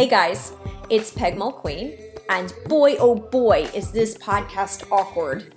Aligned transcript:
Hey 0.00 0.08
guys, 0.08 0.54
it's 0.88 1.10
Peg 1.10 1.36
Mulqueen, 1.36 2.00
and 2.30 2.54
boy 2.64 2.96
oh 2.96 3.14
boy 3.14 3.68
is 3.74 3.92
this 3.92 4.16
podcast 4.16 4.90
awkward 4.90 5.54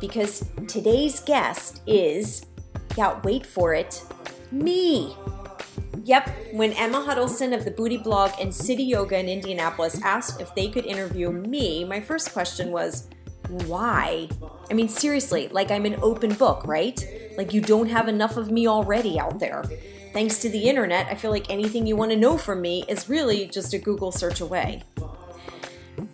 because 0.00 0.48
today's 0.66 1.20
guest 1.20 1.82
is, 1.86 2.46
yeah, 2.96 3.20
wait 3.22 3.44
for 3.44 3.74
it, 3.74 4.02
me. 4.50 5.14
Yep, 6.04 6.30
when 6.52 6.72
Emma 6.72 7.02
Huddleston 7.02 7.52
of 7.52 7.66
the 7.66 7.70
Booty 7.70 7.98
Blog 7.98 8.30
and 8.40 8.54
City 8.54 8.82
Yoga 8.82 9.18
in 9.18 9.28
Indianapolis 9.28 10.00
asked 10.02 10.40
if 10.40 10.54
they 10.54 10.68
could 10.68 10.86
interview 10.86 11.30
me, 11.30 11.84
my 11.84 12.00
first 12.00 12.32
question 12.32 12.72
was, 12.72 13.10
why? 13.66 14.26
I 14.70 14.72
mean, 14.72 14.88
seriously, 14.88 15.48
like 15.48 15.70
I'm 15.70 15.84
an 15.84 15.98
open 16.00 16.32
book, 16.32 16.66
right? 16.66 16.98
Like 17.36 17.52
you 17.52 17.60
don't 17.60 17.90
have 17.90 18.08
enough 18.08 18.38
of 18.38 18.50
me 18.50 18.66
already 18.66 19.20
out 19.20 19.38
there. 19.38 19.62
Thanks 20.12 20.38
to 20.40 20.50
the 20.50 20.68
internet, 20.68 21.06
I 21.06 21.14
feel 21.14 21.30
like 21.30 21.50
anything 21.50 21.86
you 21.86 21.96
want 21.96 22.10
to 22.10 22.16
know 22.16 22.36
from 22.36 22.60
me 22.60 22.84
is 22.88 23.08
really 23.08 23.46
just 23.46 23.72
a 23.72 23.78
Google 23.78 24.12
search 24.12 24.40
away. 24.40 24.82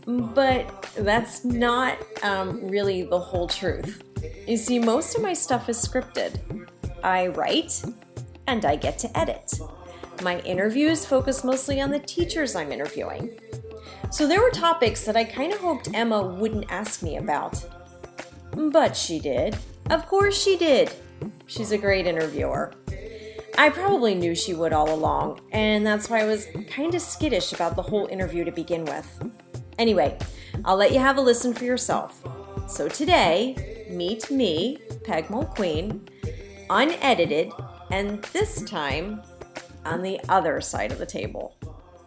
But 0.06 0.90
that's 0.96 1.44
not 1.44 1.98
um, 2.22 2.68
really 2.68 3.02
the 3.02 3.18
whole 3.18 3.48
truth. 3.48 4.02
You 4.46 4.56
see, 4.56 4.78
most 4.78 5.16
of 5.16 5.22
my 5.22 5.34
stuff 5.34 5.68
is 5.68 5.76
scripted. 5.78 6.68
I 7.02 7.28
write 7.28 7.82
and 8.46 8.64
I 8.64 8.76
get 8.76 8.98
to 9.00 9.18
edit. 9.18 9.52
My 10.22 10.40
interviews 10.40 11.04
focus 11.04 11.44
mostly 11.44 11.80
on 11.80 11.90
the 11.90 11.98
teachers 11.98 12.56
I'm 12.56 12.72
interviewing. 12.72 13.38
So 14.10 14.26
there 14.26 14.40
were 14.40 14.50
topics 14.50 15.04
that 15.04 15.16
I 15.16 15.24
kind 15.24 15.52
of 15.52 15.58
hoped 15.58 15.90
Emma 15.92 16.22
wouldn't 16.22 16.70
ask 16.70 17.02
me 17.02 17.16
about. 17.16 17.62
But 18.52 18.96
she 18.96 19.18
did. 19.18 19.56
Of 19.90 20.06
course 20.06 20.40
she 20.40 20.56
did. 20.56 20.92
She's 21.46 21.72
a 21.72 21.78
great 21.78 22.06
interviewer. 22.06 22.72
I 23.58 23.70
probably 23.70 24.14
knew 24.14 24.36
she 24.36 24.54
would 24.54 24.72
all 24.72 24.94
along, 24.94 25.40
and 25.50 25.84
that's 25.84 26.08
why 26.08 26.20
I 26.20 26.26
was 26.26 26.46
kind 26.70 26.94
of 26.94 27.02
skittish 27.02 27.52
about 27.52 27.74
the 27.74 27.82
whole 27.82 28.06
interview 28.06 28.44
to 28.44 28.52
begin 28.52 28.84
with. 28.84 29.32
Anyway, 29.80 30.16
I'll 30.64 30.76
let 30.76 30.92
you 30.92 31.00
have 31.00 31.16
a 31.16 31.20
listen 31.20 31.52
for 31.52 31.64
yourself. 31.64 32.22
So 32.68 32.88
today, 32.88 33.88
meet 33.90 34.30
me, 34.30 34.78
Peg 35.02 35.26
Mulqueen, 35.26 36.08
unedited, 36.70 37.52
and 37.90 38.22
this 38.26 38.62
time 38.62 39.22
on 39.84 40.02
the 40.02 40.20
other 40.28 40.60
side 40.60 40.92
of 40.92 40.98
the 40.98 41.06
table. 41.06 41.57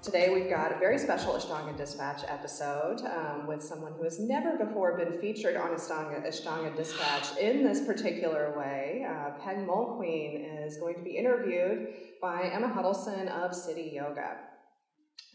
Today 0.01 0.33
we've 0.33 0.49
got 0.49 0.71
a 0.71 0.79
very 0.79 0.97
special 0.97 1.33
Ashtanga 1.33 1.77
Dispatch 1.77 2.23
episode 2.27 3.01
um, 3.01 3.45
with 3.45 3.61
someone 3.61 3.93
who 3.93 4.03
has 4.03 4.19
never 4.19 4.57
before 4.57 4.97
been 4.97 5.11
featured 5.21 5.55
on 5.55 5.69
Ashtanga, 5.75 6.27
Ashtanga 6.27 6.75
Dispatch 6.75 7.37
in 7.37 7.63
this 7.63 7.85
particular 7.85 8.51
way. 8.57 9.05
Uh, 9.07 9.37
Peg 9.43 9.57
Mulqueen 9.57 10.65
is 10.65 10.77
going 10.77 10.95
to 10.95 11.03
be 11.03 11.17
interviewed 11.17 11.89
by 12.19 12.49
Emma 12.51 12.67
Huddleston 12.67 13.27
of 13.27 13.53
City 13.53 13.91
Yoga. 13.93 14.37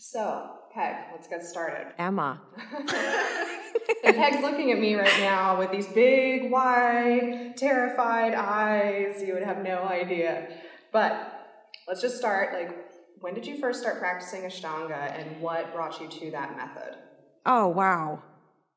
So, 0.01 0.51
Peg, 0.75 0.97
let's 1.13 1.29
get 1.29 1.45
started. 1.45 1.93
Emma. 1.97 2.43
and 4.05 4.17
Peg's 4.17 4.43
looking 4.43 4.73
at 4.73 4.81
me 4.81 4.97
right 4.97 5.21
now 5.21 5.61
with 5.61 5.71
these 5.71 5.87
big, 5.87 6.51
wide, 6.51 7.57
terrified 7.57 8.35
eyes. 8.35 9.23
You 9.25 9.35
would 9.35 9.45
have 9.45 9.63
no 9.63 9.85
idea. 9.85 10.49
But 10.93 11.55
let's 11.87 12.03
just 12.03 12.17
start. 12.17 12.53
Like, 12.53 12.86
when 13.21 13.35
did 13.35 13.47
you 13.47 13.57
first 13.57 13.81
start 13.81 13.99
practicing 13.99 14.43
Ashtanga 14.43 15.19
and 15.19 15.41
what 15.41 15.73
brought 15.75 16.01
you 16.01 16.09
to 16.09 16.31
that 16.33 16.57
method? 16.57 16.97
Oh, 17.45 17.69
wow. 17.69 18.23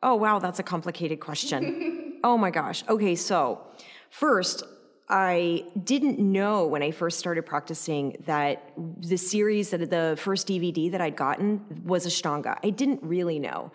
Oh, 0.01 0.15
wow, 0.15 0.39
that's 0.39 0.59
a 0.59 0.63
complicated 0.63 1.19
question. 1.19 2.19
oh 2.23 2.37
my 2.37 2.51
gosh. 2.51 2.83
Okay, 2.87 3.15
so 3.15 3.61
first, 4.09 4.63
I 5.09 5.65
didn't 5.83 6.19
know 6.19 6.67
when 6.67 6.83
I 6.83 6.91
first 6.91 7.19
started 7.19 7.45
practicing 7.45 8.15
that 8.25 8.71
the 8.99 9.17
series 9.17 9.71
that 9.71 9.89
the 9.89 10.15
first 10.19 10.47
DVD 10.47 10.91
that 10.91 11.01
I'd 11.01 11.15
gotten 11.15 11.83
was 11.83 12.05
Ashtanga. 12.05 12.57
I 12.63 12.69
didn't 12.69 13.03
really 13.03 13.39
know. 13.39 13.71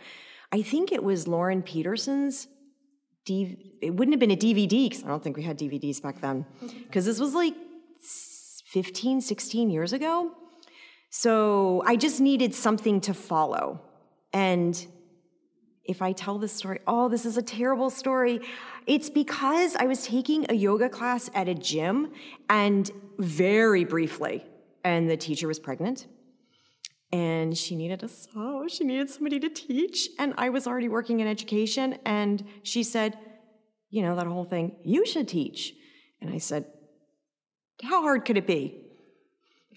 I 0.53 0.63
think 0.63 0.93
it 0.93 1.03
was 1.03 1.27
Lauren 1.27 1.63
Peterson's 1.63 2.47
D- 3.25 3.79
it 3.81 3.95
wouldn't 3.95 4.13
have 4.13 4.21
been 4.21 4.31
a 4.31 4.37
DVD 4.37 4.89
because 4.89 5.03
I 5.03 5.09
don't 5.09 5.23
think 5.23 5.37
we 5.37 5.43
had 5.43 5.59
DVDs 5.59 6.01
back 6.03 6.21
then. 6.21 6.45
Mm-hmm. 6.63 6.79
Because 6.83 7.07
this 7.07 7.19
was 7.19 7.35
like 7.35 7.55
15, 8.67 9.21
16 9.21 9.71
years 9.71 9.93
ago. 9.93 10.33
So 11.17 11.81
I 11.87 11.95
just 11.95 12.21
needed 12.21 12.57
something 12.57 13.01
to 13.03 13.15
follow. 13.15 13.81
And 14.33 14.75
if 15.85 16.03
I 16.03 16.11
tell 16.11 16.39
this 16.39 16.53
story, 16.53 16.81
oh, 16.89 17.09
this 17.09 17.25
is 17.25 17.37
a 17.37 17.43
terrible 17.43 17.89
story. 17.89 18.41
It's 18.89 19.11
because 19.11 19.77
I 19.77 19.85
was 19.85 20.05
taking 20.05 20.45
a 20.49 20.55
yoga 20.55 20.89
class 20.89 21.31
at 21.33 21.49
a 21.49 21.55
gym 21.55 22.11
and 22.51 22.91
very 23.17 23.85
briefly, 23.85 24.45
and 24.83 25.09
the 25.09 25.17
teacher 25.17 25.47
was 25.47 25.61
pregnant 25.61 26.09
and 27.13 27.57
she 27.57 27.77
needed 27.77 28.03
a 28.03 28.09
oh, 28.35 28.67
she 28.67 28.83
needed 28.83 29.09
somebody 29.09 29.39
to 29.39 29.49
teach. 29.49 30.09
And 30.19 30.35
I 30.37 30.49
was 30.49 30.67
already 30.67 30.89
working 30.89 31.21
in 31.21 31.29
education, 31.29 31.97
and 32.05 32.45
she 32.65 32.83
said, 32.83 33.17
you 33.89 34.03
know, 34.03 34.17
that 34.17 34.27
whole 34.27 34.45
thing, 34.45 34.75
you 34.83 35.07
should 35.07 35.29
teach. 35.29 35.75
And 36.21 36.29
I 36.29 36.39
said, 36.39 36.65
how 37.85 38.03
hard 38.03 38.25
could 38.25 38.37
it 38.37 38.49
be? 38.49 38.84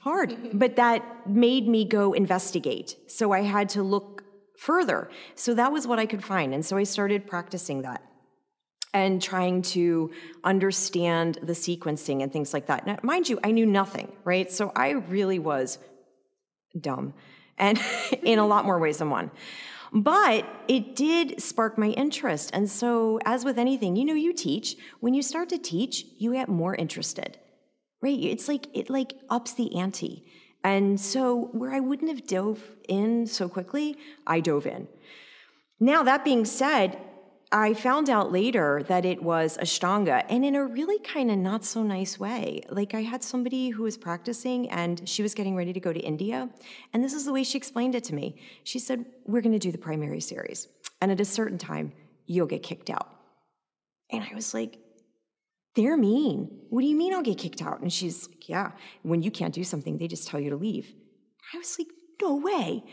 Hard. 0.07 0.35
but 0.53 0.78
that 0.78 1.28
made 1.28 1.68
me 1.68 1.84
go 1.84 2.13
investigate. 2.13 2.95
So 3.07 3.31
I 3.34 3.41
had 3.41 3.68
to 3.69 3.84
look 3.84 4.23
further. 4.57 5.09
So 5.35 5.53
that 5.53 5.72
was 5.72 5.85
what 5.85 6.00
I 6.00 6.06
could 6.06 6.23
find. 6.23 6.53
And 6.53 6.66
so 6.66 6.78
I 6.78 6.84
started 6.84 7.28
practicing 7.28 7.81
that 7.81 8.01
and 8.94 9.22
trying 9.22 9.62
to 9.62 10.12
understand 10.44 11.40
the 11.44 11.53
sequencing 11.53 12.23
and 12.23 12.31
things 12.31 12.53
like 12.53 12.68
that. 12.68 12.88
Now, 12.88 12.97
mind 13.03 13.29
you, 13.29 13.40
I 13.44 13.51
knew 13.51 13.66
nothing, 13.66 14.07
right? 14.23 14.51
So 14.51 14.72
I 14.75 14.91
really 15.16 15.40
was 15.40 15.78
dumb 16.79 17.13
and 17.57 17.79
in 18.24 18.39
a 18.39 18.47
lot 18.47 18.66
more 18.66 18.79
ways 18.79 18.97
than 19.00 19.09
one. 19.09 19.29
But 19.94 20.45
it 20.68 20.95
did 20.95 21.41
spark 21.41 21.78
my 21.78 21.89
interest. 21.89 22.50
And 22.53 22.69
so, 22.69 23.19
as 23.24 23.45
with 23.45 23.57
anything, 23.57 23.95
you 23.95 24.03
know, 24.03 24.19
you 24.25 24.34
teach. 24.34 24.75
When 25.00 25.13
you 25.13 25.22
start 25.22 25.47
to 25.50 25.57
teach, 25.57 26.06
you 26.18 26.34
get 26.34 26.50
more 26.50 26.75
interested 26.75 27.38
right? 28.02 28.19
It's 28.19 28.47
like 28.47 28.68
it 28.74 28.90
like 28.90 29.13
ups 29.30 29.53
the 29.53 29.75
ante. 29.78 30.25
And 30.63 31.00
so 31.00 31.50
where 31.53 31.74
I 31.74 31.80
wouldn't 31.80 32.09
have 32.09 32.28
dove 32.28 32.62
in 32.88 33.28
so 33.28 33.47
quickly, 33.47 33.97
I 34.25 34.40
dove 34.40 34.66
in. 34.66 34.88
Now 35.80 36.03
that 36.03 36.25
being 36.25 36.46
said, 36.46 37.00
I 37.52 37.74
found 37.74 38.09
out 38.09 38.30
later 38.30 38.84
that 38.90 39.06
it 39.06 39.24
was 39.24 39.57
Ashtanga 39.57 40.25
and 40.28 40.44
in 40.44 40.56
a 40.56 40.66
really 40.66 41.00
kind 41.00 41.31
of 41.31 41.38
not 41.38 41.63
so 41.63 41.81
nice 41.81 42.19
way. 42.19 42.63
Like 42.69 42.94
I 42.94 43.03
had 43.03 43.24
somebody 43.24 43.69
who 43.69 43.84
was 43.84 43.96
practicing 43.96 44.69
and 44.69 45.07
she 45.07 45.24
was 45.24 45.34
getting 45.34 45.56
ready 45.56 45.72
to 45.72 45.80
go 45.80 45.94
to 45.94 46.00
India. 46.00 46.50
And 46.94 47.02
this 47.02 47.13
is 47.13 47.24
the 47.24 47.31
way 47.31 47.44
she 47.44 47.57
explained 47.57 47.96
it 47.96 48.03
to 48.06 48.16
me. 48.16 48.36
She 48.66 48.80
said, 48.80 49.06
We're 49.25 49.41
going 49.41 49.53
to 49.53 49.59
do 49.59 49.72
the 49.72 49.78
primary 49.78 50.19
series. 50.19 50.68
And 51.00 51.09
at 51.09 51.22
a 51.22 51.25
certain 51.25 51.57
time, 51.57 51.94
you'll 52.25 52.47
get 52.47 52.63
kicked 52.63 52.90
out. 52.90 53.07
And 54.12 54.24
I 54.24 54.36
was 54.36 54.53
like, 54.53 54.80
they're 55.78 55.96
mean. 55.96 56.50
What 56.70 56.82
do 56.82 56.88
you 56.88 56.96
mean 56.96 57.14
I'll 57.14 57.22
get 57.22 57.38
kicked 57.38 57.62
out? 57.62 57.80
And 57.80 57.94
she's 57.94 58.28
like, 58.28 58.50
Yeah, 58.50 58.72
when 59.04 59.22
you 59.22 59.32
can't 59.32 59.54
do 59.54 59.64
something, 59.64 59.98
they 59.98 60.08
just 60.08 60.28
tell 60.28 60.40
you 60.40 60.50
to 60.50 60.58
leave. 60.58 60.94
I 61.54 61.58
was 61.58 61.78
like, 61.80 61.88
No 62.22 62.36
way. 62.36 62.84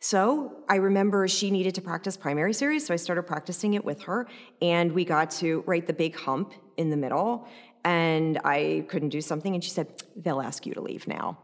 So 0.00 0.64
I 0.68 0.76
remember 0.76 1.28
she 1.28 1.50
needed 1.50 1.74
to 1.74 1.82
practice 1.82 2.16
primary 2.16 2.54
series, 2.54 2.86
so 2.86 2.94
I 2.94 2.96
started 2.96 3.24
practicing 3.24 3.74
it 3.74 3.84
with 3.84 4.00
her, 4.04 4.26
and 4.62 4.90
we 4.92 5.04
got 5.04 5.30
to 5.32 5.62
write 5.66 5.86
the 5.86 5.92
big 5.92 6.16
hump 6.16 6.54
in 6.78 6.88
the 6.88 6.96
middle, 6.96 7.46
and 7.84 8.40
I 8.42 8.86
couldn't 8.88 9.10
do 9.10 9.20
something, 9.20 9.54
and 9.54 9.62
she 9.62 9.70
said, 9.70 10.02
They'll 10.16 10.40
ask 10.40 10.64
you 10.66 10.72
to 10.74 10.80
leave 10.80 11.06
now. 11.06 11.38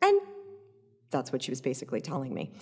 And 0.00 0.18
that's 1.10 1.30
what 1.32 1.42
she 1.42 1.50
was 1.50 1.60
basically 1.60 2.00
telling 2.00 2.32
me 2.32 2.52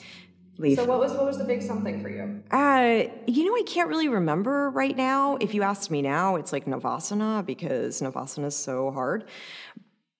leave. 0.58 0.76
So 0.76 0.84
what 0.84 1.00
was 1.00 1.12
what 1.12 1.24
was 1.24 1.38
the 1.38 1.44
big 1.44 1.62
something 1.62 2.00
for 2.00 2.08
you? 2.08 2.42
Uh, 2.50 3.04
you 3.26 3.44
know, 3.44 3.54
I 3.54 3.62
can't 3.66 3.88
really 3.88 4.08
remember 4.08 4.70
right 4.70 4.96
now. 4.96 5.36
If 5.36 5.54
you 5.54 5.62
asked 5.62 5.90
me 5.90 6.02
now, 6.02 6.36
it's 6.36 6.52
like 6.52 6.66
Navasana 6.66 7.44
because 7.44 8.00
Navasana 8.00 8.46
is 8.46 8.56
so 8.56 8.90
hard. 8.90 9.24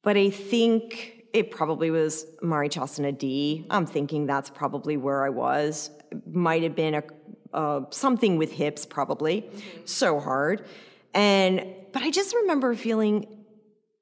But 0.02 0.16
I 0.16 0.31
think 0.31 1.25
it 1.32 1.50
probably 1.50 1.90
was 1.90 2.26
Marichasana 2.43 3.16
D. 3.16 3.66
I'm 3.70 3.87
thinking 3.87 4.26
that's 4.26 4.50
probably 4.50 4.96
where 4.96 5.25
I 5.25 5.31
was. 5.31 5.90
Might 6.31 6.62
have 6.62 6.76
been 6.76 6.94
a 6.94 7.02
uh, 7.52 7.81
something 7.90 8.37
with 8.37 8.52
hips, 8.52 8.84
probably. 8.84 9.43
Mm-hmm. 9.43 9.81
So 9.87 10.20
hard, 10.20 10.66
and 11.14 11.66
but 11.93 12.02
I 12.02 12.11
just 12.11 12.34
remember 12.34 12.75
feeling 12.75 13.26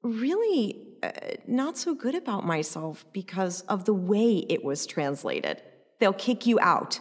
really. 0.01 0.81
Uh, 1.03 1.11
not 1.45 1.77
so 1.77 1.93
good 1.93 2.15
about 2.15 2.45
myself 2.45 3.05
because 3.11 3.61
of 3.61 3.83
the 3.85 3.93
way 3.93 4.37
it 4.49 4.63
was 4.63 4.87
translated 4.87 5.61
they'll 5.99 6.13
kick 6.13 6.45
you 6.45 6.59
out. 6.59 6.99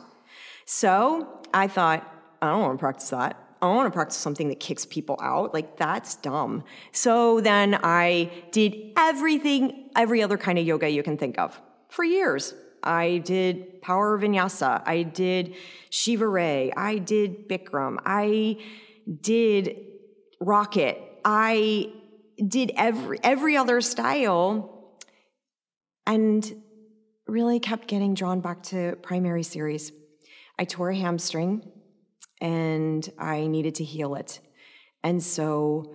So 0.66 1.42
I 1.52 1.68
thought, 1.68 2.10
I 2.40 2.48
don't 2.48 2.60
want 2.60 2.78
to 2.78 2.80
practice 2.80 3.10
that. 3.10 3.40
I 3.62 3.66
want 3.68 3.86
to 3.86 3.96
practice 3.96 4.18
something 4.18 4.48
that 4.48 4.60
kicks 4.60 4.84
people 4.84 5.18
out. 5.22 5.54
Like, 5.54 5.78
that's 5.78 6.16
dumb. 6.16 6.64
So 6.92 7.40
then 7.40 7.78
I 7.82 8.30
did 8.50 8.92
everything, 8.96 9.90
every 9.96 10.22
other 10.22 10.36
kind 10.36 10.58
of 10.58 10.66
yoga 10.66 10.88
you 10.88 11.02
can 11.02 11.16
think 11.16 11.38
of 11.38 11.58
for 11.88 12.04
years. 12.04 12.54
I 12.82 13.18
did 13.18 13.80
power 13.80 14.18
vinyasa. 14.18 14.82
I 14.86 15.02
did 15.02 15.54
Shiva 15.88 16.28
Rea. 16.28 16.72
I 16.76 16.98
did 16.98 17.48
Bikram. 17.48 17.96
I 18.04 18.58
did 19.20 19.76
rocket. 20.40 20.98
I 21.24 21.90
did 22.46 22.72
every 22.76 23.18
every 23.22 23.56
other 23.56 23.80
style. 23.80 24.70
And 26.06 26.62
really 27.26 27.58
kept 27.58 27.88
getting 27.88 28.14
drawn 28.14 28.40
back 28.40 28.62
to 28.64 28.96
primary 29.02 29.42
series. 29.42 29.92
I 30.58 30.64
tore 30.64 30.90
a 30.90 30.96
hamstring 30.96 31.62
and 32.40 33.08
I 33.18 33.46
needed 33.46 33.76
to 33.76 33.84
heal 33.84 34.14
it. 34.14 34.40
And 35.02 35.22
so 35.22 35.94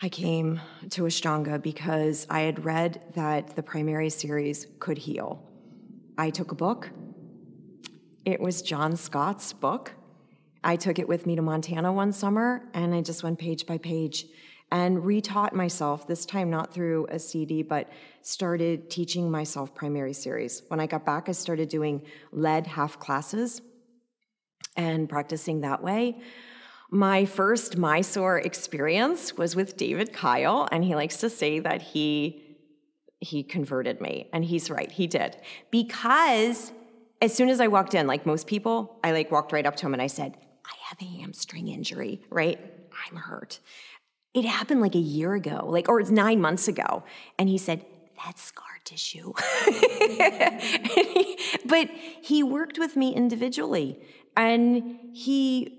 I 0.00 0.08
came 0.08 0.60
to 0.90 1.02
Ashtanga 1.02 1.62
because 1.62 2.26
I 2.28 2.40
had 2.40 2.64
read 2.64 3.02
that 3.14 3.54
the 3.54 3.62
primary 3.62 4.10
series 4.10 4.66
could 4.80 4.98
heal. 4.98 5.48
I 6.18 6.30
took 6.30 6.50
a 6.50 6.56
book. 6.56 6.90
It 8.24 8.40
was 8.40 8.62
John 8.62 8.96
Scott's 8.96 9.52
book. 9.52 9.92
I 10.64 10.76
took 10.76 10.98
it 10.98 11.08
with 11.08 11.26
me 11.26 11.36
to 11.36 11.42
Montana 11.42 11.92
one 11.92 12.12
summer 12.12 12.68
and 12.72 12.94
I 12.94 13.00
just 13.00 13.22
went 13.22 13.38
page 13.38 13.66
by 13.66 13.78
page 13.78 14.26
and 14.72 15.02
retaught 15.02 15.52
myself, 15.52 16.06
this 16.06 16.24
time 16.24 16.48
not 16.48 16.72
through 16.72 17.06
a 17.10 17.18
CD, 17.18 17.62
but 17.62 17.92
started 18.22 18.88
teaching 18.88 19.30
myself 19.30 19.74
primary 19.74 20.14
series. 20.14 20.62
When 20.68 20.80
I 20.80 20.86
got 20.86 21.04
back, 21.04 21.28
I 21.28 21.32
started 21.32 21.68
doing 21.68 22.02
lead 22.32 22.66
half 22.66 22.98
classes 22.98 23.60
and 24.74 25.10
practicing 25.10 25.60
that 25.60 25.82
way. 25.82 26.22
My 26.90 27.26
first 27.26 27.76
Mysore 27.76 28.38
experience 28.38 29.36
was 29.36 29.54
with 29.54 29.76
David 29.76 30.14
Keil, 30.14 30.68
and 30.72 30.82
he 30.82 30.94
likes 30.94 31.18
to 31.18 31.28
say 31.28 31.60
that 31.60 31.82
he 31.82 32.42
he 33.20 33.44
converted 33.44 34.00
me, 34.00 34.28
and 34.32 34.44
he's 34.44 34.68
right, 34.68 34.90
he 34.90 35.06
did. 35.06 35.36
Because 35.70 36.72
as 37.20 37.32
soon 37.32 37.50
as 37.50 37.60
I 37.60 37.68
walked 37.68 37.94
in, 37.94 38.08
like 38.08 38.26
most 38.26 38.48
people, 38.48 38.98
I 39.04 39.12
like 39.12 39.30
walked 39.30 39.52
right 39.52 39.64
up 39.64 39.76
to 39.76 39.86
him 39.86 39.92
and 39.92 40.02
I 40.02 40.08
said, 40.08 40.36
I 40.64 40.74
have 40.88 41.00
a 41.00 41.20
hamstring 41.20 41.68
injury, 41.68 42.20
right? 42.30 42.58
I'm 43.08 43.16
hurt. 43.16 43.60
It 44.34 44.44
happened 44.44 44.80
like 44.80 44.94
a 44.94 44.98
year 44.98 45.34
ago, 45.34 45.66
like, 45.68 45.88
or 45.88 46.00
it's 46.00 46.10
nine 46.10 46.40
months 46.40 46.68
ago. 46.68 47.04
And 47.38 47.48
he 47.48 47.58
said, 47.58 47.84
That's 48.24 48.42
scar 48.42 48.66
tissue. 48.84 49.32
he, 49.64 51.38
but 51.66 51.88
he 52.22 52.42
worked 52.42 52.78
with 52.78 52.96
me 52.96 53.14
individually 53.14 53.98
and 54.36 54.98
he 55.12 55.78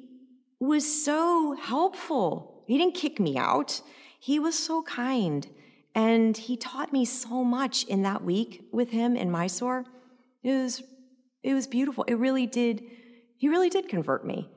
was 0.59 1.03
so 1.03 1.55
helpful. 1.59 2.63
He 2.67 2.77
didn't 2.77 2.95
kick 2.95 3.19
me 3.19 3.38
out, 3.38 3.81
he 4.19 4.39
was 4.39 4.57
so 4.57 4.83
kind. 4.83 5.47
And 5.95 6.35
he 6.35 6.57
taught 6.57 6.91
me 6.91 7.05
so 7.05 7.44
much 7.44 7.83
in 7.83 8.01
that 8.01 8.23
week 8.23 8.65
with 8.71 8.89
him 8.89 9.15
in 9.15 9.29
Mysore. 9.29 9.85
It 10.41 10.51
was, 10.51 10.81
it 11.44 11.53
was 11.53 11.67
beautiful. 11.67 12.03
It 12.05 12.15
really 12.15 12.47
did, 12.47 12.83
he 13.38 13.47
really 13.47 13.69
did 13.69 13.88
convert 13.88 14.25
me. 14.25 14.50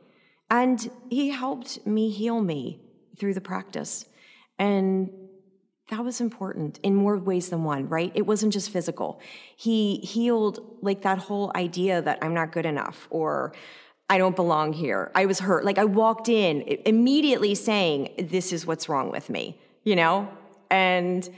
And 0.49 0.91
he 1.11 1.29
helped 1.29 1.87
me 1.87 2.09
heal 2.09 2.41
me 2.41 2.81
through 3.17 3.35
the 3.35 3.41
practice. 3.41 4.07
And 4.59 5.11
that 5.89 6.05
was 6.05 6.21
important 6.21 6.81
in 6.83 6.95
more 6.95 7.17
ways 7.19 7.51
than 7.51 7.63
one, 7.63 7.89
right? 7.89 8.11
It 8.15 8.27
wasn't 8.27 8.53
just 8.53 8.71
physical. 8.71 9.21
He 9.57 9.97
healed 9.99 10.79
like 10.83 11.03
that 11.03 11.19
whole 11.19 11.53
idea 11.55 12.03
that 12.03 12.19
I'm 12.23 12.35
not 12.35 12.51
good 12.53 12.67
enough 12.67 13.07
or 13.11 13.53
I 14.09 14.19
don't 14.19 14.37
belong 14.37 14.73
here. 14.73 15.11
I 15.15 15.27
was 15.27 15.41
hurt. 15.41 15.65
Like 15.65 15.79
I 15.79 15.85
walked 15.85 16.29
in 16.29 16.63
immediately 16.85 17.55
saying, 17.55 18.29
This 18.31 18.53
is 18.53 18.67
what's 18.67 18.89
wrong 18.89 19.11
with 19.11 19.31
me, 19.31 19.61
you 19.85 19.97
know? 19.97 20.29
And 20.71 21.29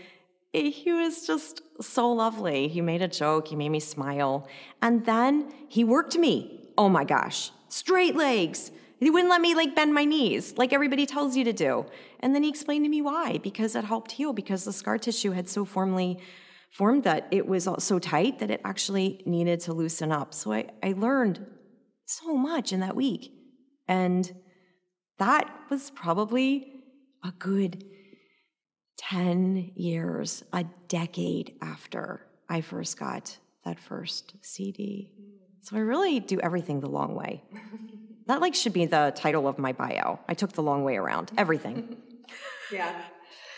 he 0.53 0.93
was 0.93 1.27
just 1.27 1.63
so 1.81 2.11
lovely. 2.11 2.69
He 2.69 2.81
made 2.81 3.03
a 3.03 3.09
joke, 3.09 3.49
he 3.49 3.57
made 3.57 3.69
me 3.71 3.81
smile. 3.81 4.49
And 4.81 5.05
then 5.05 5.53
he 5.69 5.85
worked 5.85 6.17
me. 6.17 6.71
Oh 6.77 6.89
my 6.89 7.05
gosh, 7.05 7.51
straight 7.69 8.17
legs, 8.17 8.71
he 9.01 9.11
wouldn't 9.11 9.31
let 9.31 9.41
me 9.41 9.55
like 9.55 9.75
bend 9.75 9.95
my 9.95 10.05
knees 10.05 10.55
like 10.57 10.73
everybody 10.73 11.07
tells 11.07 11.37
you 11.37 11.45
to 11.45 11.53
do. 11.53 11.87
And 12.21 12.35
then 12.35 12.43
he 12.43 12.49
explained 12.49 12.85
to 12.85 12.89
me 12.89 13.03
why 13.03 13.39
because 13.39 13.77
it 13.77 13.85
helped 13.85 14.13
heal 14.13 14.33
because 14.33 14.65
the 14.65 14.73
scar 14.73 14.99
tissue 14.99 15.33
had 15.33 15.49
so 15.49 15.65
formally 15.65 16.19
formed 16.73 17.05
that 17.05 17.29
it 17.31 17.47
was 17.47 17.69
so 17.79 17.99
tight 17.99 18.41
that 18.41 18.51
it 18.51 18.61
actually 18.65 19.23
needed 19.25 19.61
to 19.61 19.73
loosen 19.73 20.13
up. 20.13 20.35
So 20.35 20.53
I, 20.53 20.67
I 20.83 20.93
learned 20.97 21.45
so 22.07 22.37
much 22.37 22.73
in 22.73 22.81
that 22.81 22.97
week. 22.97 23.33
And 23.87 24.31
that 25.19 25.49
was 25.71 25.91
probably 25.91 26.73
a 27.25 27.33
good 27.39 27.85
10 28.99 29.73
years, 29.77 30.43
a 30.53 30.65
decade 30.89 31.55
after 31.63 32.27
I 32.49 32.61
first 32.61 32.99
got 32.99 33.39
that 33.65 33.79
first 33.79 34.35
CD. 34.43 35.13
So 35.63 35.77
I 35.77 35.81
really 35.81 36.21
do 36.21 36.41
everything 36.41 36.81
the 36.81 36.89
long 36.89 37.15
way. 37.15 37.43
That 38.29 38.43
like 38.43 38.55
should 38.55 38.75
be 38.75 38.85
the 38.85 39.13
title 39.17 39.49
of 39.49 39.59
my 39.59 39.73
bio. 39.73 40.21
I 40.29 40.35
took 40.35 40.53
the 40.53 40.63
long 40.63 40.85
way 40.85 40.97
around. 40.97 41.33
Everything. 41.39 41.97
yeah. 42.73 43.03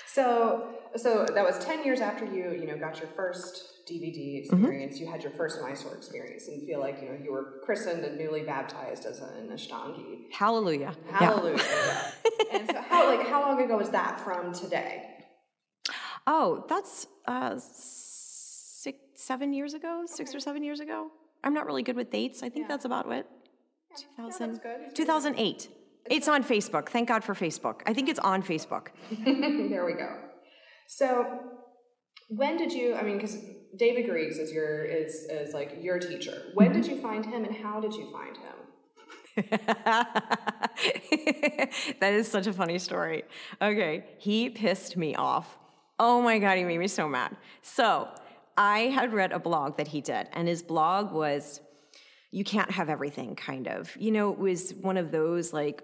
So 0.06 0.74
so 0.96 1.26
that 1.34 1.44
was 1.44 1.58
10 1.64 1.84
years 1.84 2.00
after 2.00 2.24
you, 2.24 2.52
you 2.52 2.66
know, 2.66 2.76
got 2.76 2.98
your 3.00 3.08
first 3.08 3.86
DVD 3.88 4.16
mm-hmm. 4.16 4.54
experience. 4.54 4.94
Mm-hmm. 4.94 5.04
You 5.04 5.10
had 5.10 5.22
your 5.24 5.32
first 5.32 5.60
Mysore 5.60 5.96
experience 5.96 6.46
and 6.46 6.62
feel 6.66 6.78
like, 6.78 7.02
you 7.02 7.08
know, 7.08 7.18
you 7.22 7.32
were 7.32 7.60
christened 7.64 8.04
and 8.04 8.16
newly 8.16 8.42
baptized 8.42 9.06
as 9.06 9.20
an 9.20 9.48
Ashtangi. 9.52 10.32
Hallelujah. 10.32 10.94
Hallelujah. 11.10 11.58
Yeah. 11.58 12.10
and 12.52 12.70
so 12.70 12.80
how 12.80 13.16
like 13.16 13.26
how 13.26 13.40
long 13.40 13.60
ago 13.60 13.76
was 13.76 13.90
that 13.90 14.20
from 14.20 14.54
today? 14.54 15.04
Oh, 16.28 16.64
that's 16.68 17.08
uh 17.26 17.58
six 17.58 18.98
seven 19.16 19.52
years 19.52 19.74
ago, 19.74 20.02
okay. 20.04 20.12
six 20.12 20.32
or 20.32 20.38
seven 20.38 20.62
years 20.62 20.78
ago. 20.78 21.08
I'm 21.42 21.54
not 21.54 21.66
really 21.66 21.82
good 21.82 21.96
with 21.96 22.10
dates. 22.10 22.44
I 22.44 22.50
think 22.50 22.64
yeah. 22.64 22.68
that's 22.68 22.84
about 22.84 23.08
what 23.08 23.28
2000, 23.96 24.60
yeah, 24.64 24.88
2008. 24.94 25.68
It's 26.10 26.28
on 26.28 26.42
Facebook. 26.42 26.88
Thank 26.88 27.08
God 27.08 27.22
for 27.22 27.34
Facebook. 27.34 27.82
I 27.86 27.92
think 27.92 28.08
it's 28.08 28.18
on 28.18 28.42
Facebook. 28.42 28.88
there 29.70 29.84
we 29.84 29.94
go. 29.94 30.16
So, 30.86 31.40
when 32.28 32.56
did 32.56 32.72
you? 32.72 32.94
I 32.94 33.02
mean, 33.02 33.16
because 33.16 33.36
David 33.76 34.06
Garrigues 34.06 34.38
is 34.38 34.52
your 34.52 34.84
is 34.84 35.26
is 35.30 35.54
like 35.54 35.78
your 35.80 35.98
teacher. 35.98 36.50
When 36.54 36.72
did 36.72 36.86
you 36.86 37.00
find 37.00 37.24
him, 37.24 37.44
and 37.44 37.54
how 37.54 37.80
did 37.80 37.94
you 37.94 38.10
find 38.10 38.36
him? 38.36 38.54
that 42.00 42.12
is 42.12 42.28
such 42.28 42.46
a 42.46 42.52
funny 42.52 42.78
story. 42.78 43.22
Okay, 43.62 44.04
he 44.18 44.50
pissed 44.50 44.96
me 44.96 45.14
off. 45.14 45.58
Oh 45.98 46.20
my 46.22 46.38
God, 46.38 46.56
he 46.58 46.64
made 46.64 46.78
me 46.78 46.88
so 46.88 47.08
mad. 47.08 47.36
So, 47.62 48.08
I 48.56 48.80
had 48.80 49.12
read 49.12 49.32
a 49.32 49.38
blog 49.38 49.76
that 49.76 49.88
he 49.88 50.00
did, 50.00 50.28
and 50.32 50.48
his 50.48 50.62
blog 50.62 51.12
was 51.12 51.60
you 52.30 52.44
can't 52.44 52.70
have 52.70 52.88
everything, 52.88 53.34
kind 53.34 53.66
of. 53.66 53.94
You 53.96 54.12
know, 54.12 54.32
it 54.32 54.38
was 54.38 54.72
one 54.74 54.96
of 54.96 55.10
those 55.10 55.52
like, 55.52 55.82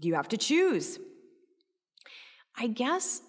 you 0.00 0.14
have 0.14 0.28
to 0.28 0.36
choose. 0.36 0.98
I 2.56 2.66
guess 2.66 3.22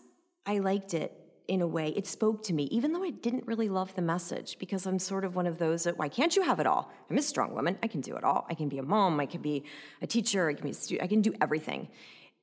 I 0.46 0.60
liked 0.60 0.94
it 0.94 1.14
in 1.48 1.62
a 1.62 1.68
way. 1.68 1.90
It 1.90 2.08
spoke 2.08 2.44
to 2.44 2.54
me, 2.54 2.64
even 2.66 2.92
though 2.92 3.04
I 3.04 3.12
didn't 3.12 3.48
really 3.48 3.70
love 3.70 3.96
the 3.96 4.02
message, 4.02 4.58
because 4.60 4.86
I'm 4.86 5.00
sort 5.00 5.24
of 5.24 5.36
one 5.36 5.48
of 5.48 5.58
those 5.58 5.84
that, 5.84 5.98
why 5.98 6.10
can't 6.10 6.36
you 6.36 6.42
have 6.42 6.60
it 6.60 6.68
all? 6.68 6.92
I'm 7.10 7.18
a 7.18 7.22
strong 7.22 7.54
woman. 7.54 7.78
I 7.82 7.88
can 7.88 8.02
do 8.02 8.16
it 8.16 8.24
all. 8.24 8.46
I 8.50 8.54
can 8.54 8.68
be 8.68 8.80
a 8.80 8.84
mom. 8.84 9.20
I 9.20 9.26
can 9.26 9.42
be 9.42 9.64
a 10.02 10.08
teacher. 10.08 10.50
I 10.50 10.54
can 10.54 10.64
be 10.64 10.72
a 10.72 10.74
student. 10.74 11.06
I 11.06 11.08
can 11.08 11.22
do 11.22 11.34
everything. 11.40 11.88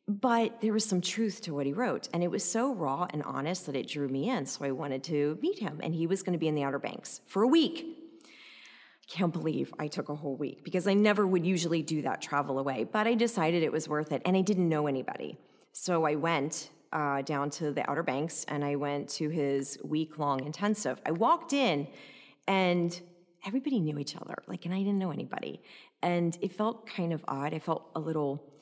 But 0.06 0.60
there 0.60 0.72
was 0.72 0.84
some 0.84 1.00
truth 1.00 1.40
to 1.42 1.54
what 1.54 1.66
he 1.66 1.72
wrote, 1.72 2.08
and 2.12 2.22
it 2.22 2.30
was 2.30 2.44
so 2.44 2.74
raw 2.74 3.06
and 3.10 3.22
honest 3.22 3.66
that 3.66 3.76
it 3.76 3.88
drew 3.88 4.06
me 4.06 4.28
in. 4.28 4.44
So 4.44 4.64
I 4.64 4.70
wanted 4.70 5.02
to 5.04 5.38
meet 5.40 5.58
him, 5.58 5.80
and 5.82 5.94
he 5.94 6.06
was 6.06 6.22
going 6.22 6.34
to 6.34 6.38
be 6.38 6.48
in 6.48 6.54
the 6.54 6.62
Outer 6.62 6.78
Banks 6.78 7.22
for 7.26 7.42
a 7.42 7.48
week 7.48 8.03
can't 9.08 9.32
believe 9.32 9.72
I 9.78 9.88
took 9.88 10.08
a 10.08 10.14
whole 10.14 10.36
week 10.36 10.64
because 10.64 10.86
I 10.86 10.94
never 10.94 11.26
would 11.26 11.46
usually 11.46 11.82
do 11.82 12.02
that 12.02 12.22
travel 12.22 12.58
away, 12.58 12.84
but 12.90 13.06
I 13.06 13.14
decided 13.14 13.62
it 13.62 13.72
was 13.72 13.88
worth 13.88 14.12
it 14.12 14.22
and 14.24 14.36
I 14.36 14.40
didn't 14.40 14.68
know 14.68 14.86
anybody. 14.86 15.36
So 15.72 16.04
I 16.04 16.14
went 16.14 16.70
uh, 16.92 17.22
down 17.22 17.50
to 17.50 17.72
the 17.72 17.88
Outer 17.90 18.02
Banks 18.02 18.44
and 18.48 18.64
I 18.64 18.76
went 18.76 19.08
to 19.10 19.28
his 19.28 19.78
week 19.84 20.18
long 20.18 20.44
intensive. 20.44 21.00
I 21.04 21.10
walked 21.10 21.52
in 21.52 21.88
and 22.46 22.98
everybody 23.46 23.80
knew 23.80 23.98
each 23.98 24.16
other, 24.16 24.36
like, 24.46 24.64
and 24.64 24.72
I 24.72 24.78
didn't 24.78 24.98
know 24.98 25.10
anybody. 25.10 25.60
And 26.02 26.38
it 26.40 26.52
felt 26.52 26.86
kind 26.86 27.12
of 27.12 27.24
odd. 27.28 27.52
I 27.52 27.58
felt 27.58 27.90
a 27.94 28.00
little 28.00 28.52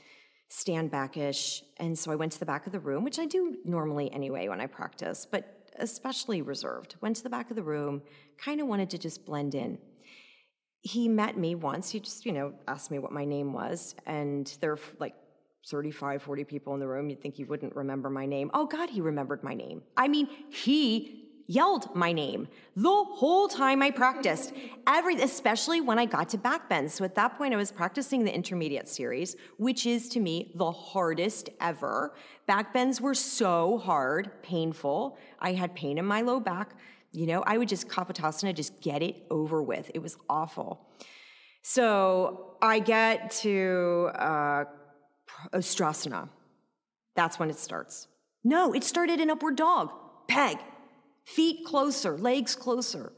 stand 0.48 0.90
backish. 0.90 1.62
And 1.78 1.98
so 1.98 2.10
I 2.10 2.14
went 2.14 2.32
to 2.32 2.40
the 2.40 2.46
back 2.46 2.66
of 2.66 2.72
the 2.72 2.80
room, 2.80 3.04
which 3.04 3.18
I 3.18 3.26
do 3.26 3.56
normally 3.64 4.12
anyway 4.12 4.48
when 4.48 4.60
I 4.60 4.66
practice, 4.66 5.26
but 5.30 5.70
especially 5.78 6.42
reserved. 6.42 6.96
Went 7.00 7.16
to 7.16 7.22
the 7.22 7.30
back 7.30 7.50
of 7.50 7.56
the 7.56 7.62
room, 7.62 8.02
kind 8.38 8.60
of 8.60 8.66
wanted 8.66 8.90
to 8.90 8.98
just 8.98 9.24
blend 9.24 9.54
in 9.54 9.78
he 10.82 11.08
met 11.08 11.38
me 11.38 11.54
once. 11.54 11.90
He 11.90 12.00
just, 12.00 12.26
you 12.26 12.32
know, 12.32 12.52
asked 12.68 12.90
me 12.90 12.98
what 12.98 13.12
my 13.12 13.24
name 13.24 13.52
was. 13.52 13.94
And 14.04 14.46
there 14.60 14.70
were 14.70 14.80
like 14.98 15.14
35, 15.68 16.22
40 16.22 16.44
people 16.44 16.74
in 16.74 16.80
the 16.80 16.88
room. 16.88 17.08
You'd 17.08 17.22
think 17.22 17.36
he 17.36 17.44
wouldn't 17.44 17.74
remember 17.76 18.10
my 18.10 18.26
name. 18.26 18.50
Oh, 18.52 18.66
God, 18.66 18.90
he 18.90 19.00
remembered 19.00 19.44
my 19.44 19.54
name. 19.54 19.82
I 19.96 20.08
mean, 20.08 20.28
he 20.50 21.22
yelled 21.46 21.94
my 21.94 22.12
name 22.12 22.48
the 22.76 22.88
whole 22.88 23.46
time 23.46 23.82
I 23.82 23.90
practiced. 23.90 24.52
Every, 24.86 25.14
especially 25.16 25.80
when 25.80 25.98
I 25.98 26.04
got 26.04 26.28
to 26.30 26.38
backbend. 26.38 26.90
So 26.90 27.04
at 27.04 27.14
that 27.14 27.38
point, 27.38 27.54
I 27.54 27.56
was 27.56 27.70
practicing 27.70 28.24
the 28.24 28.34
intermediate 28.34 28.88
series, 28.88 29.36
which 29.58 29.86
is 29.86 30.08
to 30.10 30.20
me 30.20 30.52
the 30.56 30.72
hardest 30.72 31.50
ever. 31.60 32.14
Backbends 32.48 33.00
were 33.00 33.14
so 33.14 33.78
hard, 33.78 34.42
painful. 34.42 35.16
I 35.38 35.52
had 35.52 35.74
pain 35.76 35.98
in 35.98 36.04
my 36.04 36.22
low 36.22 36.40
back. 36.40 36.74
You 37.12 37.26
know, 37.26 37.42
I 37.46 37.58
would 37.58 37.68
just 37.68 37.88
kapotasana, 37.88 38.54
just 38.54 38.80
get 38.80 39.02
it 39.02 39.16
over 39.30 39.62
with. 39.62 39.90
It 39.94 40.00
was 40.00 40.16
awful. 40.28 40.86
So 41.62 42.56
I 42.60 42.78
get 42.78 43.30
to 43.42 44.10
uh, 44.14 44.64
Ustrasana. 45.52 46.28
That's 47.14 47.38
when 47.38 47.50
it 47.50 47.58
starts. 47.58 48.08
No, 48.42 48.72
it 48.72 48.82
started 48.82 49.20
in 49.20 49.30
upward 49.30 49.56
dog. 49.56 49.90
Peg. 50.26 50.58
Feet 51.24 51.64
closer, 51.64 52.18
legs 52.18 52.56
closer. 52.56 53.12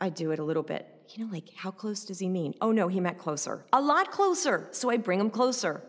I 0.00 0.08
do 0.08 0.32
it 0.32 0.40
a 0.40 0.44
little 0.44 0.64
bit. 0.64 0.88
You 1.10 1.24
know, 1.24 1.32
like, 1.32 1.50
how 1.54 1.70
close 1.70 2.04
does 2.04 2.18
he 2.18 2.28
mean? 2.28 2.54
Oh, 2.60 2.72
no, 2.72 2.88
he 2.88 2.98
meant 2.98 3.18
closer. 3.18 3.66
A 3.72 3.80
lot 3.80 4.10
closer. 4.10 4.68
So 4.72 4.90
I 4.90 4.96
bring 4.96 5.20
him 5.20 5.30
closer. 5.30 5.84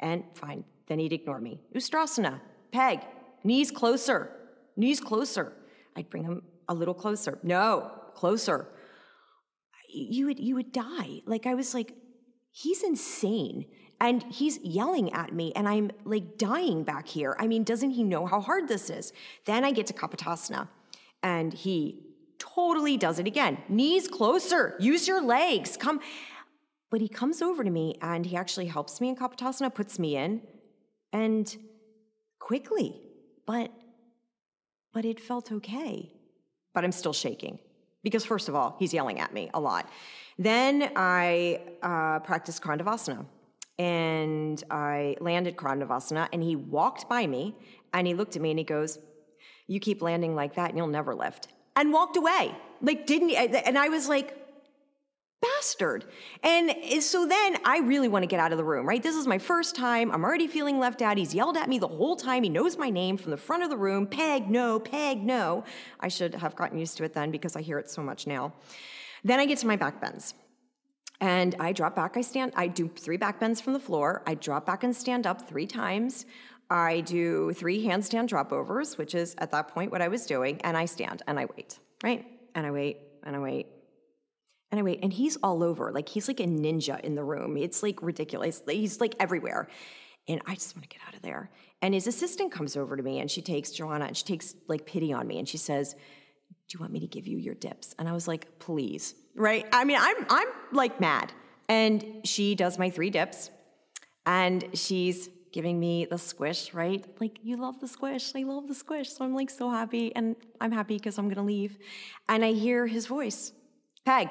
And 0.00 0.24
fine, 0.34 0.64
then 0.88 0.98
he'd 0.98 1.12
ignore 1.12 1.40
me. 1.40 1.60
Ustrasana, 1.74 2.40
peg, 2.72 3.00
knees 3.44 3.70
closer, 3.70 4.30
knees 4.76 5.00
closer. 5.00 5.54
I'd 5.96 6.10
bring 6.10 6.24
him 6.24 6.42
a 6.68 6.74
little 6.74 6.94
closer. 6.94 7.38
No, 7.42 7.90
closer. 8.14 8.68
You 9.88 10.26
would, 10.26 10.38
you 10.38 10.54
would 10.54 10.72
die. 10.72 11.22
Like, 11.26 11.46
I 11.46 11.54
was 11.54 11.74
like, 11.74 11.94
he's 12.50 12.82
insane. 12.82 13.66
And 13.98 14.22
he's 14.24 14.58
yelling 14.58 15.10
at 15.14 15.32
me, 15.32 15.54
and 15.56 15.66
I'm 15.66 15.90
like 16.04 16.36
dying 16.36 16.84
back 16.84 17.08
here. 17.08 17.34
I 17.38 17.46
mean, 17.46 17.64
doesn't 17.64 17.92
he 17.92 18.04
know 18.04 18.26
how 18.26 18.42
hard 18.42 18.68
this 18.68 18.90
is? 18.90 19.14
Then 19.46 19.64
I 19.64 19.72
get 19.72 19.86
to 19.86 19.94
Kapotasana, 19.94 20.68
and 21.22 21.54
he 21.54 22.02
totally 22.38 22.98
does 22.98 23.18
it 23.18 23.26
again. 23.26 23.56
Knees 23.70 24.06
closer, 24.06 24.76
use 24.78 25.08
your 25.08 25.22
legs, 25.22 25.78
come. 25.78 26.00
But 26.90 27.00
he 27.00 27.08
comes 27.08 27.40
over 27.40 27.64
to 27.64 27.70
me 27.70 27.96
and 28.00 28.24
he 28.24 28.36
actually 28.36 28.66
helps 28.66 29.00
me 29.00 29.08
in 29.08 29.16
Kapotasana, 29.16 29.74
puts 29.74 29.98
me 29.98 30.16
in, 30.16 30.42
and 31.12 31.56
quickly, 32.38 33.00
but 33.46 33.72
but 34.96 35.04
it 35.04 35.20
felt 35.20 35.52
okay. 35.52 36.10
But 36.72 36.82
I'm 36.82 36.90
still 36.90 37.12
shaking 37.12 37.58
because 38.02 38.24
first 38.24 38.48
of 38.48 38.54
all, 38.54 38.76
he's 38.78 38.94
yelling 38.94 39.20
at 39.20 39.30
me 39.30 39.50
a 39.52 39.60
lot. 39.60 39.90
Then 40.38 40.90
I 40.96 41.60
uh, 41.82 42.20
practiced 42.20 42.62
Karandavasana 42.62 43.26
and 43.78 44.64
I 44.70 45.18
landed 45.20 45.58
Karandavasana 45.58 46.28
and 46.32 46.42
he 46.42 46.56
walked 46.56 47.10
by 47.10 47.26
me 47.26 47.54
and 47.92 48.06
he 48.06 48.14
looked 48.14 48.36
at 48.36 48.42
me 48.42 48.48
and 48.48 48.58
he 48.58 48.64
goes, 48.64 48.98
you 49.66 49.80
keep 49.80 50.00
landing 50.00 50.34
like 50.34 50.54
that 50.54 50.70
and 50.70 50.78
you'll 50.78 50.86
never 50.86 51.14
lift 51.14 51.48
and 51.76 51.92
walked 51.92 52.16
away. 52.16 52.54
Like, 52.80 53.04
didn't, 53.04 53.32
and 53.32 53.76
I 53.76 53.90
was 53.90 54.08
like, 54.08 54.34
bastard. 55.42 56.04
And 56.42 57.02
so 57.02 57.26
then 57.26 57.56
I 57.64 57.78
really 57.78 58.08
want 58.08 58.22
to 58.22 58.26
get 58.26 58.40
out 58.40 58.52
of 58.52 58.58
the 58.58 58.64
room, 58.64 58.86
right? 58.86 59.02
This 59.02 59.16
is 59.16 59.26
my 59.26 59.38
first 59.38 59.76
time. 59.76 60.10
I'm 60.10 60.24
already 60.24 60.46
feeling 60.46 60.78
left 60.78 61.02
out. 61.02 61.18
He's 61.18 61.34
yelled 61.34 61.56
at 61.56 61.68
me 61.68 61.78
the 61.78 61.88
whole 61.88 62.16
time. 62.16 62.42
He 62.42 62.48
knows 62.48 62.78
my 62.78 62.90
name 62.90 63.16
from 63.16 63.30
the 63.30 63.36
front 63.36 63.62
of 63.62 63.70
the 63.70 63.76
room. 63.76 64.06
Peg, 64.06 64.50
no, 64.50 64.80
peg, 64.80 65.22
no. 65.22 65.64
I 66.00 66.08
should 66.08 66.34
have 66.34 66.56
gotten 66.56 66.78
used 66.78 66.96
to 66.98 67.04
it 67.04 67.14
then 67.14 67.30
because 67.30 67.56
I 67.56 67.62
hear 67.62 67.78
it 67.78 67.90
so 67.90 68.02
much 68.02 68.26
now. 68.26 68.54
Then 69.24 69.40
I 69.40 69.46
get 69.46 69.58
to 69.58 69.66
my 69.66 69.76
back 69.76 70.00
bends. 70.00 70.34
And 71.20 71.54
I 71.58 71.72
drop 71.72 71.96
back, 71.96 72.16
I 72.16 72.20
stand, 72.20 72.52
I 72.56 72.68
do 72.68 72.88
three 72.88 73.16
back 73.16 73.40
bends 73.40 73.60
from 73.60 73.72
the 73.72 73.80
floor. 73.80 74.22
I 74.26 74.34
drop 74.34 74.66
back 74.66 74.84
and 74.84 74.94
stand 74.94 75.26
up 75.26 75.48
three 75.48 75.66
times. 75.66 76.26
I 76.68 77.00
do 77.00 77.52
three 77.52 77.84
handstand 77.86 78.26
drop 78.26 78.52
overs, 78.52 78.98
which 78.98 79.14
is 79.14 79.34
at 79.38 79.50
that 79.52 79.68
point 79.68 79.92
what 79.92 80.02
I 80.02 80.08
was 80.08 80.26
doing, 80.26 80.60
and 80.62 80.76
I 80.76 80.84
stand 80.84 81.22
and 81.26 81.38
I 81.38 81.46
wait, 81.56 81.78
right? 82.02 82.26
And 82.54 82.66
I 82.66 82.70
wait 82.70 82.98
and 83.22 83.34
I 83.34 83.38
wait 83.38 83.66
wait. 84.72 85.00
And 85.02 85.12
he's 85.12 85.36
all 85.42 85.62
over. 85.62 85.92
Like 85.92 86.08
he's 86.08 86.28
like 86.28 86.40
a 86.40 86.44
ninja 86.44 87.00
in 87.00 87.14
the 87.14 87.24
room. 87.24 87.56
It's 87.56 87.82
like 87.82 88.02
ridiculous. 88.02 88.62
He's 88.68 89.00
like 89.00 89.14
everywhere. 89.20 89.68
And 90.28 90.40
I 90.46 90.54
just 90.54 90.74
want 90.74 90.88
to 90.88 90.88
get 90.88 91.06
out 91.06 91.14
of 91.14 91.22
there. 91.22 91.50
And 91.82 91.94
his 91.94 92.06
assistant 92.06 92.50
comes 92.52 92.76
over 92.76 92.96
to 92.96 93.02
me 93.02 93.20
and 93.20 93.30
she 93.30 93.42
takes 93.42 93.70
Joanna 93.70 94.06
and 94.06 94.16
she 94.16 94.24
takes 94.24 94.54
like 94.68 94.86
pity 94.86 95.12
on 95.12 95.26
me 95.26 95.38
and 95.38 95.48
she 95.48 95.56
says, 95.58 95.94
Do 95.94 95.98
you 96.74 96.80
want 96.80 96.92
me 96.92 97.00
to 97.00 97.06
give 97.06 97.26
you 97.26 97.38
your 97.38 97.54
dips? 97.54 97.94
And 97.98 98.08
I 98.08 98.12
was 98.12 98.26
like, 98.26 98.58
please. 98.58 99.14
Right? 99.34 99.66
I 99.72 99.84
mean, 99.84 99.98
I'm 100.00 100.16
I'm 100.28 100.48
like 100.72 101.00
mad. 101.00 101.32
And 101.68 102.22
she 102.24 102.54
does 102.54 102.78
my 102.78 102.90
three 102.90 103.10
dips 103.10 103.50
and 104.24 104.68
she's 104.74 105.28
giving 105.52 105.80
me 105.80 106.04
the 106.04 106.18
squish, 106.18 106.74
right? 106.74 107.02
Like, 107.18 107.38
you 107.42 107.56
love 107.56 107.80
the 107.80 107.88
squish. 107.88 108.32
I 108.36 108.42
love 108.42 108.68
the 108.68 108.74
squish. 108.74 109.10
So 109.10 109.24
I'm 109.24 109.34
like 109.34 109.48
so 109.48 109.70
happy. 109.70 110.14
And 110.14 110.36
I'm 110.60 110.70
happy 110.70 110.96
because 110.96 111.18
I'm 111.18 111.26
going 111.26 111.36
to 111.36 111.42
leave. 111.42 111.78
And 112.28 112.44
I 112.44 112.52
hear 112.52 112.86
his 112.86 113.06
voice 113.06 113.52
Peg, 114.04 114.28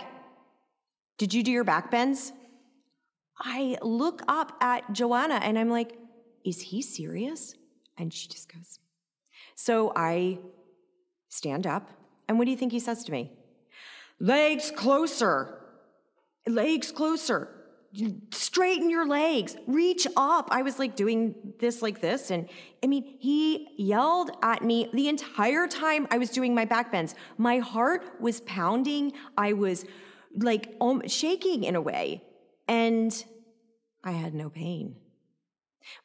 did 1.17 1.33
you 1.33 1.43
do 1.43 1.51
your 1.51 1.63
back 1.63 1.91
bends? 1.91 2.33
I 3.39 3.77
look 3.81 4.21
up 4.27 4.57
at 4.61 4.91
Joanna 4.93 5.35
and 5.35 5.59
I'm 5.59 5.69
like, 5.69 5.97
is 6.43 6.61
he 6.61 6.81
serious? 6.81 7.55
And 7.97 8.13
she 8.13 8.27
just 8.27 8.51
goes. 8.53 8.79
So 9.55 9.91
I 9.95 10.39
stand 11.29 11.67
up. 11.67 11.89
And 12.27 12.37
what 12.37 12.45
do 12.45 12.51
you 12.51 12.57
think 12.57 12.71
he 12.71 12.79
says 12.79 13.03
to 13.05 13.11
me? 13.11 13.31
Legs 14.19 14.71
closer. 14.71 15.61
Legs 16.47 16.91
closer 16.91 17.55
straighten 18.31 18.89
your 18.89 19.07
legs, 19.07 19.55
reach 19.67 20.05
up. 20.17 20.49
I 20.51 20.61
was 20.61 20.79
like 20.79 20.95
doing 20.95 21.35
this 21.59 21.81
like 21.81 22.01
this. 22.01 22.31
And 22.31 22.49
I 22.83 22.87
mean, 22.87 23.15
he 23.19 23.69
yelled 23.77 24.31
at 24.41 24.63
me 24.63 24.89
the 24.93 25.07
entire 25.07 25.67
time 25.67 26.07
I 26.11 26.17
was 26.17 26.29
doing 26.29 26.53
my 26.53 26.65
back 26.65 26.91
bends. 26.91 27.15
My 27.37 27.59
heart 27.59 28.19
was 28.19 28.41
pounding. 28.41 29.13
I 29.37 29.53
was 29.53 29.85
like 30.37 30.75
um, 30.81 31.07
shaking 31.07 31.63
in 31.63 31.75
a 31.75 31.81
way. 31.81 32.23
And 32.67 33.25
I 34.03 34.11
had 34.11 34.33
no 34.33 34.49
pain. 34.49 34.95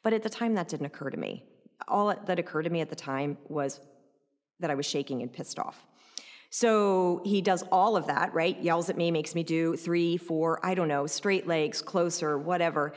But 0.03 0.13
at 0.13 0.23
the 0.23 0.29
time, 0.29 0.55
that 0.55 0.67
didn't 0.67 0.85
occur 0.85 1.09
to 1.09 1.17
me. 1.17 1.43
All 1.87 2.13
that 2.25 2.39
occurred 2.39 2.63
to 2.63 2.69
me 2.69 2.81
at 2.81 2.89
the 2.89 2.95
time 2.95 3.37
was 3.47 3.79
that 4.59 4.69
I 4.69 4.75
was 4.75 4.85
shaking 4.85 5.21
and 5.21 5.31
pissed 5.31 5.59
off. 5.59 5.85
So 6.49 7.21
he 7.23 7.41
does 7.41 7.63
all 7.71 7.95
of 7.95 8.07
that, 8.07 8.33
right? 8.33 8.61
Yells 8.61 8.89
at 8.89 8.97
me, 8.97 9.09
makes 9.09 9.33
me 9.33 9.41
do 9.41 9.75
three, 9.77 10.17
four, 10.17 10.63
I 10.65 10.75
don't 10.75 10.89
know, 10.89 11.07
straight 11.07 11.47
legs, 11.47 11.81
closer, 11.81 12.37
whatever. 12.37 12.93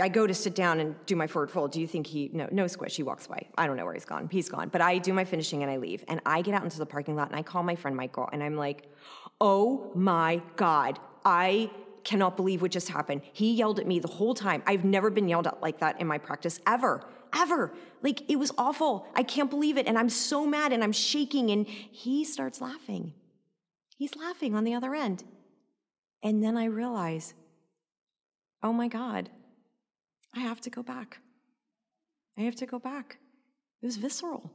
I 0.00 0.08
go 0.08 0.26
to 0.26 0.34
sit 0.34 0.54
down 0.54 0.78
and 0.78 0.94
do 1.06 1.16
my 1.16 1.26
forward 1.26 1.50
fold. 1.50 1.72
Do 1.72 1.80
you 1.80 1.88
think 1.88 2.06
he, 2.06 2.30
no, 2.32 2.48
no 2.52 2.66
squish, 2.68 2.94
he 2.94 3.02
walks 3.02 3.26
away. 3.26 3.48
I 3.58 3.66
don't 3.66 3.76
know 3.76 3.84
where 3.84 3.94
he's 3.94 4.04
gone. 4.04 4.28
He's 4.30 4.48
gone. 4.48 4.68
But 4.68 4.80
I 4.80 4.98
do 4.98 5.12
my 5.12 5.24
finishing 5.24 5.62
and 5.62 5.72
I 5.72 5.78
leave. 5.78 6.04
And 6.06 6.20
I 6.24 6.42
get 6.42 6.54
out 6.54 6.62
into 6.62 6.78
the 6.78 6.86
parking 6.86 7.16
lot 7.16 7.28
and 7.28 7.36
I 7.36 7.42
call 7.42 7.62
my 7.64 7.74
friend 7.74 7.96
Michael 7.96 8.28
and 8.32 8.42
I'm 8.42 8.56
like, 8.56 8.88
oh 9.42 9.90
my 9.94 10.40
God, 10.56 10.98
I 11.24 11.70
cannot 12.04 12.36
believe 12.36 12.62
what 12.62 12.70
just 12.70 12.88
happened. 12.88 13.22
He 13.32 13.52
yelled 13.52 13.78
at 13.78 13.86
me 13.86 13.98
the 13.98 14.08
whole 14.08 14.34
time. 14.34 14.62
I've 14.66 14.84
never 14.84 15.10
been 15.10 15.28
yelled 15.28 15.46
at 15.46 15.60
like 15.60 15.80
that 15.80 16.00
in 16.00 16.06
my 16.06 16.16
practice 16.16 16.60
ever 16.66 17.04
ever. 17.34 17.72
Like 18.02 18.30
it 18.30 18.36
was 18.36 18.52
awful. 18.58 19.06
I 19.14 19.22
can't 19.22 19.50
believe 19.50 19.76
it. 19.76 19.86
And 19.86 19.98
I'm 19.98 20.08
so 20.08 20.46
mad 20.46 20.72
and 20.72 20.82
I'm 20.82 20.92
shaking. 20.92 21.50
And 21.50 21.66
he 21.66 22.24
starts 22.24 22.60
laughing. 22.60 23.14
He's 23.96 24.16
laughing 24.16 24.54
on 24.54 24.64
the 24.64 24.74
other 24.74 24.94
end. 24.94 25.24
And 26.22 26.42
then 26.42 26.56
I 26.56 26.66
realize, 26.66 27.34
oh 28.62 28.72
my 28.72 28.88
God, 28.88 29.30
I 30.34 30.40
have 30.40 30.60
to 30.62 30.70
go 30.70 30.82
back. 30.82 31.18
I 32.38 32.42
have 32.42 32.56
to 32.56 32.66
go 32.66 32.78
back. 32.78 33.18
It 33.82 33.86
was 33.86 33.96
visceral. 33.96 34.50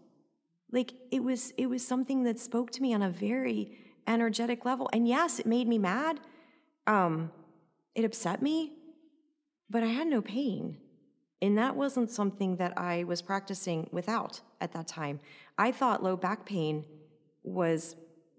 Like 0.72 0.94
it 1.12 1.24
was 1.24 1.54
it 1.58 1.68
was 1.68 1.86
something 1.86 2.24
that 2.24 2.40
spoke 2.40 2.72
to 2.72 2.82
me 2.82 2.94
on 2.94 3.02
a 3.02 3.10
very 3.10 3.78
energetic 4.08 4.66
level. 4.66 4.90
And 4.94 5.08
yes, 5.08 5.40
it 5.40 5.46
made 5.46 5.68
me 5.68 5.78
mad. 5.78 6.20
Um, 6.86 7.32
it 7.96 8.06
upset 8.06 8.42
me, 8.42 8.74
but 9.70 9.84
I 9.84 9.88
had 9.88 10.08
no 10.08 10.22
pain. 10.22 10.78
And 11.42 11.58
that 11.58 11.76
wasn't 11.76 12.10
something 12.10 12.56
that 12.56 12.78
I 12.78 13.04
was 13.04 13.22
practicing 13.22 13.90
without 13.92 14.42
at 14.60 14.72
that 14.74 14.88
time. 14.88 15.20
I 15.58 15.72
thought 15.72 16.02
low 16.02 16.16
back 16.16 16.46
pain 16.46 16.86
was 17.44 17.96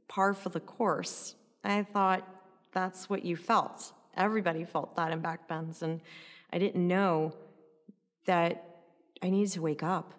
par 0.08 0.34
for 0.34 0.48
the 0.48 0.60
course. 0.60 1.34
I 1.62 1.82
thought 1.82 2.26
that's 2.72 3.08
what 3.10 3.25
you 3.25 3.37
felt. 3.37 3.92
Everybody 4.16 4.64
felt 4.64 4.96
that 4.96 5.12
in 5.12 5.20
back 5.20 5.48
bends. 5.48 5.82
And 5.82 6.00
I 6.52 6.58
didn't 6.58 6.87
know 6.87 7.34
that 8.26 8.64
I 9.22 9.30
needed 9.30 9.52
to 9.52 9.62
wake 9.62 9.82
up. 9.82 10.14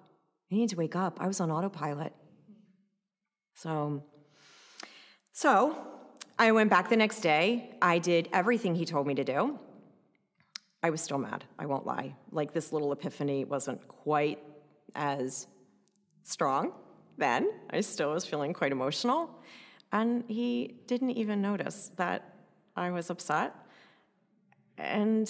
I 0.52 0.56
needed 0.56 0.70
to 0.72 0.76
wake 0.78 0.96
up. 0.96 1.18
I 1.20 1.28
was 1.28 1.40
on 1.40 1.52
autopilot. 1.52 2.14
So, 3.56 4.04
so 5.34 5.78
I 6.38 6.52
went 6.52 6.70
back 6.70 6.90
the 6.90 6.98
next 6.98 7.20
day. 7.22 7.72
I 7.82 8.00
did 8.00 8.30
everything 8.34 8.76
he 8.76 8.86
told 8.86 9.08
me 9.08 9.16
to 9.16 9.24
do. 9.24 9.60
I 10.82 10.90
was 10.90 11.02
still 11.02 11.18
mad, 11.18 11.44
I 11.58 11.66
won't 11.66 11.86
lie. 11.86 12.16
Like 12.32 12.54
this 12.54 12.72
little 12.72 12.92
epiphany 12.92 13.44
wasn't 13.44 13.86
quite 13.88 14.40
as 14.96 15.48
strong 16.24 16.72
then. 17.18 17.52
I 17.70 17.82
still 17.82 18.12
was 18.14 18.26
feeling 18.26 18.54
quite 18.54 18.72
emotional. 18.72 19.30
And 19.92 20.24
he 20.28 20.76
didn't 20.88 21.12
even 21.12 21.42
notice 21.42 21.92
that 21.98 22.36
I 22.76 22.92
was 22.92 23.10
upset 23.10 23.54
and 24.78 25.30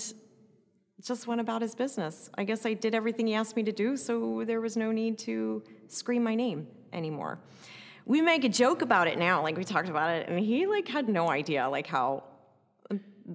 just 1.01 1.27
went 1.27 1.41
about 1.41 1.61
his 1.61 1.75
business. 1.75 2.29
I 2.35 2.43
guess 2.43 2.65
I 2.65 2.73
did 2.73 2.93
everything 2.93 3.25
he 3.25 3.33
asked 3.33 3.55
me 3.55 3.63
to 3.63 3.71
do, 3.71 3.97
so 3.97 4.43
there 4.45 4.61
was 4.61 4.75
no 4.77 4.91
need 4.91 5.17
to 5.19 5.63
scream 5.87 6.23
my 6.23 6.35
name 6.35 6.67
anymore. 6.93 7.39
We 8.05 8.21
make 8.21 8.43
a 8.43 8.49
joke 8.49 8.81
about 8.81 9.07
it 9.07 9.17
now, 9.17 9.43
like 9.43 9.57
we 9.57 9.63
talked 9.63 9.89
about 9.89 10.09
it, 10.09 10.27
and 10.29 10.39
he 10.39 10.65
like 10.65 10.87
had 10.87 11.07
no 11.09 11.29
idea 11.29 11.69
like 11.69 11.87
how 11.87 12.23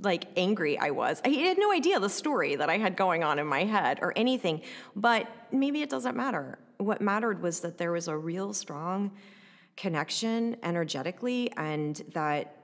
like 0.02 0.26
angry 0.37 0.78
I 0.78 0.90
was. 0.90 1.21
He 1.25 1.47
had 1.47 1.59
no 1.59 1.73
idea 1.73 2.00
the 2.00 2.09
story 2.09 2.56
that 2.56 2.68
I 2.68 2.78
had 2.78 2.97
going 2.97 3.23
on 3.23 3.38
in 3.38 3.47
my 3.47 3.64
head 3.64 4.00
or 4.02 4.12
anything, 4.16 4.62
but 4.97 5.28
maybe 5.52 5.83
it 5.83 5.90
doesn't 5.90 6.16
matter. 6.16 6.59
What 6.78 7.00
mattered 7.00 7.42
was 7.42 7.61
that 7.61 7.78
there 7.78 7.92
was 7.92 8.09
a 8.09 8.16
real 8.16 8.52
strong 8.52 9.12
connection 9.76 10.56
energetically 10.62 11.50
and 11.56 12.02
that 12.12 12.56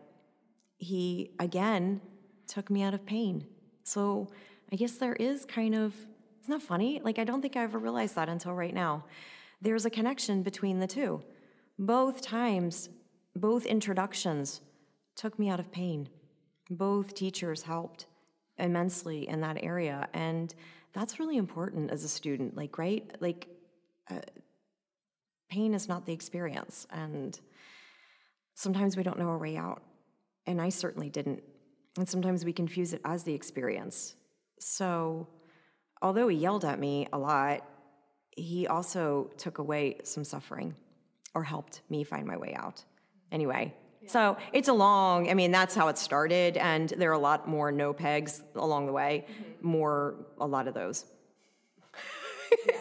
he 0.79 1.31
again 1.39 2.01
took 2.47 2.71
me 2.71 2.83
out 2.83 2.95
of 2.95 3.05
pain. 3.07 3.47
So 3.85 4.29
I 4.73 4.77
guess 4.77 4.93
there 4.95 5.15
is 5.15 5.45
kind 5.45 5.75
of 5.75 5.95
it's 6.41 6.49
not 6.49 6.63
funny. 6.63 7.01
Like 7.05 7.19
I 7.19 7.25
don't 7.25 7.43
think 7.43 7.57
I 7.57 7.63
ever 7.63 7.79
realized 7.79 8.17
that 8.17 8.29
until 8.29 8.55
right 8.55 8.75
now. 8.75 9.05
There's 9.63 9.85
a 9.85 9.91
connection 9.91 10.43
between 10.43 10.81
the 10.81 10.87
two. 10.87 11.23
Both 11.81 12.21
times, 12.21 12.91
both 13.35 13.65
introductions 13.65 14.61
took 15.17 15.39
me 15.39 15.49
out 15.49 15.59
of 15.59 15.73
pain. 15.73 16.11
Both 16.69 17.15
teachers 17.15 17.63
helped 17.63 18.05
immensely 18.59 19.27
in 19.27 19.41
that 19.41 19.57
area. 19.63 20.07
And 20.13 20.55
that's 20.93 21.19
really 21.19 21.39
important 21.39 21.91
as 21.91 22.05
a 22.05 22.09
student. 22.09 22.55
Like, 22.55 22.77
right? 22.77 23.11
Like, 23.21 23.49
uh, 24.11 24.21
pain 25.49 25.73
is 25.73 25.89
not 25.89 26.05
the 26.05 26.13
experience. 26.13 26.87
And 26.91 27.41
sometimes 28.53 28.95
we 28.99 29.03
don't 29.03 29.19
know 29.19 29.31
a 29.31 29.39
way 29.39 29.57
out. 29.57 29.83
And 30.47 30.61
I 30.61 30.69
certainly 30.69 31.09
didn't. 31.09 31.43
And 31.97 32.07
sometimes 32.07 32.45
we 32.45 32.53
confuse 32.53 32.93
it 32.93 33.01
as 33.07 33.23
the 33.23 33.33
experience. 33.33 34.17
So, 34.59 35.29
although 36.03 36.29
he 36.29 36.37
yelled 36.37 36.67
at 36.67 36.79
me 36.79 37.09
a 37.11 37.19
lot, 37.19 37.67
he 38.37 38.67
also 38.67 39.31
took 39.39 39.57
away 39.57 39.97
some 40.05 40.25
suffering 40.25 40.75
or 41.35 41.45
helped 41.45 41.83
me 41.89 42.05
find 42.05 42.27
my 42.27 42.37
way 42.37 42.55
out. 42.55 42.85
Anyway, 43.33 43.75
so 44.07 44.37
it's 44.53 44.69
a 44.69 44.73
long, 44.73 45.31
I 45.31 45.35
mean, 45.35 45.51
that's 45.51 45.75
how 45.75 45.89
it 45.89 45.99
started. 45.99 46.57
And 46.57 46.89
there 46.89 47.11
are 47.11 47.15
a 47.15 47.19
lot 47.19 47.49
more 47.49 47.71
no 47.71 47.93
pegs 47.93 48.43
along 48.57 48.87
the 48.87 48.93
way, 48.93 49.27
mm-hmm. 49.29 49.69
more, 49.69 50.27
a 50.41 50.47
lot 50.47 50.67
of 50.67 50.75
those. 50.75 51.05
yeah. 52.67 52.75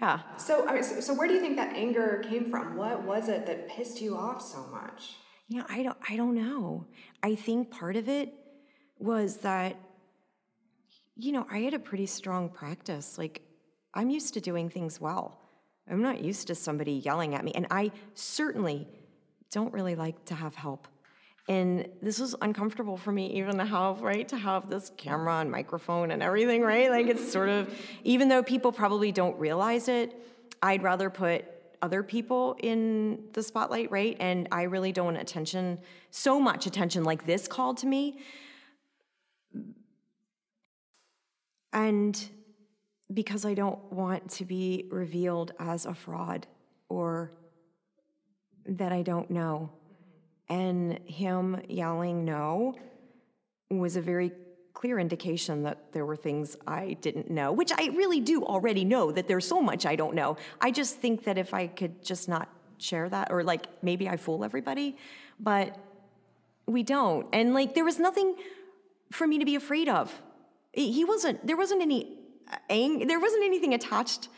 yeah. 0.00 0.20
So, 0.36 0.66
I 0.66 0.74
mean, 0.74 0.82
so, 0.82 1.00
so 1.00 1.14
where 1.14 1.28
do 1.28 1.34
you 1.34 1.40
think 1.40 1.56
that 1.56 1.76
anger 1.76 2.24
came 2.28 2.50
from? 2.50 2.76
What 2.76 3.04
was 3.04 3.28
it 3.28 3.46
that 3.46 3.68
pissed 3.68 4.00
you 4.00 4.16
off 4.16 4.42
so 4.42 4.66
much? 4.72 5.14
Yeah, 5.48 5.64
I 5.68 5.82
don't, 5.82 5.98
I 6.08 6.16
don't 6.16 6.34
know. 6.34 6.86
I 7.22 7.34
think 7.34 7.70
part 7.70 7.96
of 7.96 8.08
it 8.08 8.32
was 8.98 9.36
that, 9.38 9.76
you 11.16 11.30
know, 11.30 11.46
I 11.50 11.58
had 11.58 11.74
a 11.74 11.78
pretty 11.78 12.06
strong 12.06 12.48
practice. 12.48 13.16
Like, 13.16 13.42
I'm 13.94 14.10
used 14.10 14.34
to 14.34 14.40
doing 14.40 14.68
things 14.68 15.00
well. 15.00 15.45
I'm 15.90 16.02
not 16.02 16.20
used 16.20 16.48
to 16.48 16.54
somebody 16.54 16.92
yelling 16.92 17.34
at 17.34 17.44
me. 17.44 17.52
And 17.54 17.66
I 17.70 17.92
certainly 18.14 18.88
don't 19.50 19.72
really 19.72 19.94
like 19.94 20.24
to 20.26 20.34
have 20.34 20.54
help. 20.54 20.88
And 21.48 21.88
this 22.02 22.18
was 22.18 22.34
uncomfortable 22.42 22.96
for 22.96 23.12
me 23.12 23.38
even 23.38 23.58
to 23.58 23.64
have, 23.64 24.02
right, 24.02 24.26
to 24.28 24.36
have 24.36 24.68
this 24.68 24.90
camera 24.96 25.36
and 25.36 25.50
microphone 25.50 26.10
and 26.10 26.22
everything, 26.22 26.62
right? 26.62 26.90
Like 26.90 27.06
it's 27.06 27.30
sort 27.30 27.48
of, 27.48 27.72
even 28.02 28.28
though 28.28 28.42
people 28.42 28.72
probably 28.72 29.12
don't 29.12 29.38
realize 29.38 29.86
it, 29.86 30.12
I'd 30.60 30.82
rather 30.82 31.08
put 31.08 31.44
other 31.82 32.02
people 32.02 32.56
in 32.60 33.20
the 33.32 33.42
spotlight, 33.42 33.92
right? 33.92 34.16
And 34.18 34.48
I 34.50 34.62
really 34.64 34.90
don't 34.90 35.04
want 35.06 35.18
attention, 35.18 35.78
so 36.10 36.40
much 36.40 36.66
attention 36.66 37.04
like 37.04 37.26
this 37.26 37.46
called 37.46 37.76
to 37.78 37.86
me. 37.86 38.18
And 41.72 42.28
because 43.12 43.44
I 43.44 43.54
don't 43.54 43.80
want 43.92 44.30
to 44.32 44.44
be 44.44 44.86
revealed 44.90 45.52
as 45.58 45.86
a 45.86 45.94
fraud 45.94 46.46
or 46.88 47.32
that 48.66 48.92
I 48.92 49.02
don't 49.02 49.30
know. 49.30 49.70
And 50.48 50.98
him 51.06 51.60
yelling 51.68 52.24
no 52.24 52.74
was 53.70 53.96
a 53.96 54.00
very 54.00 54.32
clear 54.72 54.98
indication 54.98 55.62
that 55.62 55.92
there 55.92 56.04
were 56.04 56.16
things 56.16 56.56
I 56.66 56.98
didn't 57.00 57.30
know, 57.30 57.52
which 57.52 57.72
I 57.72 57.88
really 57.94 58.20
do 58.20 58.44
already 58.44 58.84
know 58.84 59.10
that 59.10 59.26
there's 59.26 59.46
so 59.46 59.60
much 59.60 59.86
I 59.86 59.96
don't 59.96 60.14
know. 60.14 60.36
I 60.60 60.70
just 60.70 60.96
think 60.96 61.24
that 61.24 61.38
if 61.38 61.54
I 61.54 61.66
could 61.66 62.04
just 62.04 62.28
not 62.28 62.48
share 62.78 63.08
that, 63.08 63.30
or 63.30 63.42
like 63.42 63.66
maybe 63.82 64.08
I 64.08 64.16
fool 64.16 64.44
everybody, 64.44 64.96
but 65.40 65.78
we 66.66 66.82
don't. 66.82 67.26
And 67.32 67.54
like 67.54 67.74
there 67.74 67.84
was 67.84 67.98
nothing 67.98 68.36
for 69.10 69.26
me 69.26 69.38
to 69.38 69.44
be 69.44 69.54
afraid 69.54 69.88
of. 69.88 70.12
He 70.72 71.04
wasn't, 71.04 71.46
there 71.46 71.56
wasn't 71.56 71.80
any 71.80 72.15
ang- 72.70 73.06
there 73.06 73.20
wasn't 73.20 73.44
anything 73.44 73.74
attached 73.74 74.28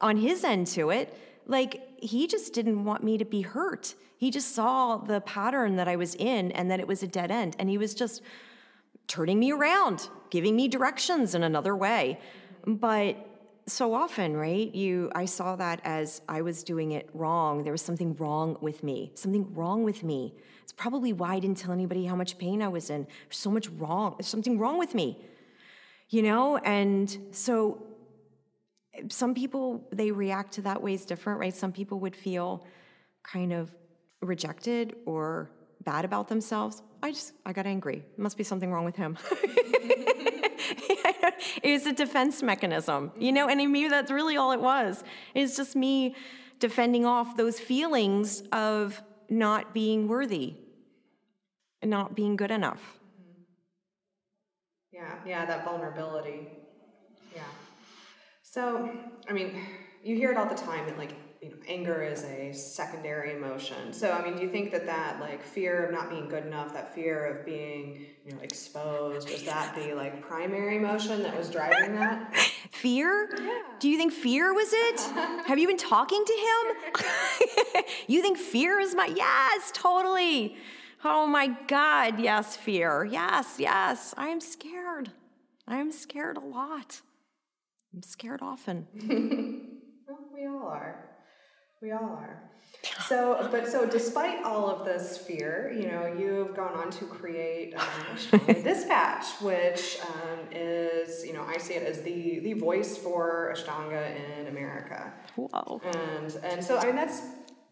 on 0.00 0.16
his 0.16 0.44
end 0.44 0.66
to 0.68 0.90
it. 0.90 1.16
Like 1.46 1.82
he 1.98 2.26
just 2.26 2.52
didn't 2.52 2.84
want 2.84 3.02
me 3.02 3.18
to 3.18 3.24
be 3.24 3.42
hurt. 3.42 3.94
He 4.18 4.30
just 4.30 4.54
saw 4.54 4.96
the 4.96 5.20
pattern 5.20 5.76
that 5.76 5.88
I 5.88 5.96
was 5.96 6.14
in 6.14 6.52
and 6.52 6.70
that 6.70 6.80
it 6.80 6.86
was 6.86 7.02
a 7.02 7.06
dead 7.06 7.30
end. 7.30 7.56
And 7.58 7.68
he 7.68 7.78
was 7.78 7.94
just 7.94 8.22
turning 9.06 9.38
me 9.38 9.52
around, 9.52 10.08
giving 10.30 10.56
me 10.56 10.68
directions 10.68 11.34
in 11.34 11.42
another 11.42 11.76
way. 11.76 12.18
But 12.66 13.16
so 13.66 13.94
often, 13.94 14.36
right? 14.36 14.72
You 14.74 15.10
I 15.14 15.24
saw 15.24 15.56
that 15.56 15.80
as 15.84 16.22
I 16.28 16.40
was 16.42 16.62
doing 16.62 16.92
it 16.92 17.08
wrong. 17.14 17.64
There 17.64 17.72
was 17.72 17.82
something 17.82 18.14
wrong 18.16 18.56
with 18.60 18.82
me. 18.82 19.12
Something 19.14 19.52
wrong 19.54 19.84
with 19.84 20.02
me. 20.02 20.34
It's 20.62 20.72
probably 20.72 21.12
why 21.12 21.34
I 21.34 21.38
didn't 21.40 21.58
tell 21.58 21.72
anybody 21.72 22.04
how 22.06 22.16
much 22.16 22.38
pain 22.38 22.62
I 22.62 22.68
was 22.68 22.90
in. 22.90 23.04
There's 23.04 23.38
so 23.38 23.50
much 23.50 23.68
wrong. 23.70 24.14
There's 24.16 24.28
something 24.28 24.58
wrong 24.58 24.78
with 24.78 24.94
me. 24.94 25.18
You 26.08 26.22
know? 26.22 26.56
And 26.58 27.16
so 27.32 27.82
some 29.08 29.34
people 29.34 29.86
they 29.92 30.10
react 30.10 30.52
to 30.52 30.62
that 30.62 30.82
ways 30.82 31.04
different, 31.04 31.40
right? 31.40 31.54
Some 31.54 31.72
people 31.72 32.00
would 32.00 32.16
feel 32.16 32.64
kind 33.22 33.52
of 33.52 33.74
rejected 34.20 34.96
or 35.04 35.50
bad 35.84 36.04
about 36.04 36.28
themselves. 36.28 36.82
I 37.02 37.10
just 37.12 37.32
I 37.44 37.52
got 37.52 37.66
angry. 37.66 38.04
Must 38.16 38.36
be 38.36 38.44
something 38.44 38.72
wrong 38.72 38.84
with 38.84 38.96
him. 38.96 39.18
it 41.62 41.72
was 41.72 41.86
a 41.86 41.92
defense 41.92 42.42
mechanism, 42.42 43.12
you 43.18 43.32
know, 43.32 43.48
and 43.48 43.58
maybe 43.72 43.88
that's 43.88 44.10
really 44.10 44.36
all 44.36 44.52
it 44.52 44.60
was. 44.60 45.04
It's 45.34 45.56
just 45.56 45.76
me 45.76 46.14
defending 46.58 47.04
off 47.04 47.36
those 47.36 47.60
feelings 47.60 48.42
of 48.52 49.02
not 49.28 49.74
being 49.74 50.08
worthy, 50.08 50.54
not 51.84 52.14
being 52.14 52.36
good 52.36 52.50
enough. 52.50 52.98
Yeah, 54.96 55.14
yeah, 55.26 55.44
that 55.44 55.64
vulnerability. 55.66 56.48
Yeah. 57.34 57.42
So, 58.42 58.90
I 59.28 59.32
mean, 59.32 59.60
you 60.02 60.16
hear 60.16 60.30
it 60.30 60.38
all 60.38 60.48
the 60.48 60.54
time 60.54 60.86
that 60.86 60.96
like 60.96 61.14
you 61.42 61.50
know, 61.50 61.56
anger 61.68 62.02
is 62.02 62.24
a 62.24 62.52
secondary 62.52 63.34
emotion. 63.36 63.92
So, 63.92 64.12
I 64.12 64.22
mean, 64.24 64.36
do 64.36 64.42
you 64.42 64.50
think 64.50 64.72
that 64.72 64.86
that 64.86 65.20
like 65.20 65.42
fear 65.44 65.84
of 65.86 65.92
not 65.92 66.08
being 66.08 66.28
good 66.28 66.46
enough, 66.46 66.72
that 66.72 66.94
fear 66.94 67.26
of 67.26 67.44
being 67.44 68.06
you 68.24 68.32
know 68.32 68.38
exposed, 68.42 69.30
was 69.30 69.42
that 69.44 69.74
the 69.76 69.94
like 69.94 70.22
primary 70.22 70.76
emotion 70.78 71.22
that 71.24 71.36
was 71.36 71.50
driving 71.50 71.94
that? 71.96 72.34
Fear? 72.72 73.28
Yeah. 73.38 73.48
Do 73.80 73.88
you 73.88 73.98
think 73.98 74.12
fear 74.12 74.52
was 74.54 74.68
it? 74.72 75.00
Have 75.46 75.58
you 75.58 75.66
been 75.68 75.76
talking 75.78 76.24
to 76.24 76.32
him? 76.32 77.84
you 78.06 78.22
think 78.22 78.38
fear 78.38 78.80
is 78.80 78.94
my 78.94 79.06
yes, 79.06 79.70
totally. 79.74 80.56
Oh 81.08 81.24
my 81.24 81.46
God, 81.68 82.18
yes, 82.18 82.56
fear. 82.56 83.04
Yes, 83.04 83.56
yes, 83.60 84.12
I 84.16 84.26
am 84.28 84.40
scared. 84.40 85.12
I 85.68 85.76
am 85.76 85.92
scared 85.92 86.36
a 86.36 86.40
lot. 86.40 87.00
I'm 87.94 88.02
scared 88.02 88.40
often. 88.42 88.88
well, 90.08 90.18
we 90.34 90.46
all 90.48 90.66
are. 90.66 91.04
We 91.80 91.92
all 91.92 92.18
are. 92.20 92.42
So, 93.06 93.48
but 93.52 93.68
so 93.68 93.86
despite 93.86 94.42
all 94.42 94.68
of 94.68 94.84
this 94.84 95.16
fear, 95.16 95.72
you 95.78 95.86
know, 95.86 96.12
you've 96.18 96.56
gone 96.56 96.74
on 96.74 96.90
to 96.90 97.04
create 97.04 97.74
um, 97.76 98.40
Dispatch, 98.64 99.26
which 99.40 99.98
um, 100.02 100.40
is, 100.50 101.24
you 101.24 101.34
know, 101.34 101.44
I 101.46 101.58
see 101.58 101.74
it 101.74 101.84
as 101.84 102.02
the 102.02 102.40
the 102.40 102.54
voice 102.54 102.96
for 102.96 103.54
Ashtanga 103.56 104.40
in 104.40 104.48
America. 104.48 105.12
Wow. 105.36 105.80
And 105.84 106.36
and 106.42 106.64
so 106.64 106.78
I 106.78 106.86
mean 106.86 106.96
that's 106.96 107.22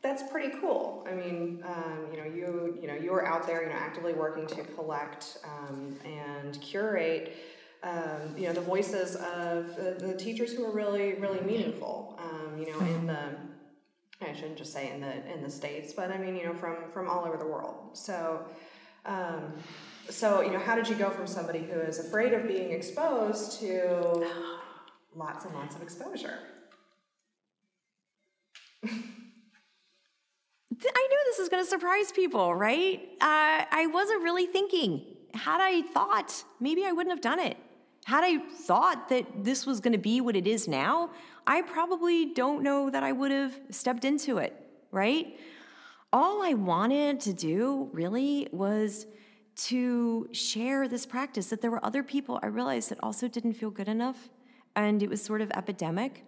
that's 0.04 0.22
pretty 0.30 0.56
cool. 0.60 1.04
I 1.10 1.14
mean, 1.14 1.64
um, 1.66 2.06
you 2.12 2.18
know, 2.18 2.24
you 2.24 2.78
you 2.80 2.86
know 2.86 2.94
you 2.94 3.12
are 3.12 3.26
out 3.26 3.44
there, 3.48 3.62
you 3.64 3.70
know, 3.70 3.74
actively 3.74 4.12
working 4.12 4.46
to 4.46 4.62
collect 4.62 5.38
um, 5.44 5.98
and 6.04 6.60
curate 6.60 7.34
um, 7.84 8.34
you 8.36 8.46
know, 8.46 8.54
the 8.54 8.62
voices 8.62 9.14
of 9.16 9.76
the, 9.76 9.96
the, 9.98 10.16
teachers 10.16 10.54
who 10.54 10.64
are 10.64 10.70
really, 10.70 11.14
really 11.14 11.40
meaningful. 11.42 12.18
Um, 12.18 12.58
you 12.58 12.72
know, 12.72 12.78
in 12.80 13.06
the 13.06 13.36
I 14.22 14.32
shouldn't 14.32 14.56
just 14.56 14.72
say 14.72 14.90
in 14.90 15.00
the 15.02 15.30
in 15.30 15.42
the 15.42 15.50
states, 15.50 15.92
but 15.92 16.10
I 16.10 16.16
mean, 16.16 16.34
you 16.34 16.46
know, 16.46 16.54
from 16.54 16.76
from 16.92 17.08
all 17.08 17.26
over 17.26 17.36
the 17.36 17.46
world. 17.46 17.90
So, 17.92 18.46
um, 19.04 19.52
so 20.08 20.40
you 20.40 20.50
know, 20.50 20.58
how 20.58 20.74
did 20.74 20.88
you 20.88 20.94
go 20.94 21.10
from 21.10 21.26
somebody 21.26 21.58
who 21.58 21.78
is 21.78 21.98
afraid 21.98 22.32
of 22.32 22.48
being 22.48 22.70
exposed 22.70 23.60
to 23.60 24.30
lots 25.14 25.44
and 25.44 25.54
lots 25.54 25.76
of 25.76 25.82
exposure? 25.82 26.38
I 31.52 31.56
knew 31.56 31.62
this 31.62 31.64
was 31.64 31.64
going 31.64 31.64
to 31.64 31.68
surprise 31.68 32.12
people, 32.12 32.54
right? 32.54 33.02
Uh, 33.20 33.64
I 33.70 33.88
wasn't 33.92 34.22
really 34.22 34.46
thinking. 34.46 35.04
Had 35.34 35.60
I 35.60 35.82
thought, 35.82 36.44
maybe 36.60 36.84
I 36.84 36.92
wouldn't 36.92 37.12
have 37.12 37.20
done 37.20 37.38
it. 37.38 37.56
Had 38.04 38.24
I 38.24 38.38
thought 38.38 39.08
that 39.08 39.44
this 39.44 39.66
was 39.66 39.80
going 39.80 39.92
to 39.92 39.98
be 39.98 40.20
what 40.20 40.36
it 40.36 40.46
is 40.46 40.68
now, 40.68 41.10
I 41.46 41.62
probably 41.62 42.26
don't 42.26 42.62
know 42.62 42.90
that 42.90 43.02
I 43.02 43.12
would 43.12 43.30
have 43.30 43.58
stepped 43.70 44.04
into 44.04 44.38
it, 44.38 44.54
right? 44.90 45.38
All 46.12 46.42
I 46.42 46.54
wanted 46.54 47.20
to 47.20 47.32
do 47.32 47.90
really 47.92 48.48
was 48.52 49.06
to 49.56 50.28
share 50.32 50.88
this 50.88 51.06
practice 51.06 51.48
that 51.48 51.60
there 51.60 51.70
were 51.70 51.84
other 51.84 52.02
people 52.02 52.40
I 52.42 52.46
realized 52.46 52.90
that 52.90 52.98
also 53.02 53.28
didn't 53.28 53.54
feel 53.54 53.70
good 53.70 53.88
enough 53.88 54.30
and 54.76 55.02
it 55.02 55.10
was 55.10 55.22
sort 55.22 55.40
of 55.40 55.50
epidemic. 55.52 56.24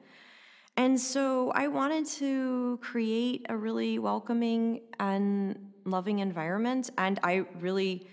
And 0.76 1.00
so 1.00 1.50
I 1.52 1.68
wanted 1.68 2.06
to 2.06 2.78
create 2.82 3.46
a 3.48 3.56
really 3.56 3.98
welcoming 3.98 4.82
and 5.00 5.72
loving 5.84 6.18
environment 6.18 6.90
and 6.98 7.18
I 7.22 7.44
really 7.60 8.06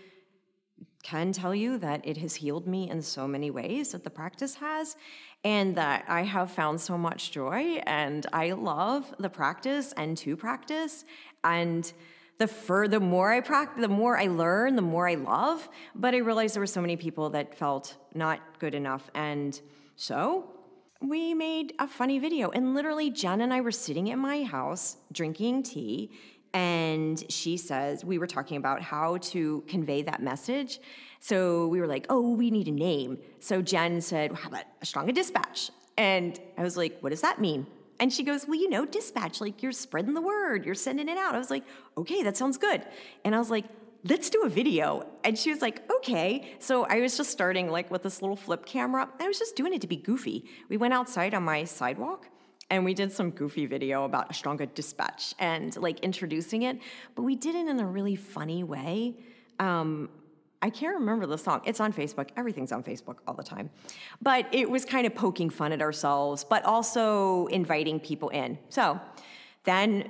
can 1.04 1.34
tell 1.34 1.54
you 1.54 1.78
that 1.78 2.02
it 2.08 2.18
has 2.18 2.34
healed 2.34 2.66
me 2.66 2.90
in 2.90 3.02
so 3.02 3.28
many 3.28 3.52
ways 3.52 3.92
that 3.92 4.04
the 4.04 4.10
practice 4.10 4.56
has, 4.56 4.96
and 5.44 5.76
that 5.76 6.06
I 6.08 6.22
have 6.24 6.50
found 6.50 6.80
so 6.80 6.98
much 6.98 7.32
joy, 7.32 7.82
and 7.86 8.26
I 8.32 8.54
love 8.54 9.14
the 9.20 9.30
practice 9.30 9.94
and 9.98 10.18
to 10.20 10.38
practice, 10.38 11.04
and 11.44 11.92
the 12.40 12.48
fur 12.48 12.88
the 12.88 13.02
more 13.02 13.32
I 13.34 13.42
practice, 13.42 13.82
the 13.82 13.90
more 13.90 14.18
I 14.18 14.28
learn, 14.28 14.76
the 14.76 14.82
more 14.82 15.08
I 15.08 15.16
love. 15.16 15.68
But 15.94 16.16
I 16.16 16.18
realized 16.20 16.56
there 16.56 16.62
were 16.62 16.68
so 16.68 16.82
many 16.82 16.96
people 16.96 17.30
that 17.32 17.54
felt 17.56 17.98
not 18.16 18.40
good 18.60 18.74
enough. 18.74 19.12
And 19.14 19.60
so 19.98 20.53
we 21.04 21.34
made 21.34 21.74
a 21.80 21.88
funny 21.88 22.18
video. 22.18 22.50
And 22.52 22.74
literally, 22.74 23.10
Jen 23.10 23.42
and 23.42 23.54
I 23.54 23.62
were 23.62 23.72
sitting 23.72 24.08
in 24.08 24.20
my 24.20 24.44
house 24.44 24.98
drinking 25.12 25.64
tea. 25.64 26.12
And 26.54 27.24
she 27.30 27.58
says, 27.58 28.06
we 28.06 28.18
were 28.18 28.28
talking 28.28 28.58
about 28.58 28.82
how 28.82 29.18
to 29.18 29.64
convey 29.68 30.04
that 30.04 30.22
message. 30.22 30.80
So 31.20 31.68
we 31.68 31.80
were 31.80 31.88
like, 31.88 32.06
oh, 32.10 32.34
we 32.34 32.52
need 32.52 32.68
a 32.68 32.72
name. 32.72 33.18
So 33.40 33.62
Jen 33.62 34.02
said, 34.02 34.32
well, 34.32 34.42
how 34.42 34.50
about 34.50 34.66
Ashtanga 34.84 35.14
Dispatch? 35.14 35.72
And 35.98 36.40
I 36.58 36.64
was 36.64 36.78
like, 36.78 37.00
what 37.02 37.10
does 37.10 37.22
that 37.22 37.42
mean? 37.42 37.66
And 38.00 38.12
she 38.12 38.24
goes, 38.24 38.48
Well, 38.48 38.60
you 38.60 38.70
know, 38.70 38.86
dispatch, 38.86 39.40
like 39.40 39.62
you're 39.62 39.72
spreading 39.72 40.14
the 40.14 40.22
word, 40.22 40.66
you're 40.66 40.76
sending 40.76 41.08
it 41.08 41.18
out. 41.18 41.36
I 41.36 41.38
was 41.38 41.50
like, 41.50 41.64
Okay, 41.98 42.24
that 42.24 42.36
sounds 42.36 42.58
good. 42.58 42.84
And 43.24 43.36
I 43.36 43.40
was 43.40 43.50
like, 43.50 43.66
Let's 44.06 44.30
do 44.30 44.44
a 44.44 44.50
video. 44.50 45.06
And 45.24 45.38
she 45.38 45.50
was 45.50 45.62
like, 45.62 45.82
Okay. 45.98 46.56
So 46.60 46.84
I 46.84 47.00
was 47.00 47.16
just 47.16 47.32
starting 47.32 47.70
like 47.70 47.90
with 47.90 48.04
this 48.04 48.22
little 48.22 48.36
flip 48.36 48.66
camera. 48.66 49.10
I 49.20 49.28
was 49.28 49.40
just 49.40 49.56
doing 49.56 49.74
it 49.74 49.82
to 49.82 49.88
be 49.88 49.96
goofy. 49.96 50.46
We 50.70 50.78
went 50.78 50.94
outside 50.94 51.34
on 51.34 51.44
my 51.44 51.64
sidewalk 51.64 52.28
and 52.70 52.84
we 52.84 52.94
did 52.94 53.12
some 53.12 53.32
goofy 53.32 53.66
video 53.66 54.04
about 54.06 54.32
Ashtanga 54.32 54.74
dispatch 54.74 55.34
and 55.40 55.76
like 55.78 56.00
introducing 56.00 56.64
it, 56.64 56.80
but 57.16 57.24
we 57.24 57.36
did 57.36 57.56
it 57.56 57.68
in 57.68 57.80
a 57.80 57.86
really 57.86 58.16
funny 58.16 58.64
way. 58.64 59.16
Um, 59.60 60.10
I 60.62 60.70
can't 60.70 60.96
remember 60.96 61.26
the 61.26 61.38
song. 61.38 61.62
It's 61.66 61.80
on 61.80 61.92
Facebook. 61.92 62.30
Everything's 62.38 62.72
on 62.72 62.84
Facebook 62.84 63.18
all 63.28 63.34
the 63.34 63.44
time. 63.44 63.70
But 64.22 64.48
it 64.54 64.70
was 64.70 64.86
kind 64.86 65.06
of 65.06 65.14
poking 65.14 65.50
fun 65.50 65.72
at 65.72 65.82
ourselves, 65.82 66.44
but 66.44 66.64
also 66.64 67.48
inviting 67.48 68.00
people 68.00 68.30
in. 68.30 68.58
So 68.70 69.00
then 69.66 70.10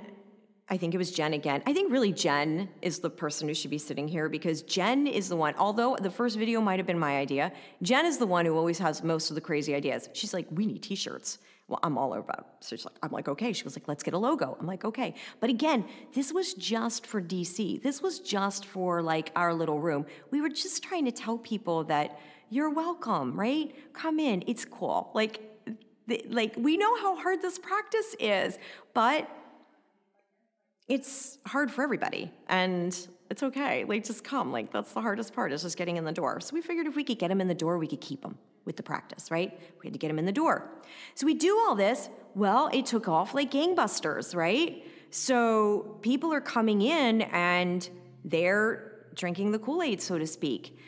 I 0.68 0.78
think 0.78 0.94
it 0.94 0.98
was 0.98 1.10
Jen 1.10 1.34
again. 1.34 1.62
I 1.66 1.74
think 1.74 1.92
really 1.92 2.12
Jen 2.12 2.70
is 2.80 3.00
the 3.00 3.10
person 3.10 3.48
who 3.48 3.54
should 3.54 3.70
be 3.70 3.78
sitting 3.78 4.08
here 4.08 4.30
because 4.30 4.62
Jen 4.62 5.06
is 5.06 5.28
the 5.28 5.36
one, 5.36 5.54
although 5.58 5.94
the 6.00 6.10
first 6.10 6.38
video 6.38 6.60
might 6.60 6.78
have 6.78 6.86
been 6.86 6.98
my 6.98 7.18
idea, 7.18 7.52
Jen 7.82 8.06
is 8.06 8.16
the 8.16 8.26
one 8.26 8.46
who 8.46 8.56
always 8.56 8.78
has 8.78 9.02
most 9.02 9.30
of 9.30 9.34
the 9.34 9.42
crazy 9.42 9.74
ideas. 9.74 10.08
She's 10.14 10.32
like, 10.32 10.46
we 10.50 10.64
need 10.64 10.82
t 10.82 10.94
shirts. 10.94 11.38
Well, 11.68 11.80
I'm 11.82 11.98
all 11.98 12.12
over 12.12 12.30
it. 12.32 12.44
So 12.60 12.76
she's 12.76 12.84
like, 12.84 12.96
I'm 13.02 13.10
like, 13.10 13.28
okay. 13.28 13.52
She 13.52 13.64
was 13.64 13.76
like, 13.76 13.88
let's 13.88 14.02
get 14.02 14.14
a 14.14 14.18
logo. 14.18 14.56
I'm 14.58 14.66
like, 14.66 14.84
okay. 14.84 15.14
But 15.40 15.50
again, 15.50 15.84
this 16.14 16.32
was 16.32 16.54
just 16.54 17.06
for 17.06 17.22
DC. 17.22 17.82
This 17.82 18.02
was 18.02 18.20
just 18.20 18.66
for 18.66 19.02
like 19.02 19.32
our 19.36 19.52
little 19.52 19.80
room. 19.80 20.06
We 20.30 20.40
were 20.40 20.50
just 20.50 20.82
trying 20.82 21.04
to 21.06 21.12
tell 21.12 21.38
people 21.38 21.84
that 21.84 22.18
you're 22.50 22.70
welcome, 22.70 23.38
right? 23.38 23.74
Come 23.94 24.18
in. 24.18 24.44
It's 24.46 24.64
cool. 24.64 25.10
Like, 25.14 25.40
like 26.28 26.54
we 26.58 26.76
know 26.76 26.96
how 27.00 27.16
hard 27.16 27.40
this 27.40 27.58
practice 27.58 28.14
is, 28.18 28.58
but 28.92 29.28
it's 30.88 31.38
hard 31.46 31.70
for 31.70 31.82
everybody. 31.82 32.30
And 32.48 32.96
it's 33.30 33.42
okay. 33.42 33.84
Like, 33.84 34.04
just 34.04 34.22
come. 34.22 34.52
Like, 34.52 34.72
that's 34.72 34.92
the 34.92 35.00
hardest 35.00 35.34
part 35.34 35.52
is 35.52 35.62
just 35.62 35.76
getting 35.76 35.96
in 35.96 36.04
the 36.04 36.12
door. 36.12 36.40
So 36.40 36.54
we 36.54 36.60
figured 36.60 36.86
if 36.86 36.96
we 36.96 37.04
could 37.04 37.18
get 37.18 37.28
them 37.28 37.40
in 37.40 37.48
the 37.48 37.54
door, 37.54 37.78
we 37.78 37.86
could 37.86 38.00
keep 38.00 38.22
them 38.22 38.36
with 38.64 38.76
the 38.76 38.82
practice, 38.82 39.30
right? 39.30 39.58
We 39.80 39.86
had 39.86 39.92
to 39.92 39.98
get 39.98 40.10
him 40.10 40.18
in 40.18 40.26
the 40.26 40.32
door. 40.32 40.70
So 41.14 41.26
we 41.26 41.34
do 41.34 41.58
all 41.66 41.74
this. 41.74 42.08
Well, 42.34 42.70
it 42.72 42.86
took 42.86 43.08
off 43.08 43.34
like 43.34 43.50
gangbusters, 43.50 44.34
right? 44.34 44.84
So 45.10 45.98
people 46.02 46.32
are 46.32 46.40
coming 46.40 46.82
in 46.82 47.22
and 47.22 47.88
they're 48.24 49.06
drinking 49.14 49.52
the 49.52 49.58
Kool 49.58 49.82
Aid, 49.82 50.02
so 50.02 50.18
to 50.18 50.26
speak. 50.26 50.78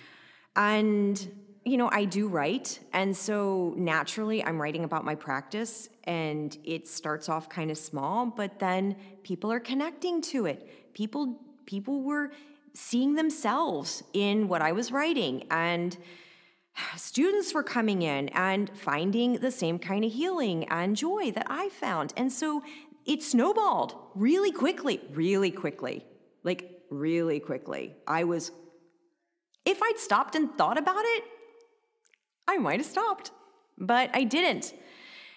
And, 0.56 1.45
you 1.66 1.76
know, 1.76 1.90
I 1.92 2.04
do 2.04 2.28
write. 2.28 2.78
And 2.92 3.14
so 3.14 3.74
naturally, 3.76 4.42
I'm 4.42 4.62
writing 4.62 4.84
about 4.84 5.04
my 5.04 5.16
practice. 5.16 5.88
And 6.04 6.56
it 6.64 6.86
starts 6.86 7.28
off 7.28 7.48
kind 7.48 7.70
of 7.70 7.76
small, 7.76 8.24
but 8.24 8.58
then 8.60 8.96
people 9.24 9.50
are 9.50 9.60
connecting 9.60 10.22
to 10.22 10.46
it. 10.46 10.94
People, 10.94 11.40
people 11.66 12.02
were 12.02 12.30
seeing 12.72 13.16
themselves 13.16 14.04
in 14.12 14.46
what 14.46 14.62
I 14.62 14.72
was 14.72 14.92
writing. 14.92 15.44
And, 15.50 15.96
students 16.96 17.54
were 17.54 17.62
coming 17.62 18.02
in 18.02 18.28
and 18.30 18.70
finding 18.76 19.34
the 19.34 19.50
same 19.50 19.78
kind 19.78 20.04
of 20.04 20.12
healing 20.12 20.64
and 20.64 20.94
joy 20.94 21.30
that 21.32 21.46
I 21.48 21.70
found. 21.70 22.12
And 22.16 22.30
so 22.30 22.62
it 23.06 23.22
snowballed 23.22 23.94
really 24.14 24.52
quickly, 24.52 25.00
really 25.12 25.50
quickly, 25.50 26.04
like 26.44 26.82
really 26.90 27.40
quickly. 27.40 27.96
I 28.06 28.24
was, 28.24 28.50
if 29.64 29.80
I'd 29.82 29.98
stopped 29.98 30.34
and 30.34 30.52
thought 30.58 30.76
about 30.78 31.04
it, 31.04 31.24
I 32.48 32.58
might 32.58 32.80
have 32.80 32.86
stopped, 32.86 33.30
but 33.78 34.10
I 34.14 34.24
didn't. 34.24 34.74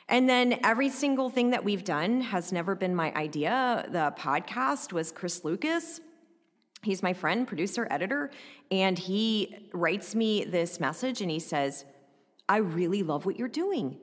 And 0.07 0.27
then 0.27 0.59
every 0.63 0.89
single 0.89 1.29
thing 1.29 1.51
that 1.51 1.63
we've 1.63 1.83
done 1.83 2.21
has 2.21 2.51
never 2.51 2.75
been 2.75 2.95
my 2.95 3.13
idea. 3.13 3.85
The 3.89 4.13
podcast 4.17 4.91
was 4.91 5.11
Chris 5.11 5.43
Lucas 5.43 6.01
he's 6.83 7.03
my 7.03 7.13
friend, 7.13 7.47
producer, 7.47 7.87
editor, 7.89 8.31
and 8.71 8.97
he 8.97 9.69
writes 9.73 10.15
me 10.15 10.43
this 10.45 10.79
message 10.79 11.21
and 11.21 11.29
he 11.29 11.39
says, 11.39 11.85
I 12.47 12.57
really 12.57 13.03
love 13.03 13.25
what 13.25 13.37
you're 13.37 13.47
doing. 13.47 13.97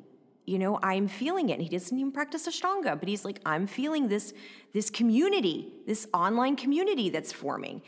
You 0.44 0.58
know, 0.58 0.78
I'm 0.82 1.08
feeling 1.08 1.48
it. 1.48 1.54
And 1.54 1.62
he 1.62 1.68
doesn't 1.68 1.98
even 1.98 2.12
practice 2.12 2.46
Ashtanga, 2.46 2.98
but 2.98 3.08
he's 3.08 3.24
like, 3.24 3.40
I'm 3.44 3.66
feeling 3.66 4.08
this, 4.08 4.32
this 4.72 4.90
community, 4.90 5.72
this 5.86 6.06
online 6.14 6.54
community 6.54 7.10
that's 7.10 7.32
forming. 7.32 7.82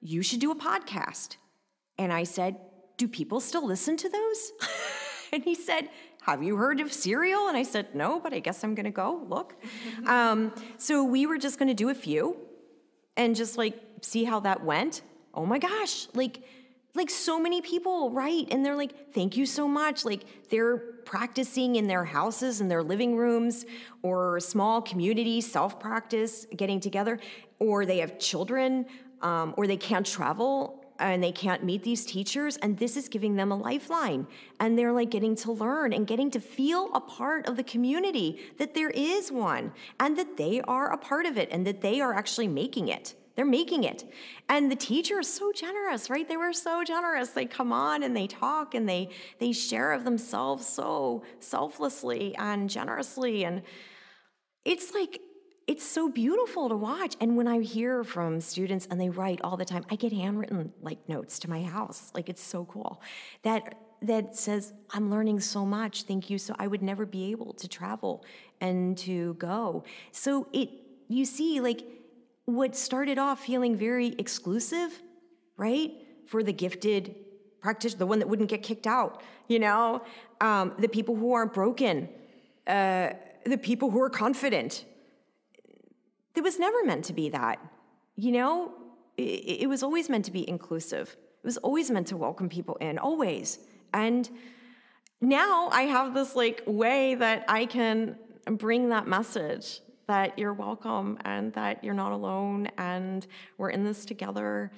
You 0.00 0.22
should 0.22 0.40
do 0.40 0.50
a 0.50 0.56
podcast. 0.56 1.36
And 1.98 2.12
I 2.12 2.24
said, 2.24 2.56
Do 3.00 3.08
people 3.08 3.40
still 3.40 3.66
listen 3.66 3.96
to 3.96 4.10
those? 4.10 4.52
and 5.32 5.42
he 5.42 5.54
said, 5.54 5.88
Have 6.24 6.42
you 6.42 6.56
heard 6.56 6.80
of 6.80 6.92
Serial? 6.92 7.48
And 7.48 7.56
I 7.56 7.62
said, 7.62 7.94
No, 7.94 8.20
but 8.20 8.34
I 8.34 8.40
guess 8.40 8.62
I'm 8.62 8.74
going 8.74 8.84
to 8.84 8.90
go 8.90 9.24
look. 9.26 9.54
um, 10.06 10.52
so 10.76 11.02
we 11.02 11.24
were 11.24 11.38
just 11.38 11.58
going 11.58 11.68
to 11.68 11.74
do 11.74 11.88
a 11.88 11.94
few 11.94 12.36
and 13.16 13.34
just 13.34 13.56
like 13.56 13.80
see 14.02 14.24
how 14.24 14.40
that 14.40 14.62
went. 14.62 15.00
Oh 15.32 15.46
my 15.46 15.58
gosh, 15.58 16.08
like 16.12 16.42
like 16.94 17.08
so 17.08 17.40
many 17.40 17.62
people 17.62 18.10
right 18.10 18.46
and 18.50 18.66
they're 18.66 18.76
like 18.76 19.14
thank 19.14 19.36
you 19.36 19.46
so 19.46 19.68
much 19.68 20.04
like 20.04 20.24
they're 20.50 20.76
practicing 21.04 21.76
in 21.76 21.86
their 21.86 22.04
houses 22.04 22.60
in 22.60 22.66
their 22.66 22.82
living 22.82 23.14
rooms 23.16 23.64
or 24.02 24.40
small 24.40 24.82
community 24.82 25.40
self 25.40 25.78
practice 25.78 26.48
getting 26.56 26.80
together 26.80 27.20
or 27.60 27.86
they 27.86 27.98
have 27.98 28.18
children 28.18 28.84
um, 29.22 29.54
or 29.56 29.68
they 29.68 29.76
can't 29.76 30.04
travel 30.04 30.79
and 31.00 31.22
they 31.22 31.32
can't 31.32 31.64
meet 31.64 31.82
these 31.82 32.04
teachers 32.04 32.56
and 32.58 32.78
this 32.78 32.96
is 32.96 33.08
giving 33.08 33.36
them 33.36 33.50
a 33.50 33.56
lifeline 33.56 34.26
and 34.60 34.78
they're 34.78 34.92
like 34.92 35.10
getting 35.10 35.34
to 35.34 35.52
learn 35.52 35.92
and 35.92 36.06
getting 36.06 36.30
to 36.30 36.40
feel 36.40 36.90
a 36.94 37.00
part 37.00 37.46
of 37.48 37.56
the 37.56 37.64
community 37.64 38.38
that 38.58 38.74
there 38.74 38.90
is 38.90 39.32
one 39.32 39.72
and 39.98 40.16
that 40.16 40.36
they 40.36 40.60
are 40.62 40.92
a 40.92 40.98
part 40.98 41.26
of 41.26 41.36
it 41.36 41.48
and 41.50 41.66
that 41.66 41.80
they 41.80 42.00
are 42.00 42.14
actually 42.14 42.48
making 42.48 42.88
it 42.88 43.14
they're 43.36 43.46
making 43.46 43.84
it. 43.84 44.04
And 44.50 44.70
the 44.70 44.76
teacher 44.76 45.20
is 45.20 45.32
so 45.32 45.50
generous, 45.50 46.10
right? 46.10 46.28
They 46.28 46.36
were 46.36 46.52
so 46.52 46.84
generous. 46.84 47.30
They 47.30 47.46
come 47.46 47.72
on 47.72 48.02
and 48.02 48.14
they 48.14 48.26
talk 48.26 48.74
and 48.74 48.86
they 48.86 49.08
they 49.38 49.52
share 49.52 49.92
of 49.92 50.04
themselves 50.04 50.66
so 50.66 51.22
selflessly 51.38 52.34
and 52.36 52.68
generously 52.68 53.44
and 53.44 53.62
it's 54.66 54.92
like 54.92 55.20
it's 55.70 55.86
so 55.86 56.08
beautiful 56.08 56.68
to 56.68 56.74
watch. 56.74 57.14
And 57.20 57.36
when 57.36 57.46
I 57.46 57.60
hear 57.60 58.02
from 58.02 58.40
students 58.40 58.88
and 58.90 59.00
they 59.00 59.08
write 59.08 59.40
all 59.44 59.56
the 59.56 59.64
time, 59.64 59.84
I 59.88 59.94
get 59.94 60.12
handwritten 60.12 60.72
like 60.82 61.08
notes 61.08 61.38
to 61.40 61.48
my 61.48 61.62
house. 61.62 62.10
Like 62.12 62.28
it's 62.28 62.42
so 62.42 62.64
cool. 62.64 63.00
That 63.44 63.76
that 64.02 64.34
says, 64.34 64.72
I'm 64.92 65.12
learning 65.12 65.38
so 65.38 65.64
much. 65.64 66.04
Thank 66.04 66.28
you. 66.28 66.38
So 66.38 66.56
I 66.58 66.66
would 66.66 66.82
never 66.82 67.06
be 67.06 67.30
able 67.30 67.52
to 67.52 67.68
travel 67.68 68.24
and 68.60 68.98
to 68.98 69.34
go. 69.34 69.84
So 70.10 70.48
it 70.52 70.70
you 71.06 71.24
see, 71.24 71.60
like 71.60 71.82
what 72.46 72.74
started 72.74 73.18
off 73.18 73.44
feeling 73.44 73.76
very 73.76 74.08
exclusive, 74.18 75.00
right? 75.56 75.92
For 76.26 76.42
the 76.42 76.52
gifted 76.52 77.14
practitioner, 77.60 78.00
the 78.00 78.06
one 78.06 78.18
that 78.18 78.28
wouldn't 78.28 78.50
get 78.50 78.64
kicked 78.64 78.88
out, 78.88 79.22
you 79.46 79.60
know, 79.60 80.02
um, 80.40 80.72
the 80.80 80.88
people 80.88 81.14
who 81.14 81.32
aren't 81.32 81.54
broken, 81.54 82.08
uh, 82.66 83.10
the 83.46 83.58
people 83.58 83.88
who 83.88 84.02
are 84.02 84.10
confident. 84.10 84.84
It 86.34 86.42
was 86.42 86.58
never 86.58 86.84
meant 86.84 87.04
to 87.06 87.12
be 87.12 87.28
that, 87.30 87.58
you 88.16 88.32
know. 88.32 88.72
It, 89.16 89.62
it 89.62 89.68
was 89.68 89.82
always 89.82 90.08
meant 90.08 90.24
to 90.26 90.30
be 90.30 90.48
inclusive. 90.48 91.16
It 91.42 91.46
was 91.46 91.56
always 91.58 91.90
meant 91.90 92.06
to 92.08 92.16
welcome 92.16 92.48
people 92.48 92.76
in, 92.76 92.98
always. 92.98 93.58
And 93.92 94.28
now 95.20 95.68
I 95.70 95.82
have 95.82 96.14
this 96.14 96.36
like 96.36 96.62
way 96.66 97.14
that 97.14 97.44
I 97.48 97.66
can 97.66 98.16
bring 98.46 98.88
that 98.90 99.06
message 99.06 99.80
that 100.06 100.38
you're 100.38 100.54
welcome 100.54 101.18
and 101.24 101.52
that 101.52 101.84
you're 101.84 101.94
not 101.94 102.12
alone 102.12 102.68
and 102.78 103.26
we're 103.58 103.70
in 103.70 103.84
this 103.84 104.04
together. 104.04 104.72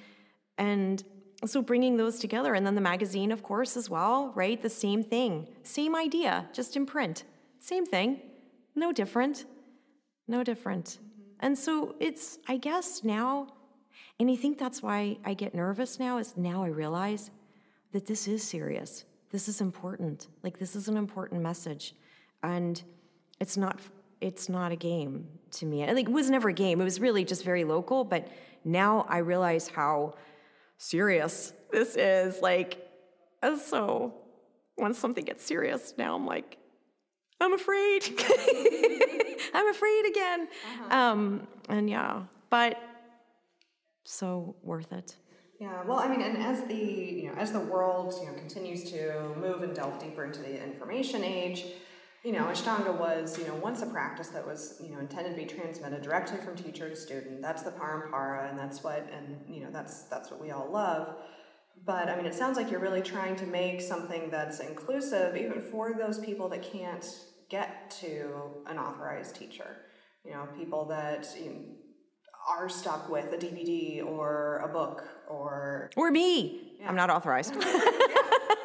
And 0.57 1.03
so 1.45 1.61
bringing 1.61 1.97
those 1.97 2.19
together, 2.19 2.53
and 2.53 2.65
then 2.65 2.75
the 2.75 2.81
magazine, 2.81 3.31
of 3.31 3.43
course, 3.43 3.75
as 3.75 3.89
well, 3.89 4.31
right? 4.35 4.61
The 4.61 4.69
same 4.69 5.03
thing, 5.03 5.47
same 5.63 5.95
idea, 5.95 6.47
just 6.53 6.75
in 6.77 6.85
print. 6.85 7.23
Same 7.59 7.85
thing, 7.85 8.21
no 8.75 8.91
different, 8.91 9.45
no 10.27 10.43
different. 10.43 10.99
And 11.43 11.57
so 11.57 11.93
it's, 11.99 12.39
I 12.47 12.55
guess 12.55 13.03
now, 13.03 13.47
and 14.17 14.31
I 14.31 14.35
think 14.37 14.57
that's 14.57 14.81
why 14.81 15.17
I 15.25 15.33
get 15.33 15.53
nervous 15.53 15.99
now, 15.99 16.17
is 16.17 16.37
now 16.37 16.63
I 16.63 16.67
realize 16.67 17.31
that 17.91 18.07
this 18.07 18.29
is 18.29 18.41
serious. 18.41 19.03
This 19.29 19.49
is 19.49 19.59
important. 19.59 20.27
Like, 20.41 20.57
this 20.57 20.73
is 20.73 20.87
an 20.87 20.95
important 20.95 21.41
message. 21.41 21.95
And 22.41 22.81
it's 23.41 23.57
not 23.57 23.79
it's 24.21 24.47
not 24.47 24.71
a 24.71 24.75
game 24.77 25.27
to 25.51 25.65
me. 25.65 25.85
Like 25.85 26.07
it 26.07 26.11
was 26.11 26.29
never 26.29 26.47
a 26.47 26.53
game. 26.53 26.79
It 26.79 26.85
was 26.85 27.01
really 27.01 27.25
just 27.25 27.43
very 27.43 27.65
local. 27.65 28.05
But 28.05 28.29
now 28.63 29.05
I 29.09 29.17
realize 29.17 29.67
how 29.67 30.15
serious 30.77 31.51
this 31.73 31.97
is. 31.97 32.41
Like, 32.41 32.77
and 33.41 33.59
so 33.59 34.13
once 34.77 34.97
something 34.97 35.25
gets 35.25 35.43
serious, 35.43 35.93
now 35.97 36.15
I'm 36.15 36.25
like, 36.25 36.57
I'm 37.41 37.51
afraid. 37.51 38.03
I'm 39.57 39.69
afraid 39.69 40.05
again. 40.07 40.47
Uh-huh. 40.65 40.97
Um, 40.97 41.47
and 41.69 41.89
yeah, 41.89 42.23
but 42.49 42.77
so 44.03 44.55
worth 44.63 44.91
it. 44.91 45.15
Yeah, 45.59 45.83
well, 45.83 45.99
I 45.99 46.09
mean, 46.09 46.21
and 46.21 46.37
as 46.37 46.63
the 46.65 46.75
you 46.75 47.27
know 47.27 47.35
as 47.37 47.51
the 47.51 47.59
world 47.59 48.15
you 48.19 48.27
know 48.27 48.33
continues 48.33 48.91
to 48.91 49.33
move 49.39 49.61
and 49.61 49.73
delve 49.73 49.99
deeper 49.99 50.25
into 50.25 50.39
the 50.39 50.61
information 50.61 51.23
age, 51.23 51.65
you 52.23 52.31
know, 52.31 52.45
Ashtanga 52.45 52.97
was 52.97 53.37
you 53.37 53.47
know 53.47 53.55
once 53.55 53.81
a 53.81 53.85
practice 53.85 54.29
that 54.29 54.45
was 54.45 54.81
you 54.83 54.89
know 54.89 54.99
intended 54.99 55.31
to 55.31 55.37
be 55.37 55.45
transmitted 55.45 56.01
directly 56.01 56.37
from 56.39 56.55
teacher 56.55 56.89
to 56.89 56.95
student. 56.95 57.41
That's 57.41 57.63
the 57.63 57.71
parampara, 57.71 58.49
and 58.49 58.57
that's 58.57 58.83
what 58.83 59.07
and 59.13 59.39
you 59.47 59.61
know 59.61 59.69
that's 59.71 60.03
that's 60.03 60.31
what 60.31 60.41
we 60.41 60.51
all 60.51 60.69
love. 60.69 61.15
But 61.85 62.09
I 62.09 62.15
mean, 62.15 62.25
it 62.25 62.33
sounds 62.33 62.57
like 62.57 62.71
you're 62.71 62.79
really 62.79 63.01
trying 63.01 63.35
to 63.37 63.45
make 63.45 63.81
something 63.81 64.29
that's 64.29 64.59
inclusive, 64.59 65.35
even 65.35 65.61
for 65.61 65.93
those 65.93 66.19
people 66.19 66.49
that 66.49 66.61
can't 66.61 67.05
get 67.53 67.91
to 68.01 68.49
an 68.65 68.79
authorized 68.79 69.35
teacher. 69.35 69.77
You 70.25 70.31
know, 70.31 70.47
people 70.57 70.85
that 70.85 71.27
you 71.39 71.49
know, 71.51 71.59
are 72.49 72.67
stuck 72.67 73.09
with 73.09 73.31
a 73.31 73.37
DVD 73.37 74.03
or 74.03 74.61
a 74.63 74.67
book 74.67 75.03
or 75.29 75.91
or 75.95 76.09
me. 76.09 76.73
Yeah. 76.79 76.89
I'm 76.89 76.95
not 76.95 77.09
authorized. 77.11 77.53
yeah, 77.59 77.79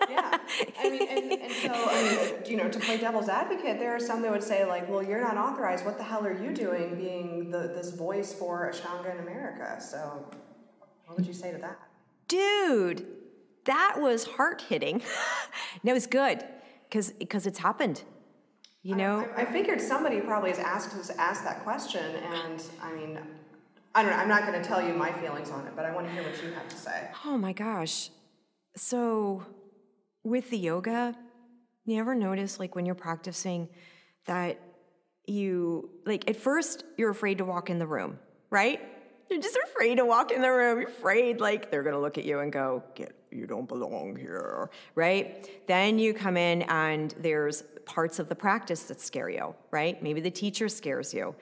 yeah. 0.08 0.38
I 0.80 0.90
mean, 0.90 1.06
and, 1.08 1.32
and 1.32 1.52
so 1.64 1.72
I 1.74 2.02
mean, 2.02 2.50
you 2.50 2.56
know, 2.56 2.68
to 2.70 2.78
play 2.78 2.96
devil's 2.96 3.28
advocate, 3.28 3.78
there 3.78 3.94
are 3.94 4.00
some 4.00 4.22
that 4.22 4.32
would 4.32 4.48
say 4.52 4.64
like, 4.64 4.88
"Well, 4.88 5.02
you're 5.02 5.20
not 5.20 5.36
authorized. 5.36 5.84
What 5.84 5.98
the 5.98 6.04
hell 6.04 6.24
are 6.24 6.38
you 6.44 6.54
doing, 6.54 6.96
being 6.96 7.50
the 7.50 7.62
this 7.76 7.90
voice 7.90 8.32
for 8.32 8.72
Ashtanga 8.72 9.12
in 9.14 9.18
America?" 9.18 9.80
So, 9.80 9.98
what 11.04 11.18
would 11.18 11.26
you 11.26 11.34
say 11.34 11.52
to 11.52 11.58
that? 11.58 11.78
Dude, 12.26 13.06
that 13.64 13.96
was 13.98 14.24
heart 14.24 14.62
hitting. 14.62 15.02
no, 15.82 15.94
it's 15.94 16.06
good 16.06 16.38
because 16.88 17.10
because 17.12 17.46
it's 17.46 17.58
happened. 17.58 18.02
You 18.88 18.96
know, 18.96 19.28
I, 19.36 19.42
I, 19.42 19.44
figured 19.44 19.82
somebody 19.82 20.18
probably 20.18 20.48
has 20.48 20.58
asked 20.58 20.94
has 20.94 21.10
asked 21.10 21.44
that 21.44 21.62
question, 21.62 22.02
and 22.32 22.64
I 22.82 22.90
mean, 22.94 23.18
I 23.94 24.02
don't 24.02 24.12
know. 24.12 24.16
I'm 24.16 24.28
not 24.28 24.46
going 24.46 24.58
to 24.58 24.66
tell 24.66 24.80
you 24.80 24.94
my 24.94 25.12
feelings 25.12 25.50
on 25.50 25.66
it, 25.66 25.74
but 25.76 25.84
I 25.84 25.94
want 25.94 26.06
to 26.06 26.12
hear 26.14 26.22
what 26.22 26.42
you 26.42 26.50
have 26.52 26.66
to 26.70 26.76
say. 26.76 27.10
Oh 27.26 27.36
my 27.36 27.52
gosh. 27.52 28.08
So, 28.76 29.44
with 30.24 30.48
the 30.48 30.56
yoga, 30.56 31.14
you 31.84 32.00
ever 32.00 32.14
notice 32.14 32.58
like 32.58 32.74
when 32.74 32.86
you're 32.86 32.94
practicing 32.94 33.68
that 34.24 34.58
you 35.26 35.90
like 36.06 36.26
at 36.26 36.36
first 36.36 36.82
you're 36.96 37.10
afraid 37.10 37.36
to 37.38 37.44
walk 37.44 37.68
in 37.68 37.78
the 37.78 37.86
room, 37.86 38.18
right? 38.48 38.80
You're 39.28 39.42
just 39.42 39.58
afraid 39.70 39.96
to 39.96 40.06
walk 40.06 40.30
in 40.30 40.40
the 40.40 40.50
room. 40.50 40.80
You're 40.80 40.88
afraid 40.88 41.40
like 41.40 41.70
they're 41.70 41.82
gonna 41.82 42.00
look 42.00 42.16
at 42.16 42.24
you 42.24 42.38
and 42.38 42.50
go, 42.50 42.82
"Get, 42.94 43.14
you 43.30 43.46
don't 43.46 43.68
belong 43.68 44.16
here," 44.16 44.70
right? 44.94 45.46
Then 45.66 45.98
you 45.98 46.14
come 46.14 46.38
in 46.38 46.62
and 46.62 47.14
there's 47.18 47.64
parts 47.88 48.18
of 48.18 48.28
the 48.28 48.34
practice 48.34 48.84
that 48.84 49.00
scare 49.00 49.30
you, 49.30 49.54
right? 49.70 50.00
Maybe 50.02 50.20
the 50.20 50.30
teacher 50.30 50.68
scares 50.68 51.12
you, 51.12 51.34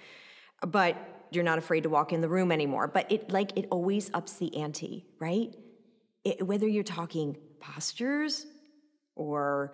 but 0.67 0.97
you're 1.31 1.45
not 1.45 1.59
afraid 1.59 1.83
to 1.83 1.91
walk 1.91 2.13
in 2.13 2.21
the 2.21 2.29
room 2.29 2.51
anymore. 2.53 2.87
But 2.89 3.11
it 3.13 3.31
like 3.31 3.59
it 3.59 3.67
always 3.71 4.11
ups 4.15 4.35
the 4.35 4.57
ante, 4.57 5.05
right? 5.19 5.55
It, 6.25 6.47
whether 6.47 6.67
you're 6.67 6.85
talking 6.85 7.37
postures 7.61 8.47
or 9.17 9.73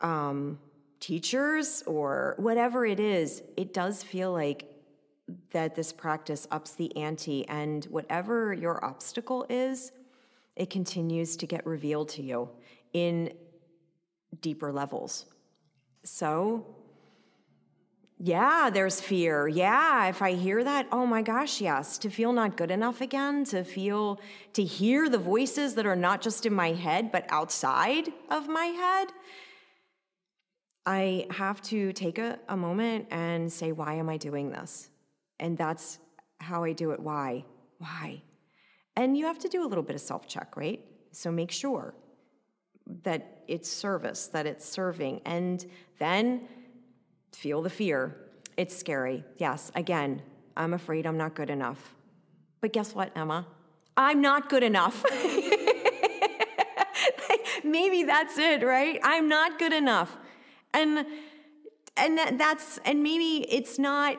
um, 0.00 0.58
teachers 1.00 1.82
or 1.86 2.34
whatever 2.38 2.86
it 2.86 3.00
is, 3.00 3.42
it 3.56 3.72
does 3.72 4.02
feel 4.02 4.32
like 4.32 4.70
that 5.52 5.74
this 5.74 5.90
practice 5.92 6.46
ups 6.50 6.72
the 6.72 6.94
ante, 6.96 7.48
and 7.48 7.86
whatever 7.86 8.52
your 8.52 8.84
obstacle 8.84 9.46
is, 9.48 9.90
it 10.54 10.68
continues 10.68 11.36
to 11.36 11.46
get 11.46 11.64
revealed 11.66 12.10
to 12.10 12.22
you 12.22 12.50
in 12.92 13.32
deeper 14.40 14.70
levels. 14.70 15.24
So, 16.04 16.66
yeah, 18.18 18.70
there's 18.72 19.00
fear. 19.00 19.48
Yeah, 19.48 20.08
if 20.08 20.22
I 20.22 20.32
hear 20.32 20.62
that, 20.62 20.86
oh 20.92 21.06
my 21.06 21.22
gosh, 21.22 21.60
yes. 21.60 21.98
To 21.98 22.10
feel 22.10 22.32
not 22.32 22.56
good 22.56 22.70
enough 22.70 23.00
again, 23.00 23.44
to 23.46 23.64
feel, 23.64 24.20
to 24.52 24.62
hear 24.62 25.08
the 25.08 25.18
voices 25.18 25.74
that 25.74 25.86
are 25.86 25.96
not 25.96 26.22
just 26.22 26.46
in 26.46 26.54
my 26.54 26.72
head, 26.72 27.10
but 27.10 27.26
outside 27.28 28.08
of 28.30 28.48
my 28.48 28.66
head. 28.66 29.08
I 30.86 31.26
have 31.30 31.62
to 31.62 31.92
take 31.92 32.18
a, 32.18 32.38
a 32.48 32.56
moment 32.56 33.06
and 33.10 33.52
say, 33.52 33.72
why 33.72 33.94
am 33.94 34.08
I 34.08 34.16
doing 34.18 34.50
this? 34.50 34.90
And 35.40 35.56
that's 35.56 35.98
how 36.38 36.64
I 36.64 36.72
do 36.72 36.90
it. 36.90 37.00
Why? 37.00 37.44
Why? 37.78 38.22
And 38.96 39.16
you 39.16 39.26
have 39.26 39.38
to 39.40 39.48
do 39.48 39.64
a 39.64 39.68
little 39.68 39.82
bit 39.82 39.96
of 39.96 40.02
self 40.02 40.28
check, 40.28 40.56
right? 40.56 40.80
So 41.12 41.32
make 41.32 41.50
sure 41.50 41.94
that 43.02 43.42
it's 43.48 43.70
service, 43.70 44.28
that 44.28 44.46
it's 44.46 44.64
serving. 44.64 45.20
And 45.24 45.64
then 45.98 46.48
feel 47.32 47.62
the 47.62 47.70
fear. 47.70 48.16
It's 48.56 48.76
scary. 48.76 49.24
Yes, 49.38 49.72
again, 49.74 50.22
I'm 50.56 50.74
afraid 50.74 51.06
I'm 51.06 51.16
not 51.16 51.34
good 51.34 51.50
enough. 51.50 51.94
But 52.60 52.72
guess 52.72 52.94
what, 52.94 53.10
Emma? 53.16 53.46
I'm 53.96 54.20
not 54.20 54.48
good 54.48 54.62
enough. 54.62 55.04
Maybe 57.64 58.04
that's 58.04 58.38
it, 58.38 58.62
right? 58.62 59.00
I'm 59.02 59.28
not 59.28 59.58
good 59.58 59.72
enough. 59.72 60.16
And 60.72 61.06
and 61.96 62.18
that, 62.18 62.38
that's 62.38 62.78
and 62.84 63.02
maybe 63.02 63.46
it's 63.48 63.78
not 63.78 64.18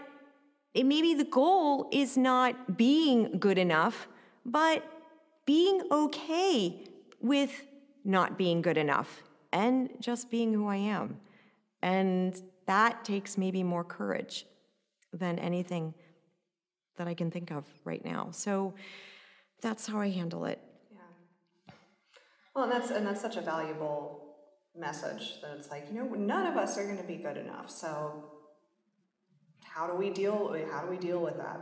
it, 0.74 0.86
maybe 0.86 1.14
the 1.14 1.26
goal 1.26 1.90
is 1.92 2.18
not 2.18 2.78
being 2.78 3.38
good 3.40 3.58
enough, 3.58 4.08
but 4.46 4.84
being 5.46 5.82
okay 5.92 6.86
with 7.20 7.66
not 8.04 8.38
being 8.38 8.62
good 8.62 8.78
enough 8.78 9.24
and 9.52 9.90
just 10.00 10.30
being 10.30 10.54
who 10.54 10.68
I 10.68 10.78
am. 10.78 11.20
And 11.86 12.42
that 12.66 13.06
takes 13.06 13.38
maybe 13.38 13.62
more 13.62 13.84
courage 13.84 14.46
than 15.14 15.38
anything 15.38 15.94
that 16.98 17.08
I 17.08 17.14
can 17.14 17.30
think 17.30 17.52
of 17.52 17.66
right 17.84 18.04
now. 18.04 18.30
So 18.32 18.74
that's 19.62 19.86
how 19.86 20.00
I 20.00 20.10
handle 20.10 20.46
it. 20.46 20.60
Yeah. 20.92 21.74
Well, 22.56 22.64
and 22.64 22.74
that's 22.74 22.90
and 22.90 23.06
that's 23.06 23.22
such 23.22 23.38
a 23.38 23.42
valuable 23.42 24.36
message 24.76 25.42
that 25.42 25.56
it's 25.58 25.70
like, 25.70 25.86
you 25.92 25.96
know, 26.00 26.08
none 26.16 26.48
of 26.48 26.58
us 26.58 26.76
are 26.78 26.86
going 26.86 26.98
to 26.98 27.04
be 27.04 27.18
good 27.18 27.38
enough. 27.38 27.70
So 27.70 28.32
how 29.76 29.86
do 29.86 29.94
we 29.94 30.10
deal 30.10 30.56
how 30.72 30.82
do 30.82 30.90
we 30.90 30.98
deal 30.98 31.20
with 31.20 31.38
that 31.38 31.60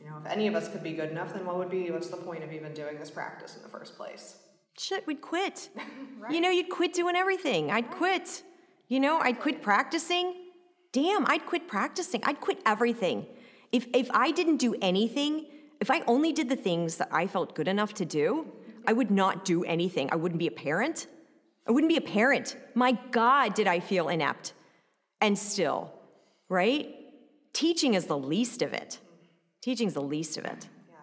you 0.00 0.10
know 0.10 0.16
if 0.18 0.26
any 0.26 0.48
of 0.48 0.54
us 0.56 0.68
could 0.68 0.82
be 0.82 0.92
good 0.92 1.10
enough 1.10 1.32
then 1.32 1.46
what 1.46 1.56
would 1.56 1.70
be 1.70 1.90
what's 1.92 2.08
the 2.08 2.16
point 2.16 2.42
of 2.42 2.52
even 2.52 2.74
doing 2.74 2.98
this 2.98 3.10
practice 3.10 3.56
in 3.56 3.62
the 3.62 3.68
first 3.68 3.96
place 3.96 4.38
shit 4.76 5.06
we'd 5.06 5.20
quit 5.20 5.70
right. 6.18 6.34
you 6.34 6.40
know 6.40 6.50
you'd 6.50 6.68
quit 6.68 6.92
doing 6.92 7.14
everything 7.14 7.70
i'd 7.70 7.88
quit 7.88 8.42
you 8.88 9.00
know 9.00 9.18
i'd 9.20 9.38
quit 9.40 9.62
practicing 9.62 10.34
damn 10.92 11.26
i'd 11.26 11.46
quit 11.46 11.66
practicing 11.68 12.22
i'd 12.24 12.40
quit 12.40 12.58
everything 12.66 13.26
if 13.72 13.86
if 13.94 14.10
i 14.12 14.30
didn't 14.30 14.58
do 14.58 14.74
anything 14.80 15.46
if 15.80 15.90
i 15.90 16.02
only 16.06 16.32
did 16.32 16.48
the 16.48 16.56
things 16.56 16.96
that 16.96 17.08
i 17.12 17.26
felt 17.26 17.54
good 17.54 17.68
enough 17.68 17.94
to 17.94 18.04
do 18.04 18.46
i 18.86 18.92
would 18.92 19.10
not 19.10 19.44
do 19.44 19.64
anything 19.64 20.08
i 20.12 20.16
wouldn't 20.16 20.38
be 20.38 20.46
a 20.46 20.58
parent 20.68 21.06
i 21.66 21.70
wouldn't 21.70 21.90
be 21.90 21.96
a 21.96 22.08
parent 22.18 22.56
my 22.74 22.92
god 23.10 23.54
did 23.54 23.66
i 23.66 23.80
feel 23.80 24.08
inept 24.08 24.52
and 25.20 25.38
still 25.38 25.92
right 26.48 26.96
Teaching 27.56 27.94
is 27.94 28.04
the 28.04 28.18
least 28.18 28.60
of 28.60 28.74
it. 28.74 28.98
Teaching's 29.62 29.94
the 29.94 30.02
least 30.02 30.36
of 30.36 30.44
it. 30.44 30.68
Yeah. 30.90 30.96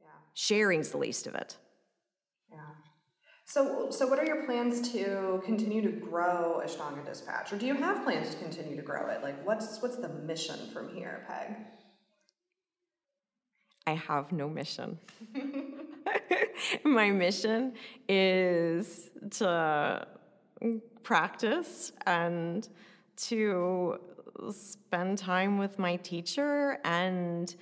Yeah. 0.00 0.06
Sharing's 0.32 0.92
the 0.92 0.96
least 0.96 1.26
of 1.26 1.34
it. 1.34 1.58
So, 3.52 3.90
so 3.90 4.06
what 4.06 4.18
are 4.18 4.24
your 4.24 4.46
plans 4.46 4.80
to 4.92 5.42
continue 5.44 5.82
to 5.82 5.90
grow 5.90 6.62
Ashtanga 6.64 7.04
Dispatch, 7.04 7.52
or 7.52 7.58
do 7.58 7.66
you 7.66 7.74
have 7.74 8.02
plans 8.02 8.30
to 8.30 8.36
continue 8.36 8.76
to 8.76 8.82
grow 8.82 9.10
it? 9.10 9.22
Like, 9.22 9.46
what's 9.46 9.82
what's 9.82 9.96
the 9.96 10.08
mission 10.08 10.70
from 10.72 10.88
here, 10.88 11.26
Peg? 11.28 11.56
I 13.86 13.92
have 13.92 14.32
no 14.32 14.48
mission. 14.48 14.98
My 16.84 17.10
mission 17.10 17.74
is 18.08 19.10
to 19.32 20.06
practice 21.02 21.92
and 22.06 22.66
to 23.16 23.98
spend 24.50 25.18
time 25.18 25.58
with 25.58 25.78
my 25.78 25.96
teacher 25.96 26.78
and 26.84 27.54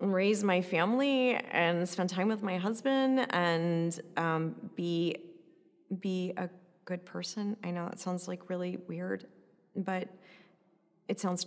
raise 0.00 0.42
my 0.42 0.60
family 0.60 1.34
and 1.50 1.88
spend 1.88 2.10
time 2.10 2.28
with 2.28 2.42
my 2.42 2.58
husband 2.58 3.26
and 3.30 4.00
um, 4.16 4.54
be 4.74 5.16
be 6.00 6.32
a 6.36 6.48
good 6.84 7.04
person. 7.04 7.56
I 7.62 7.70
know 7.70 7.86
it 7.86 8.00
sounds 8.00 8.26
like 8.26 8.48
really 8.48 8.78
weird, 8.88 9.26
but 9.76 10.08
it 11.08 11.20
sounds 11.20 11.46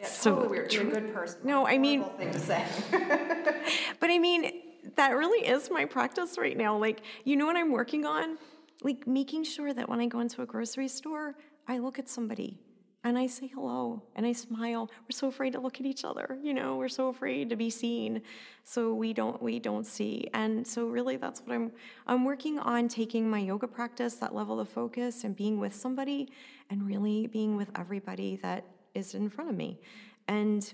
yeah, 0.00 0.06
so 0.06 0.34
totally 0.34 0.48
weird. 0.48 0.72
You're 0.72 0.88
a 0.88 0.90
good 0.90 1.14
person. 1.14 1.40
No, 1.44 1.66
I 1.66 1.78
mean 1.78 2.04
thing 2.18 2.32
to 2.32 2.38
say. 2.38 2.64
but 2.90 4.10
I 4.10 4.18
mean 4.18 4.62
that 4.96 5.10
really 5.10 5.46
is 5.46 5.70
my 5.70 5.84
practice 5.84 6.36
right 6.38 6.56
now. 6.56 6.76
Like 6.76 7.02
you 7.24 7.36
know 7.36 7.46
what 7.46 7.56
I'm 7.56 7.70
working 7.72 8.04
on? 8.04 8.38
Like 8.82 9.06
making 9.06 9.44
sure 9.44 9.72
that 9.72 9.88
when 9.88 10.00
I 10.00 10.06
go 10.06 10.20
into 10.20 10.42
a 10.42 10.46
grocery 10.46 10.88
store, 10.88 11.36
I 11.68 11.78
look 11.78 11.98
at 11.98 12.08
somebody 12.08 12.58
and 13.04 13.18
I 13.18 13.26
say 13.26 13.46
hello 13.46 14.02
and 14.16 14.24
I 14.24 14.32
smile. 14.32 14.90
We're 15.02 15.12
so 15.12 15.28
afraid 15.28 15.52
to 15.52 15.60
look 15.60 15.78
at 15.78 15.86
each 15.86 16.04
other, 16.04 16.38
you 16.42 16.54
know, 16.54 16.76
we're 16.76 16.88
so 16.88 17.08
afraid 17.08 17.50
to 17.50 17.56
be 17.56 17.68
seen. 17.68 18.22
So 18.64 18.94
we 18.94 19.12
don't 19.12 19.40
we 19.42 19.58
don't 19.60 19.86
see. 19.86 20.28
And 20.32 20.66
so 20.66 20.86
really 20.86 21.16
that's 21.18 21.40
what 21.42 21.54
I'm 21.54 21.70
I'm 22.06 22.24
working 22.24 22.58
on 22.58 22.88
taking 22.88 23.28
my 23.28 23.40
yoga 23.40 23.68
practice, 23.68 24.14
that 24.16 24.34
level 24.34 24.58
of 24.58 24.70
focus 24.70 25.24
and 25.24 25.36
being 25.36 25.60
with 25.60 25.74
somebody 25.74 26.30
and 26.70 26.86
really 26.86 27.26
being 27.26 27.56
with 27.56 27.70
everybody 27.78 28.36
that 28.36 28.64
is 28.94 29.14
in 29.14 29.28
front 29.28 29.50
of 29.50 29.56
me. 29.56 29.80
And 30.26 30.72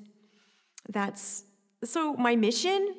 that's 0.88 1.44
so 1.82 2.14
my 2.14 2.36
mission 2.36 2.94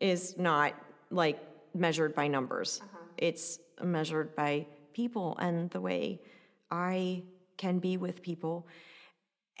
is 0.00 0.36
not 0.36 0.74
like 1.10 1.38
measured 1.74 2.14
by 2.14 2.26
numbers. 2.26 2.80
Uh-huh. 2.82 2.98
It's 3.18 3.60
measured 3.80 4.34
by 4.34 4.66
people 4.92 5.36
and 5.38 5.70
the 5.70 5.80
way 5.80 6.20
I 6.70 7.22
can 7.56 7.78
be 7.78 7.96
with 7.96 8.22
people. 8.22 8.66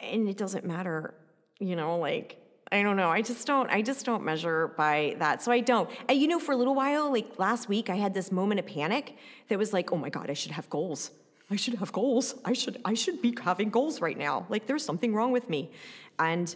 And 0.00 0.28
it 0.28 0.36
doesn't 0.36 0.64
matter, 0.64 1.14
you 1.58 1.76
know, 1.76 1.98
like 1.98 2.38
I 2.72 2.82
don't 2.82 2.96
know. 2.96 3.10
I 3.10 3.22
just 3.22 3.46
don't 3.46 3.70
I 3.70 3.82
just 3.82 4.04
don't 4.04 4.24
measure 4.24 4.68
by 4.76 5.16
that. 5.18 5.42
So 5.42 5.52
I 5.52 5.60
don't. 5.60 5.88
And 6.08 6.20
you 6.20 6.28
know, 6.28 6.38
for 6.38 6.52
a 6.52 6.56
little 6.56 6.74
while, 6.74 7.10
like 7.12 7.38
last 7.38 7.68
week, 7.68 7.88
I 7.90 7.96
had 7.96 8.12
this 8.12 8.32
moment 8.32 8.60
of 8.60 8.66
panic 8.66 9.16
that 9.48 9.58
was 9.58 9.72
like, 9.72 9.92
oh 9.92 9.96
my 9.96 10.10
God, 10.10 10.30
I 10.30 10.34
should 10.34 10.52
have 10.52 10.68
goals. 10.68 11.10
I 11.50 11.56
should 11.56 11.74
have 11.74 11.92
goals. 11.92 12.34
I 12.44 12.52
should 12.52 12.80
I 12.84 12.94
should 12.94 13.22
be 13.22 13.34
having 13.40 13.70
goals 13.70 14.00
right 14.00 14.18
now. 14.18 14.46
Like 14.48 14.66
there's 14.66 14.84
something 14.84 15.14
wrong 15.14 15.32
with 15.32 15.48
me. 15.48 15.70
And 16.18 16.54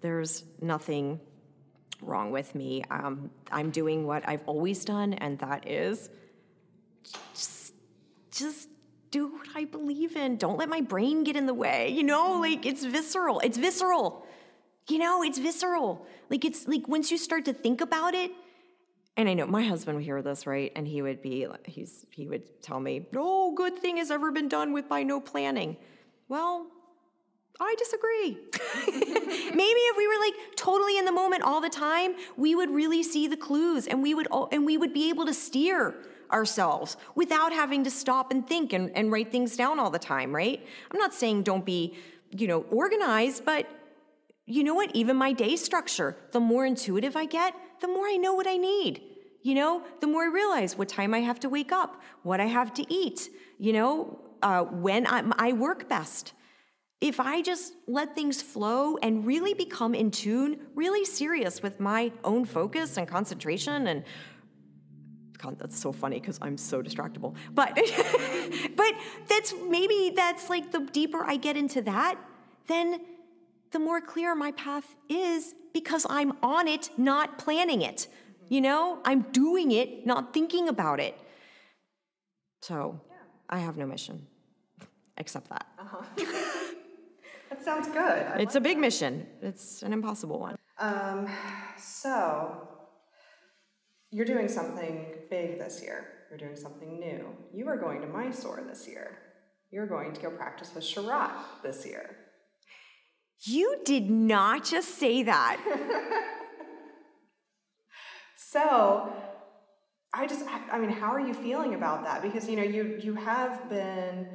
there's 0.00 0.44
nothing 0.60 1.20
wrong 2.02 2.30
with 2.30 2.54
me. 2.54 2.84
Um, 2.90 3.30
I'm 3.50 3.70
doing 3.70 4.06
what 4.06 4.28
I've 4.28 4.42
always 4.46 4.84
done, 4.84 5.14
and 5.14 5.38
that 5.38 5.68
is 5.68 6.10
just, 7.32 7.72
just 8.30 8.68
do 9.14 9.28
what 9.28 9.46
I 9.54 9.64
believe 9.64 10.16
in. 10.16 10.36
Don't 10.36 10.58
let 10.58 10.68
my 10.68 10.80
brain 10.80 11.22
get 11.22 11.36
in 11.36 11.46
the 11.46 11.54
way. 11.54 11.88
You 11.88 12.02
know, 12.02 12.32
mm-hmm. 12.32 12.40
like 12.40 12.66
it's 12.66 12.84
visceral. 12.84 13.38
It's 13.40 13.56
visceral. 13.56 14.26
You 14.88 14.98
know, 14.98 15.22
it's 15.22 15.38
visceral. 15.38 16.04
Like 16.30 16.44
it's 16.44 16.66
like 16.66 16.88
once 16.88 17.12
you 17.12 17.16
start 17.16 17.44
to 17.44 17.52
think 17.52 17.80
about 17.80 18.14
it, 18.14 18.32
and 19.16 19.28
I 19.28 19.34
know 19.34 19.46
my 19.46 19.62
husband 19.62 19.96
would 19.96 20.04
hear 20.04 20.20
this, 20.20 20.48
right? 20.48 20.72
And 20.74 20.88
he 20.88 21.00
would 21.00 21.22
be, 21.22 21.46
he's, 21.66 22.04
he 22.10 22.26
would 22.26 22.60
tell 22.60 22.80
me, 22.80 23.06
no 23.12 23.52
good 23.54 23.78
thing 23.78 23.98
has 23.98 24.10
ever 24.10 24.32
been 24.32 24.48
done 24.48 24.72
with 24.72 24.88
by 24.88 25.04
no 25.04 25.20
planning. 25.20 25.76
Well, 26.28 26.66
I 27.60 27.76
disagree. 27.78 28.36
Maybe 28.88 29.80
if 29.90 29.96
we 29.96 30.08
were 30.08 30.20
like 30.20 30.34
totally 30.56 30.98
in 30.98 31.04
the 31.04 31.12
moment 31.12 31.44
all 31.44 31.60
the 31.60 31.70
time, 31.70 32.16
we 32.36 32.56
would 32.56 32.70
really 32.70 33.04
see 33.04 33.28
the 33.28 33.36
clues 33.36 33.86
and 33.86 34.02
we 34.02 34.14
would, 34.14 34.26
and 34.50 34.66
we 34.66 34.76
would 34.76 34.92
be 34.92 35.08
able 35.10 35.26
to 35.26 35.34
steer 35.34 35.94
ourselves 36.32 36.96
without 37.14 37.52
having 37.52 37.84
to 37.84 37.90
stop 37.90 38.30
and 38.30 38.46
think 38.46 38.72
and, 38.72 38.90
and 38.96 39.12
write 39.12 39.30
things 39.30 39.56
down 39.56 39.78
all 39.78 39.90
the 39.90 39.98
time, 39.98 40.34
right? 40.34 40.64
I'm 40.90 40.98
not 40.98 41.14
saying 41.14 41.42
don't 41.42 41.64
be, 41.64 41.96
you 42.30 42.46
know, 42.46 42.62
organized, 42.70 43.44
but 43.44 43.68
you 44.46 44.62
know 44.62 44.74
what? 44.74 44.94
Even 44.94 45.16
my 45.16 45.32
day 45.32 45.56
structure, 45.56 46.16
the 46.32 46.40
more 46.40 46.66
intuitive 46.66 47.16
I 47.16 47.24
get, 47.24 47.54
the 47.80 47.88
more 47.88 48.06
I 48.06 48.16
know 48.16 48.34
what 48.34 48.46
I 48.46 48.56
need. 48.56 49.00
You 49.42 49.54
know, 49.54 49.82
the 50.00 50.06
more 50.06 50.24
I 50.24 50.28
realize 50.28 50.76
what 50.76 50.88
time 50.88 51.12
I 51.12 51.20
have 51.20 51.38
to 51.40 51.48
wake 51.48 51.72
up, 51.72 52.00
what 52.22 52.40
I 52.40 52.46
have 52.46 52.72
to 52.74 52.92
eat, 52.92 53.28
you 53.58 53.72
know, 53.72 54.18
uh, 54.42 54.62
when 54.62 55.06
I, 55.06 55.22
I 55.38 55.52
work 55.52 55.88
best. 55.88 56.32
If 57.00 57.20
I 57.20 57.42
just 57.42 57.74
let 57.86 58.14
things 58.14 58.40
flow 58.40 58.96
and 58.98 59.26
really 59.26 59.52
become 59.52 59.94
in 59.94 60.10
tune, 60.10 60.60
really 60.74 61.04
serious 61.04 61.62
with 61.62 61.78
my 61.78 62.12
own 62.22 62.46
focus 62.46 62.96
and 62.96 63.06
concentration 63.06 63.88
and 63.88 64.04
God, 65.44 65.58
that's 65.58 65.78
so 65.78 65.92
funny 65.92 66.20
because 66.20 66.38
I'm 66.40 66.56
so 66.56 66.82
distractible. 66.82 67.34
But 67.52 67.74
but 68.76 68.92
that's 69.28 69.52
maybe 69.68 70.12
that's 70.16 70.48
like 70.48 70.72
the 70.72 70.80
deeper 70.80 71.22
I 71.22 71.36
get 71.36 71.56
into 71.56 71.82
that, 71.82 72.18
then 72.66 73.00
the 73.72 73.78
more 73.78 74.00
clear 74.00 74.34
my 74.34 74.52
path 74.52 74.94
is 75.10 75.54
because 75.74 76.06
I'm 76.08 76.32
on 76.42 76.66
it, 76.66 76.88
not 76.96 77.36
planning 77.36 77.82
it. 77.82 78.08
You 78.48 78.62
know, 78.62 79.00
I'm 79.04 79.20
doing 79.32 79.72
it, 79.72 80.06
not 80.06 80.32
thinking 80.32 80.68
about 80.68 80.98
it. 80.98 81.14
So 82.62 82.98
yeah. 83.10 83.16
I 83.50 83.58
have 83.58 83.76
no 83.76 83.86
mission 83.86 84.26
except 85.18 85.50
that. 85.50 85.66
Uh-huh. 85.78 86.02
that 87.50 87.62
sounds 87.62 87.88
good. 87.88 87.98
I 87.98 88.38
it's 88.38 88.54
like 88.54 88.54
a 88.54 88.60
big 88.62 88.76
that. 88.78 88.80
mission. 88.80 89.26
It's 89.42 89.82
an 89.82 89.92
impossible 89.92 90.38
one. 90.40 90.56
Um, 90.78 91.28
so 91.76 92.73
you're 94.14 94.24
doing 94.24 94.46
something 94.46 95.06
big 95.28 95.58
this 95.58 95.82
year. 95.82 96.06
You're 96.30 96.38
doing 96.38 96.54
something 96.54 97.00
new. 97.00 97.26
You 97.52 97.66
are 97.68 97.76
going 97.76 98.00
to 98.00 98.06
Mysore 98.06 98.62
this 98.64 98.86
year. 98.86 99.18
You're 99.72 99.88
going 99.88 100.12
to 100.12 100.20
go 100.20 100.30
practice 100.30 100.70
with 100.72 100.84
Sharath 100.84 101.32
this 101.64 101.84
year. 101.84 102.16
You 103.40 103.80
did 103.84 104.08
not 104.08 104.64
just 104.64 104.98
say 104.98 105.24
that. 105.24 105.58
so, 108.36 109.12
I 110.12 110.28
just 110.28 110.44
I 110.70 110.78
mean, 110.78 110.90
how 110.90 111.12
are 111.12 111.20
you 111.20 111.34
feeling 111.34 111.74
about 111.74 112.04
that? 112.04 112.22
Because 112.22 112.48
you 112.48 112.54
know, 112.54 112.62
you 112.62 113.00
you 113.02 113.16
have 113.16 113.68
been 113.68 114.28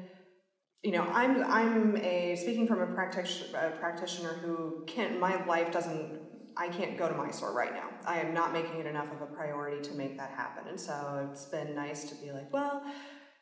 you 0.83 0.91
know, 0.91 1.03
I'm 1.03 1.41
I'm 1.43 1.95
a 1.95 2.35
speaking 2.35 2.67
from 2.67 2.81
a, 2.81 2.87
practic- 2.87 3.53
a 3.53 3.71
practitioner 3.79 4.33
who 4.33 4.83
can't. 4.87 5.21
My 5.21 5.45
life 5.45 5.71
doesn't 5.71 6.28
I 6.59 6.67
can't 6.67 6.97
go 6.97 7.07
to 7.07 7.15
Mysore 7.15 7.53
right 7.53 7.73
now. 7.73 7.89
I 8.05 8.19
am 8.19 8.33
not 8.33 8.51
making 8.51 8.81
it 8.81 8.85
enough 8.85 9.09
of 9.13 9.21
a 9.21 9.25
priority 9.25 9.81
to 9.89 9.95
make 9.95 10.17
that 10.17 10.31
happen. 10.31 10.67
And 10.67 10.77
so 10.79 11.25
it's 11.31 11.45
been 11.45 11.73
nice 11.73 12.09
to 12.09 12.15
be 12.15 12.33
like, 12.33 12.51
well, 12.51 12.83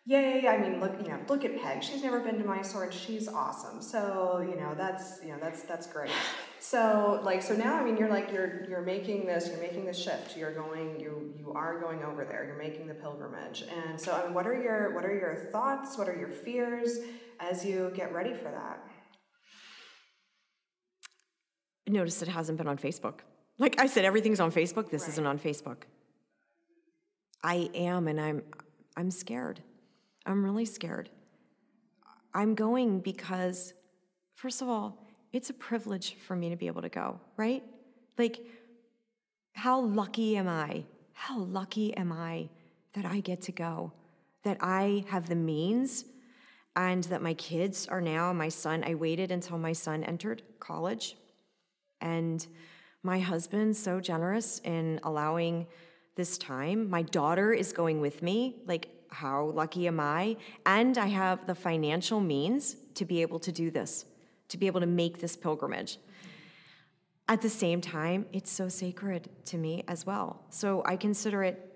yay, 0.05 0.47
I 0.47 0.57
mean, 0.57 0.79
look, 0.79 0.93
you 1.01 1.09
know, 1.09 1.19
look 1.27 1.43
at 1.43 1.59
Peg. 1.61 1.81
She's 1.81 2.03
never 2.03 2.19
been 2.19 2.37
to 2.37 2.45
Mysore 2.45 2.83
and 2.83 2.93
she's 2.93 3.27
awesome. 3.27 3.81
So, 3.81 4.45
you 4.47 4.55
know, 4.55 4.75
that's, 4.77 5.19
you 5.23 5.29
know, 5.29 5.37
that's, 5.41 5.63
that's 5.63 5.87
great. 5.87 6.11
So 6.59 7.19
like, 7.23 7.41
so 7.41 7.55
now, 7.55 7.75
I 7.75 7.83
mean, 7.83 7.97
you're 7.97 8.07
like, 8.07 8.31
you're, 8.31 8.65
you're 8.69 8.83
making 8.83 9.25
this, 9.25 9.47
you're 9.47 9.61
making 9.61 9.85
the 9.85 9.93
shift. 9.93 10.37
You're 10.37 10.53
going, 10.53 10.99
you, 10.99 11.33
you 11.35 11.53
are 11.53 11.79
going 11.79 12.03
over 12.03 12.23
there. 12.23 12.45
You're 12.45 12.57
making 12.57 12.87
the 12.87 12.93
pilgrimage. 12.93 13.63
And 13.63 13.99
so, 13.99 14.13
I 14.13 14.25
mean, 14.25 14.35
what 14.35 14.45
are 14.45 14.61
your, 14.61 14.93
what 14.93 15.05
are 15.05 15.13
your 15.13 15.49
thoughts? 15.51 15.97
What 15.97 16.07
are 16.07 16.15
your 16.15 16.29
fears 16.29 16.99
as 17.39 17.65
you 17.65 17.91
get 17.95 18.13
ready 18.13 18.33
for 18.35 18.51
that? 18.51 18.79
Notice 21.93 22.21
it 22.21 22.27
hasn't 22.27 22.57
been 22.57 22.67
on 22.67 22.77
Facebook. 22.77 23.19
Like 23.57 23.79
I 23.79 23.87
said, 23.87 24.05
everything's 24.05 24.39
on 24.39 24.51
Facebook. 24.51 24.89
This 24.89 25.03
right. 25.03 25.09
isn't 25.09 25.25
on 25.25 25.39
Facebook. 25.39 25.83
I 27.43 27.69
am, 27.73 28.07
and 28.07 28.19
I'm, 28.19 28.43
I'm 28.95 29.11
scared. 29.11 29.61
I'm 30.25 30.43
really 30.43 30.65
scared. 30.65 31.09
I'm 32.33 32.55
going 32.55 32.99
because, 32.99 33.73
first 34.35 34.61
of 34.61 34.67
all, 34.67 35.05
it's 35.33 35.49
a 35.49 35.53
privilege 35.53 36.15
for 36.27 36.35
me 36.35 36.49
to 36.49 36.55
be 36.55 36.67
able 36.67 36.81
to 36.81 36.89
go, 36.89 37.19
right? 37.35 37.63
Like, 38.17 38.45
how 39.53 39.79
lucky 39.81 40.37
am 40.37 40.47
I? 40.47 40.83
How 41.13 41.39
lucky 41.39 41.95
am 41.95 42.11
I 42.11 42.49
that 42.93 43.05
I 43.05 43.19
get 43.21 43.41
to 43.43 43.51
go, 43.51 43.91
that 44.43 44.57
I 44.61 45.03
have 45.09 45.29
the 45.29 45.35
means, 45.35 46.05
and 46.75 47.03
that 47.05 47.21
my 47.21 47.33
kids 47.33 47.87
are 47.87 48.01
now, 48.01 48.31
my 48.33 48.49
son, 48.49 48.83
I 48.85 48.93
waited 48.93 49.31
until 49.31 49.57
my 49.57 49.73
son 49.73 50.03
entered 50.03 50.43
college 50.59 51.15
and 52.01 52.45
my 53.03 53.19
husband's 53.19 53.79
so 53.79 53.99
generous 53.99 54.59
in 54.63 54.99
allowing 55.03 55.67
this 56.15 56.37
time. 56.37 56.89
My 56.89 57.03
daughter 57.03 57.53
is 57.53 57.71
going 57.71 58.01
with 58.01 58.21
me. 58.21 58.55
Like, 58.65 58.89
how 59.09 59.45
lucky 59.45 59.87
am 59.87 59.99
I? 59.99 60.37
And 60.65 60.97
I 60.97 61.07
have 61.07 61.47
the 61.47 61.55
financial 61.55 62.19
means 62.19 62.75
to 62.95 63.05
be 63.05 63.21
able 63.21 63.39
to 63.39 63.51
do 63.51 63.71
this, 63.71 64.05
to 64.49 64.57
be 64.57 64.67
able 64.67 64.81
to 64.81 64.87
make 64.87 65.19
this 65.19 65.35
pilgrimage. 65.37 65.99
At 67.29 67.41
the 67.41 67.49
same 67.49 67.81
time, 67.81 68.25
it's 68.33 68.51
so 68.51 68.67
sacred 68.69 69.29
to 69.45 69.57
me 69.57 69.83
as 69.87 70.05
well. 70.05 70.43
So 70.49 70.81
I 70.85 70.95
consider 70.95 71.43
it 71.43 71.73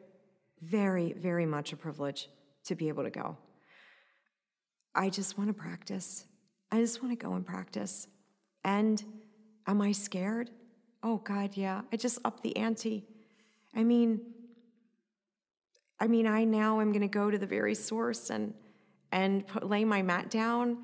very, 0.62 1.14
very 1.14 1.46
much 1.46 1.74
a 1.74 1.78
privilege 1.78 2.30
to 2.66 2.76
be 2.76 2.88
able 2.88 3.04
to 3.04 3.10
go. 3.10 3.38
I 4.94 5.10
just 5.10 5.38
want 5.38 5.50
to 5.50 5.54
practice. 5.54 6.26
I 6.72 6.80
just 6.80 7.02
want 7.02 7.18
to 7.18 7.26
go 7.26 7.34
and 7.34 7.46
practice. 7.46 8.08
And 8.64 9.04
Am 9.68 9.82
I 9.82 9.92
scared? 9.92 10.50
Oh, 11.04 11.18
God, 11.18 11.52
yeah. 11.56 11.82
I 11.92 11.98
just 11.98 12.20
upped 12.26 12.44
the 12.44 12.56
ante. 12.58 13.06
I 13.76 13.84
mean, 13.84 14.22
I 16.00 16.08
mean, 16.08 16.28
I 16.28 16.44
now 16.44 16.82
am 16.82 16.92
going 16.92 17.02
to 17.02 17.08
go 17.08 17.30
to 17.30 17.38
the 17.38 17.46
very 17.46 17.76
source 17.76 18.30
and 18.30 18.54
and 19.12 19.46
put, 19.46 19.68
lay 19.68 19.84
my 19.84 20.02
mat 20.02 20.30
down 20.30 20.78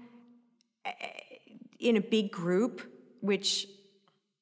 eh, 0.85 0.91
in 1.79 1.97
a 1.97 2.01
big 2.01 2.31
group, 2.31 2.81
which 3.21 3.67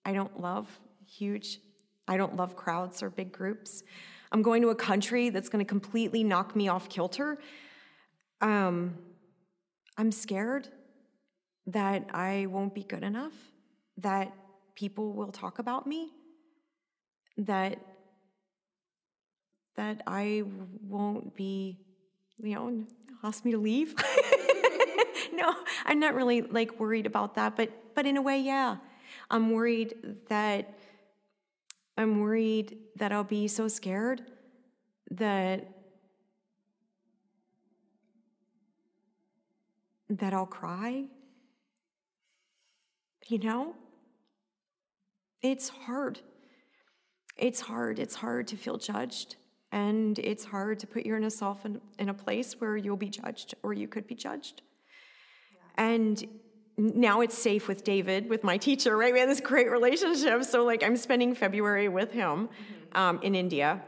I 0.03 0.13
don't 0.13 0.39
love. 0.39 0.67
Huge. 1.05 1.59
I 2.07 2.17
don't 2.17 2.35
love 2.35 2.55
crowds 2.55 3.01
or 3.03 3.09
big 3.09 3.31
groups. 3.31 3.83
I'm 4.31 4.41
going 4.41 4.61
to 4.63 4.69
a 4.69 4.75
country 4.75 5.29
that's 5.29 5.49
going 5.49 5.63
to 5.63 5.69
completely 5.69 6.23
knock 6.23 6.55
me 6.55 6.67
off 6.67 6.89
kilter. 6.89 7.37
Um, 8.41 8.95
I'm 9.97 10.11
scared 10.11 10.67
that 11.67 12.09
I 12.13 12.47
won't 12.47 12.73
be 12.73 12.83
good 12.83 13.03
enough 13.03 13.33
that 13.97 14.33
people 14.75 15.13
will 15.13 15.31
talk 15.31 15.59
about 15.59 15.87
me, 15.87 16.11
that 17.37 17.79
that 19.75 20.01
I 20.07 20.43
won't 20.87 21.35
be, 21.35 21.77
you 22.41 22.55
know, 22.55 22.85
ask 23.23 23.43
me 23.43 23.51
to 23.51 23.57
leave. 23.57 23.93
no, 25.33 25.53
I'm 25.85 25.99
not 25.99 26.15
really 26.15 26.41
like 26.41 26.79
worried 26.79 27.05
about 27.05 27.35
that, 27.35 27.55
but 27.55 27.71
but 27.93 28.05
in 28.05 28.17
a 28.17 28.21
way, 28.21 28.39
yeah. 28.39 28.77
I'm 29.29 29.51
worried 29.51 29.95
that 30.29 30.77
I'm 31.97 32.19
worried 32.19 32.77
that 32.97 33.11
I'll 33.11 33.23
be 33.23 33.47
so 33.47 33.67
scared 33.67 34.21
that 35.11 35.69
that 40.09 40.33
I'll 40.33 40.45
cry. 40.45 41.05
You 43.27 43.39
know? 43.39 43.75
It's 45.51 45.69
hard. 45.69 46.19
It's 47.37 47.61
hard. 47.61 47.99
It's 47.99 48.15
hard 48.15 48.47
to 48.47 48.57
feel 48.57 48.77
judged. 48.77 49.35
And 49.71 50.17
it's 50.17 50.45
hard 50.45 50.79
to 50.79 50.87
put 50.87 51.05
yourself 51.05 51.65
in, 51.65 51.75
a 51.75 52.01
in 52.01 52.09
a 52.09 52.13
place 52.13 52.59
where 52.59 52.75
you'll 52.77 52.97
be 52.97 53.09
judged 53.09 53.53
or 53.61 53.71
you 53.73 53.87
could 53.87 54.07
be 54.07 54.15
judged. 54.15 54.63
Yeah. 55.51 55.85
And 55.85 56.27
now 56.77 57.21
it's 57.21 57.37
safe 57.37 57.67
with 57.67 57.83
David, 57.83 58.27
with 58.27 58.43
my 58.43 58.57
teacher, 58.57 58.97
right? 58.97 59.13
We 59.13 59.19
have 59.19 59.29
this 59.29 59.39
great 59.39 59.69
relationship. 59.69 60.43
So, 60.45 60.65
like, 60.65 60.81
I'm 60.83 60.97
spending 60.97 61.35
February 61.35 61.89
with 61.89 62.11
him 62.11 62.47
mm-hmm. 62.47 62.97
um, 62.97 63.19
in 63.21 63.35
India. 63.35 63.83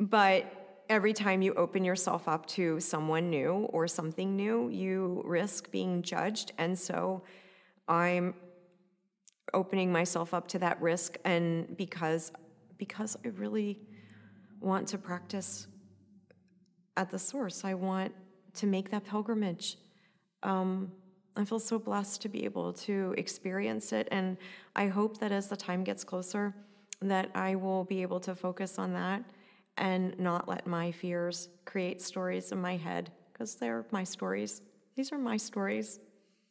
But 0.00 0.40
every 0.88 1.12
time 1.12 1.40
you 1.40 1.54
open 1.54 1.84
yourself 1.84 2.26
up 2.26 2.46
to 2.46 2.80
someone 2.80 3.30
new 3.30 3.52
or 3.76 3.86
something 3.86 4.34
new, 4.34 4.68
you 4.70 5.22
risk 5.24 5.70
being 5.70 6.02
judged. 6.02 6.52
And 6.58 6.76
so 6.76 7.22
I'm 7.86 8.34
opening 9.54 9.92
myself 9.92 10.34
up 10.34 10.48
to 10.48 10.58
that 10.58 10.80
risk 10.80 11.16
and 11.24 11.76
because 11.76 12.32
because 12.78 13.16
I 13.24 13.28
really 13.28 13.80
want 14.60 14.88
to 14.88 14.98
practice 14.98 15.66
at 16.96 17.10
the 17.10 17.18
source. 17.18 17.64
I 17.64 17.74
want 17.74 18.12
to 18.54 18.66
make 18.66 18.90
that 18.90 19.04
pilgrimage. 19.04 19.78
Um, 20.42 20.92
I 21.36 21.44
feel 21.44 21.58
so 21.58 21.78
blessed 21.78 22.22
to 22.22 22.28
be 22.28 22.44
able 22.44 22.72
to 22.72 23.14
experience 23.18 23.92
it, 23.92 24.08
and 24.10 24.36
I 24.74 24.86
hope 24.86 25.18
that 25.18 25.32
as 25.32 25.48
the 25.48 25.56
time 25.56 25.84
gets 25.84 26.04
closer, 26.04 26.54
that 27.02 27.30
I 27.34 27.54
will 27.54 27.84
be 27.84 28.00
able 28.02 28.20
to 28.20 28.34
focus 28.34 28.78
on 28.78 28.94
that 28.94 29.22
and 29.76 30.18
not 30.18 30.48
let 30.48 30.66
my 30.66 30.90
fears 30.90 31.50
create 31.66 32.00
stories 32.00 32.52
in 32.52 32.58
my 32.58 32.76
head 32.76 33.12
because 33.32 33.56
they're 33.56 33.84
my 33.90 34.04
stories. 34.04 34.62
These 34.94 35.12
are 35.12 35.18
my 35.18 35.36
stories. 35.36 36.00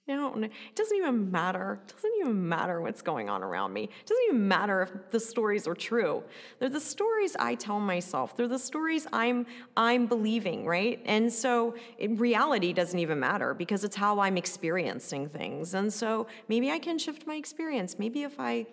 You 0.07 0.15
know, 0.15 0.35
it 0.35 0.51
doesn't 0.75 0.95
even 0.95 1.31
matter. 1.31 1.79
It 1.87 1.93
doesn't 1.95 2.11
even 2.19 2.47
matter 2.47 2.79
what's 2.79 3.01
going 3.01 3.27
on 3.27 3.41
around 3.41 3.73
me. 3.73 3.85
It 3.85 4.05
doesn't 4.05 4.23
even 4.27 4.47
matter 4.47 4.83
if 4.83 5.09
the 5.09 5.19
stories 5.19 5.67
are 5.67 5.73
true. 5.73 6.23
They're 6.59 6.69
the 6.69 6.79
stories 6.79 7.35
I 7.39 7.55
tell 7.55 7.79
myself. 7.79 8.37
They're 8.37 8.47
the 8.47 8.59
stories 8.59 9.07
I'm 9.11 9.47
I'm 9.75 10.05
believing, 10.05 10.63
right? 10.63 11.01
And 11.05 11.33
so 11.33 11.73
reality 12.07 12.71
doesn't 12.71 12.99
even 12.99 13.19
matter 13.19 13.55
because 13.55 13.83
it's 13.83 13.95
how 13.95 14.19
I'm 14.19 14.37
experiencing 14.37 15.27
things. 15.27 15.73
And 15.73 15.91
so 15.91 16.27
maybe 16.49 16.69
I 16.69 16.77
can 16.77 16.99
shift 16.99 17.25
my 17.25 17.35
experience. 17.35 17.97
Maybe 17.97 18.21
if 18.21 18.39
I 18.39 18.67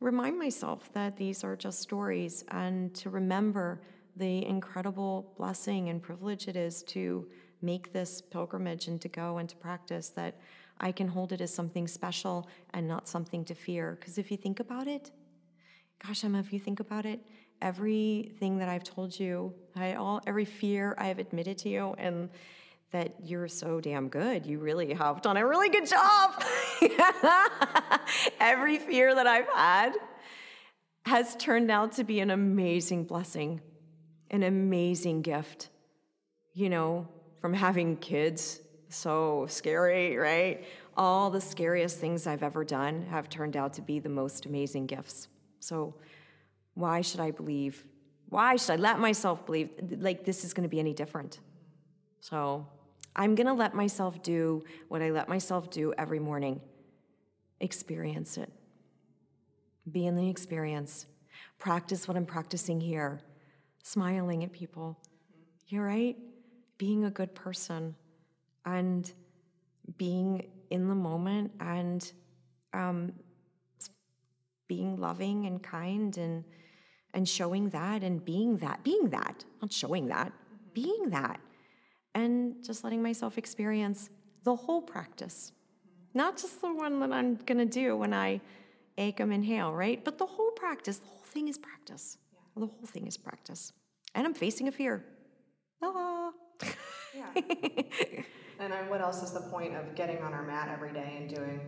remind 0.00 0.38
myself 0.38 0.92
that 0.92 1.16
these 1.16 1.42
are 1.42 1.56
just 1.56 1.80
stories 1.80 2.44
and 2.48 2.94
to 2.96 3.08
remember 3.08 3.80
the 4.16 4.44
incredible 4.44 5.32
blessing 5.38 5.88
and 5.88 6.02
privilege 6.02 6.48
it 6.48 6.56
is 6.56 6.82
to 6.82 7.26
make 7.64 7.92
this 7.92 8.20
pilgrimage 8.20 8.88
and 8.88 9.00
to 9.00 9.08
go 9.08 9.38
and 9.38 9.48
to 9.48 9.56
practice, 9.56 10.08
that 10.10 10.36
I 10.80 10.92
can 10.92 11.08
hold 11.08 11.32
it 11.32 11.40
as 11.40 11.52
something 11.52 11.86
special 11.88 12.48
and 12.72 12.86
not 12.86 13.08
something 13.08 13.44
to 13.46 13.54
fear. 13.54 13.96
Because 13.98 14.18
if 14.18 14.30
you 14.30 14.36
think 14.36 14.60
about 14.60 14.88
it, 14.88 15.10
gosh, 16.04 16.24
Emma, 16.24 16.38
if 16.40 16.52
you 16.52 16.58
think 16.58 16.80
about 16.80 17.06
it, 17.06 17.20
everything 17.62 18.58
that 18.58 18.68
I've 18.68 18.84
told 18.84 19.18
you, 19.18 19.54
I, 19.76 19.94
all 19.94 20.20
every 20.26 20.44
fear 20.44 20.94
I 20.98 21.06
have 21.06 21.18
admitted 21.18 21.58
to 21.58 21.68
you, 21.68 21.94
and 21.98 22.28
that 22.90 23.14
you're 23.24 23.48
so 23.48 23.80
damn 23.80 24.08
good. 24.08 24.46
You 24.46 24.60
really 24.60 24.94
have 24.94 25.20
done 25.20 25.36
a 25.36 25.46
really 25.46 25.68
good 25.68 25.86
job. 25.88 26.42
every 28.40 28.78
fear 28.78 29.14
that 29.14 29.26
I've 29.26 29.48
had 29.48 29.94
has 31.04 31.34
turned 31.36 31.70
out 31.70 31.92
to 31.92 32.04
be 32.04 32.20
an 32.20 32.30
amazing 32.30 33.04
blessing, 33.04 33.60
an 34.30 34.42
amazing 34.42 35.22
gift. 35.22 35.70
You 36.52 36.70
know, 36.70 37.08
from 37.44 37.52
having 37.52 37.94
kids, 37.98 38.60
so 38.88 39.44
scary, 39.50 40.16
right? 40.16 40.64
All 40.96 41.28
the 41.28 41.42
scariest 41.42 41.98
things 41.98 42.26
I've 42.26 42.42
ever 42.42 42.64
done 42.64 43.04
have 43.10 43.28
turned 43.28 43.54
out 43.54 43.74
to 43.74 43.82
be 43.82 43.98
the 43.98 44.08
most 44.08 44.46
amazing 44.46 44.86
gifts. 44.86 45.28
So, 45.60 45.94
why 46.72 47.02
should 47.02 47.20
I 47.20 47.32
believe? 47.32 47.84
Why 48.30 48.56
should 48.56 48.70
I 48.70 48.76
let 48.76 48.98
myself 48.98 49.44
believe 49.44 49.68
like 49.98 50.24
this 50.24 50.42
is 50.42 50.54
going 50.54 50.62
to 50.62 50.70
be 50.70 50.80
any 50.80 50.94
different? 50.94 51.40
So, 52.20 52.66
I'm 53.14 53.34
going 53.34 53.48
to 53.48 53.52
let 53.52 53.74
myself 53.74 54.22
do 54.22 54.64
what 54.88 55.02
I 55.02 55.10
let 55.10 55.28
myself 55.28 55.68
do 55.68 55.92
every 55.98 56.20
morning 56.20 56.62
experience 57.60 58.38
it. 58.38 58.50
Be 59.92 60.06
in 60.06 60.16
the 60.16 60.30
experience. 60.30 61.04
Practice 61.58 62.08
what 62.08 62.16
I'm 62.16 62.24
practicing 62.24 62.80
here, 62.80 63.20
smiling 63.82 64.44
at 64.44 64.52
people. 64.54 64.98
You're 65.68 65.84
right 65.84 66.16
being 66.78 67.04
a 67.04 67.10
good 67.10 67.34
person 67.34 67.94
and 68.64 69.12
being 69.98 70.46
in 70.70 70.88
the 70.88 70.94
moment 70.94 71.52
and 71.60 72.12
um, 72.72 73.12
being 74.66 74.98
loving 74.98 75.46
and 75.46 75.62
kind 75.62 76.16
and 76.16 76.44
and 77.12 77.28
showing 77.28 77.68
that 77.70 78.02
and 78.02 78.24
being 78.24 78.56
that 78.58 78.82
being 78.82 79.08
that 79.10 79.44
not 79.60 79.72
showing 79.72 80.08
that 80.08 80.28
mm-hmm. 80.28 80.56
being 80.74 81.10
that 81.10 81.40
and 82.14 82.64
just 82.64 82.82
letting 82.84 83.02
myself 83.02 83.38
experience 83.38 84.10
the 84.44 84.54
whole 84.54 84.82
practice 84.82 85.52
not 86.14 86.36
just 86.36 86.60
the 86.60 86.72
one 86.72 86.98
that 87.00 87.12
i'm 87.12 87.36
going 87.46 87.58
to 87.58 87.66
do 87.66 87.96
when 87.96 88.12
i 88.12 88.40
ekam 88.98 89.32
inhale 89.32 89.72
right 89.72 90.04
but 90.04 90.18
the 90.18 90.26
whole 90.26 90.50
practice 90.52 90.98
the 90.98 91.06
whole 91.06 91.28
thing 91.34 91.48
is 91.48 91.58
practice 91.58 92.18
yeah. 92.32 92.38
the 92.56 92.66
whole 92.66 92.86
thing 92.86 93.06
is 93.06 93.16
practice 93.16 93.72
and 94.14 94.26
i'm 94.26 94.34
facing 94.34 94.68
a 94.68 94.72
fear 94.72 95.04
ah. 95.82 96.30
Yeah. 97.16 97.26
and 98.58 98.72
then 98.72 98.88
what 98.88 99.00
else 99.00 99.22
is 99.22 99.32
the 99.32 99.40
point 99.40 99.74
of 99.74 99.94
getting 99.94 100.18
on 100.18 100.32
our 100.32 100.44
mat 100.44 100.68
every 100.72 100.92
day 100.92 101.16
and 101.18 101.28
doing 101.28 101.60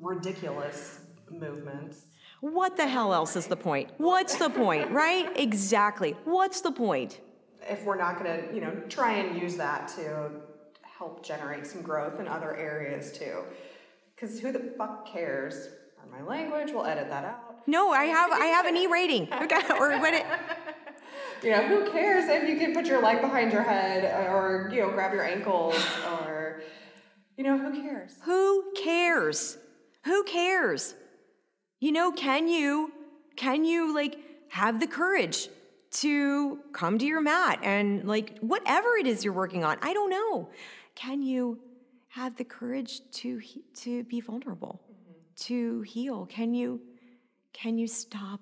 ridiculous 0.00 1.00
movements? 1.30 2.06
What 2.40 2.76
the 2.76 2.86
hell 2.86 3.14
else 3.14 3.36
is 3.36 3.46
the 3.46 3.56
point? 3.56 3.90
What's 3.98 4.36
the 4.36 4.50
point, 4.50 4.90
right? 4.90 5.30
Exactly. 5.36 6.16
What's 6.24 6.60
the 6.60 6.72
point? 6.72 7.20
If 7.62 7.84
we're 7.84 7.96
not 7.96 8.22
going 8.22 8.48
to, 8.48 8.54
you 8.54 8.60
know, 8.60 8.74
try 8.88 9.12
and 9.12 9.40
use 9.40 9.56
that 9.56 9.88
to 9.96 10.30
help 10.82 11.24
generate 11.24 11.66
some 11.66 11.82
growth 11.82 12.20
in 12.20 12.28
other 12.28 12.54
areas 12.56 13.16
too. 13.16 13.44
Because 14.14 14.38
who 14.38 14.52
the 14.52 14.74
fuck 14.76 15.06
cares? 15.10 15.68
Or 15.98 16.10
my 16.10 16.22
language, 16.22 16.70
we'll 16.72 16.84
edit 16.84 17.08
that 17.08 17.24
out. 17.24 17.66
No, 17.66 17.90
I 17.90 18.04
have 18.04 18.30
I 18.30 18.46
have 18.46 18.66
an 18.66 18.76
E 18.76 18.86
rating. 18.86 19.32
Okay, 19.32 19.62
or 19.78 19.98
what 19.98 20.12
it 20.12 20.26
you 21.44 21.50
know, 21.50 21.62
who 21.62 21.90
cares 21.92 22.28
if 22.28 22.48
you 22.48 22.56
can 22.56 22.72
put 22.72 22.86
your 22.86 23.02
leg 23.02 23.20
behind 23.20 23.52
your 23.52 23.62
head 23.62 24.04
or, 24.30 24.70
you 24.72 24.80
know, 24.80 24.90
grab 24.90 25.12
your 25.12 25.24
ankles 25.24 25.76
or, 26.06 26.62
you 27.36 27.44
know, 27.44 27.58
who 27.58 27.82
cares? 27.82 28.16
Who 28.24 28.72
cares? 28.76 29.58
Who 30.04 30.24
cares? 30.24 30.94
You 31.80 31.92
know, 31.92 32.12
can 32.12 32.48
you, 32.48 32.92
can 33.36 33.64
you 33.64 33.94
like 33.94 34.16
have 34.48 34.80
the 34.80 34.86
courage 34.86 35.48
to 35.90 36.58
come 36.72 36.98
to 36.98 37.04
your 37.04 37.20
mat 37.20 37.60
and 37.62 38.04
like 38.04 38.38
whatever 38.40 38.96
it 38.96 39.06
is 39.06 39.24
you're 39.24 39.34
working 39.34 39.64
on? 39.64 39.76
I 39.82 39.92
don't 39.92 40.10
know. 40.10 40.48
Can 40.94 41.22
you 41.22 41.58
have 42.08 42.36
the 42.36 42.44
courage 42.44 43.00
to, 43.12 43.40
to 43.74 44.04
be 44.04 44.20
vulnerable, 44.20 44.80
mm-hmm. 44.90 45.12
to 45.36 45.82
heal? 45.82 46.26
Can 46.26 46.54
you, 46.54 46.80
can 47.52 47.76
you 47.76 47.86
stop 47.86 48.40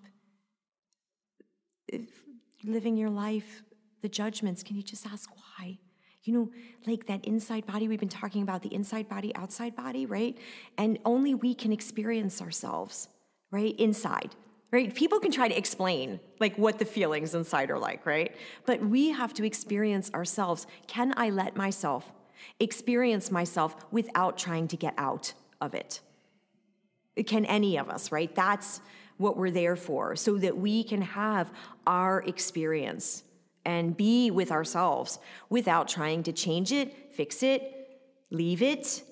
living 2.65 2.97
your 2.97 3.11
life, 3.11 3.63
the 4.03 4.09
judgments, 4.09 4.63
can 4.63 4.77
you 4.77 4.83
just 4.83 5.07
ask 5.07 5.31
why? 5.37 5.79
You 6.25 6.35
know, 6.35 6.51
like 6.87 7.07
that 7.07 7.25
inside 7.25 7.67
body, 7.67 7.89
we've 7.89 7.99
been 7.99 8.09
talking 8.09 8.43
about 8.43 8.63
the 8.63 8.73
inside 8.73 9.09
body, 9.09 9.35
outside 9.35 9.75
body, 9.75 10.07
right? 10.07 10.39
And 10.79 10.99
only 11.05 11.35
we 11.35 11.55
can 11.55 11.73
experience 11.73 12.41
ourselves, 12.41 13.09
right? 13.51 13.75
Inside, 13.79 14.35
right? 14.71 14.95
People 14.95 15.19
can 15.19 15.33
try 15.33 15.49
to 15.49 15.57
explain 15.57 16.21
like 16.39 16.57
what 16.57 16.79
the 16.79 16.85
feelings 16.85 17.35
inside 17.35 17.71
are 17.71 17.79
like, 17.79 18.07
right? 18.07 18.37
But 18.67 18.81
we 18.81 19.11
have 19.11 19.35
to 19.35 19.45
experience 19.45 20.13
ourselves. 20.15 20.67
Can 20.87 21.13
I 21.17 21.31
let 21.31 21.57
myself 21.57 22.13
experience 22.61 23.31
myself 23.31 23.75
without 23.91 24.39
trying 24.39 24.69
to 24.69 24.77
get 24.77 24.95
out 24.99 25.33
of 25.61 25.75
it? 25.75 26.01
Can 27.27 27.45
any 27.47 27.77
of 27.79 27.91
us, 27.91 28.13
right? 28.13 28.33
That's 28.35 28.81
what 29.23 29.37
we're 29.37 29.51
there 29.51 29.77
for 29.77 30.17
so 30.17 30.37
that 30.39 30.57
we 30.57 30.85
can 30.85 31.03
have 31.03 31.53
our 31.87 32.23
experience 32.23 33.25
and 33.65 33.97
be 33.97 34.31
with 34.31 34.51
ourselves 34.51 35.19
without 35.49 35.89
trying 35.89 36.23
to 36.25 36.33
change 36.33 36.73
it, 36.73 37.15
fix 37.15 37.43
it, 37.43 37.63
leave 38.31 38.61
it, 38.63 39.03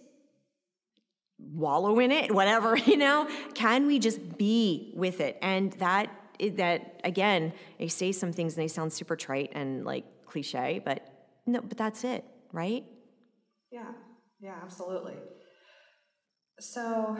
wallow 1.38 1.98
in 2.00 2.10
it, 2.10 2.34
whatever, 2.34 2.76
you 2.90 2.96
know? 2.96 3.28
Can 3.54 3.86
we 3.86 3.98
just 3.98 4.36
be 4.36 4.92
with 4.94 5.20
it? 5.20 5.38
And 5.40 5.72
that 5.74 6.10
that 6.54 7.00
again, 7.04 7.52
I 7.78 7.88
say 7.88 8.12
some 8.12 8.32
things 8.32 8.54
and 8.54 8.62
they 8.62 8.68
sound 8.68 8.92
super 8.92 9.14
trite 9.14 9.52
and 9.54 9.84
like 9.84 10.04
cliche, 10.24 10.80
but 10.84 11.06
no, 11.46 11.60
but 11.60 11.76
that's 11.76 12.02
it, 12.04 12.24
right? 12.52 12.84
Yeah. 13.70 13.92
Yeah, 14.40 14.54
absolutely. 14.62 15.16
So, 16.58 17.16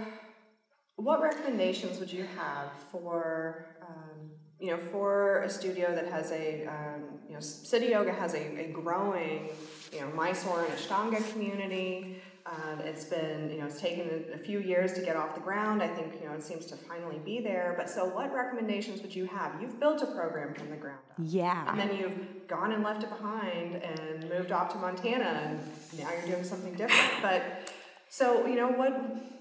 what 1.01 1.23
recommendations 1.23 1.99
would 1.99 2.13
you 2.13 2.27
have 2.37 2.71
for 2.91 3.67
um, 3.83 4.31
you 4.59 4.71
know 4.71 4.77
for 4.77 5.43
a 5.43 5.51
studio 5.51 5.95
that 5.95 6.09
has 6.09 6.31
a 6.33 6.67
um, 6.67 7.03
you 7.29 7.35
know 7.35 7.41
City 7.41 7.87
Yoga 7.87 8.13
has 8.13 8.35
a, 8.35 8.65
a 8.65 8.69
growing 8.69 9.49
you 9.93 10.01
know 10.01 10.09
Mysore 10.09 10.65
and 10.65 10.73
Ashtanga 10.73 11.33
community. 11.33 12.23
Um, 12.47 12.81
it's 12.81 13.05
been, 13.05 13.51
you 13.51 13.59
know, 13.59 13.67
it's 13.67 13.81
taken 13.81 14.25
a, 14.35 14.39
few 14.39 14.61
years 14.61 14.95
to 14.95 15.03
get 15.03 15.15
off 15.15 15.35
the 15.35 15.41
ground. 15.41 15.83
I 15.83 15.89
think, 15.89 16.15
you 16.21 16.27
know, 16.27 16.35
it 16.35 16.43
seems 16.43 16.67
to 16.67 16.77
finally 16.77 17.21
be 17.25 17.39
there. 17.41 17.75
But 17.77 17.89
so, 17.89 18.07
what 18.07 18.35
recommendations 18.35 19.03
would 19.03 19.15
you 19.15 19.27
have? 19.27 19.61
You've 19.61 19.79
built 19.79 20.03
a 20.03 20.07
program 20.07 20.55
from 20.55 20.71
the 20.71 20.77
ground 20.77 20.99
up. 21.11 21.17
Yeah. 21.23 21.71
And 21.71 21.79
then 21.79 21.97
you've 21.97 22.49
gone 22.49 22.73
and 22.73 22.83
left 22.83 23.03
it 23.03 23.11
behind 23.11 23.77
and 23.77 24.29
moved 24.29 24.53
off 24.53 24.73
to 24.73 24.79
Montana, 24.79 25.25
and 25.45 26.01
now 26.01 26.11
you're 26.11 26.35
doing 26.35 26.45
something 26.45 26.75
different. 26.75 27.23
But 27.23 27.71
so, 28.11 28.47
you 28.47 28.57
know, 28.57 28.69
what 28.69 28.93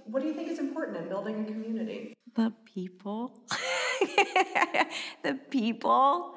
what 0.06 0.22
do 0.22 0.28
you 0.30 0.34
think 0.34 0.50
is 0.50 0.60
important 0.60 0.98
in 0.98 1.10
building 1.10 1.42
a 1.42 1.46
community? 1.46 2.14
The 2.36 2.54
people. 2.64 3.44
the 5.24 5.38
people. 5.50 6.36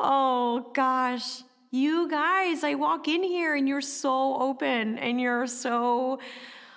Oh 0.00 0.70
gosh 0.74 1.42
you 1.74 2.08
guys, 2.08 2.62
I 2.62 2.74
walk 2.74 3.08
in 3.08 3.24
here 3.24 3.56
and 3.56 3.68
you're 3.68 3.80
so 3.80 4.40
open 4.40 4.96
and 4.96 5.20
you're 5.20 5.48
so 5.48 6.20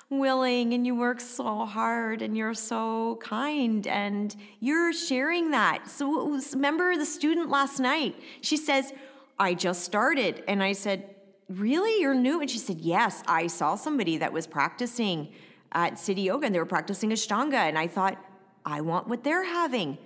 willing 0.10 0.74
and 0.74 0.88
you 0.88 0.96
work 0.96 1.22
so 1.22 1.68
hard 1.68 2.24
and 2.24 2.36
you're 2.36 2.56
so 2.56 3.20
kind 3.22 3.86
and 3.86 4.36
you're 4.60 4.92
sharing 4.92 5.52
that. 5.52 5.88
So, 5.88 6.40
remember 6.54 6.98
the 6.98 7.06
student 7.06 7.52
last 7.52 7.80
night? 7.80 8.16
She 8.42 8.58
says, 8.58 8.92
I 9.38 9.54
just 9.54 9.84
started. 9.84 10.44
And 10.48 10.64
I 10.64 10.72
said, 10.72 11.08
Really? 11.50 12.02
You're 12.02 12.14
new? 12.14 12.42
And 12.42 12.50
she 12.50 12.58
said, 12.58 12.80
Yes, 12.80 13.24
I 13.28 13.48
saw 13.48 13.76
somebody 13.76 14.18
that 14.18 14.34
was 14.34 14.48
practicing 14.48 15.34
at 15.72 16.00
City 16.00 16.24
Yoga 16.24 16.46
and 16.46 16.56
they 16.56 16.60
were 16.60 16.66
practicing 16.66 17.12
Ashtanga. 17.12 17.54
And 17.54 17.78
I 17.78 17.88
thought, 17.88 18.18
I 18.66 18.82
want 18.82 19.08
what 19.08 19.24
they're 19.24 19.46
having, 19.46 19.98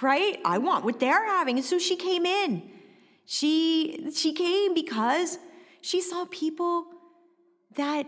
right? 0.00 0.38
I 0.44 0.58
want 0.58 0.84
what 0.84 1.00
they're 1.00 1.26
having. 1.26 1.56
And 1.56 1.64
so 1.64 1.78
she 1.78 1.96
came 1.96 2.24
in 2.24 2.70
she 3.26 4.08
she 4.14 4.32
came 4.32 4.72
because 4.72 5.38
she 5.80 6.00
saw 6.00 6.24
people 6.30 6.86
that 7.74 8.06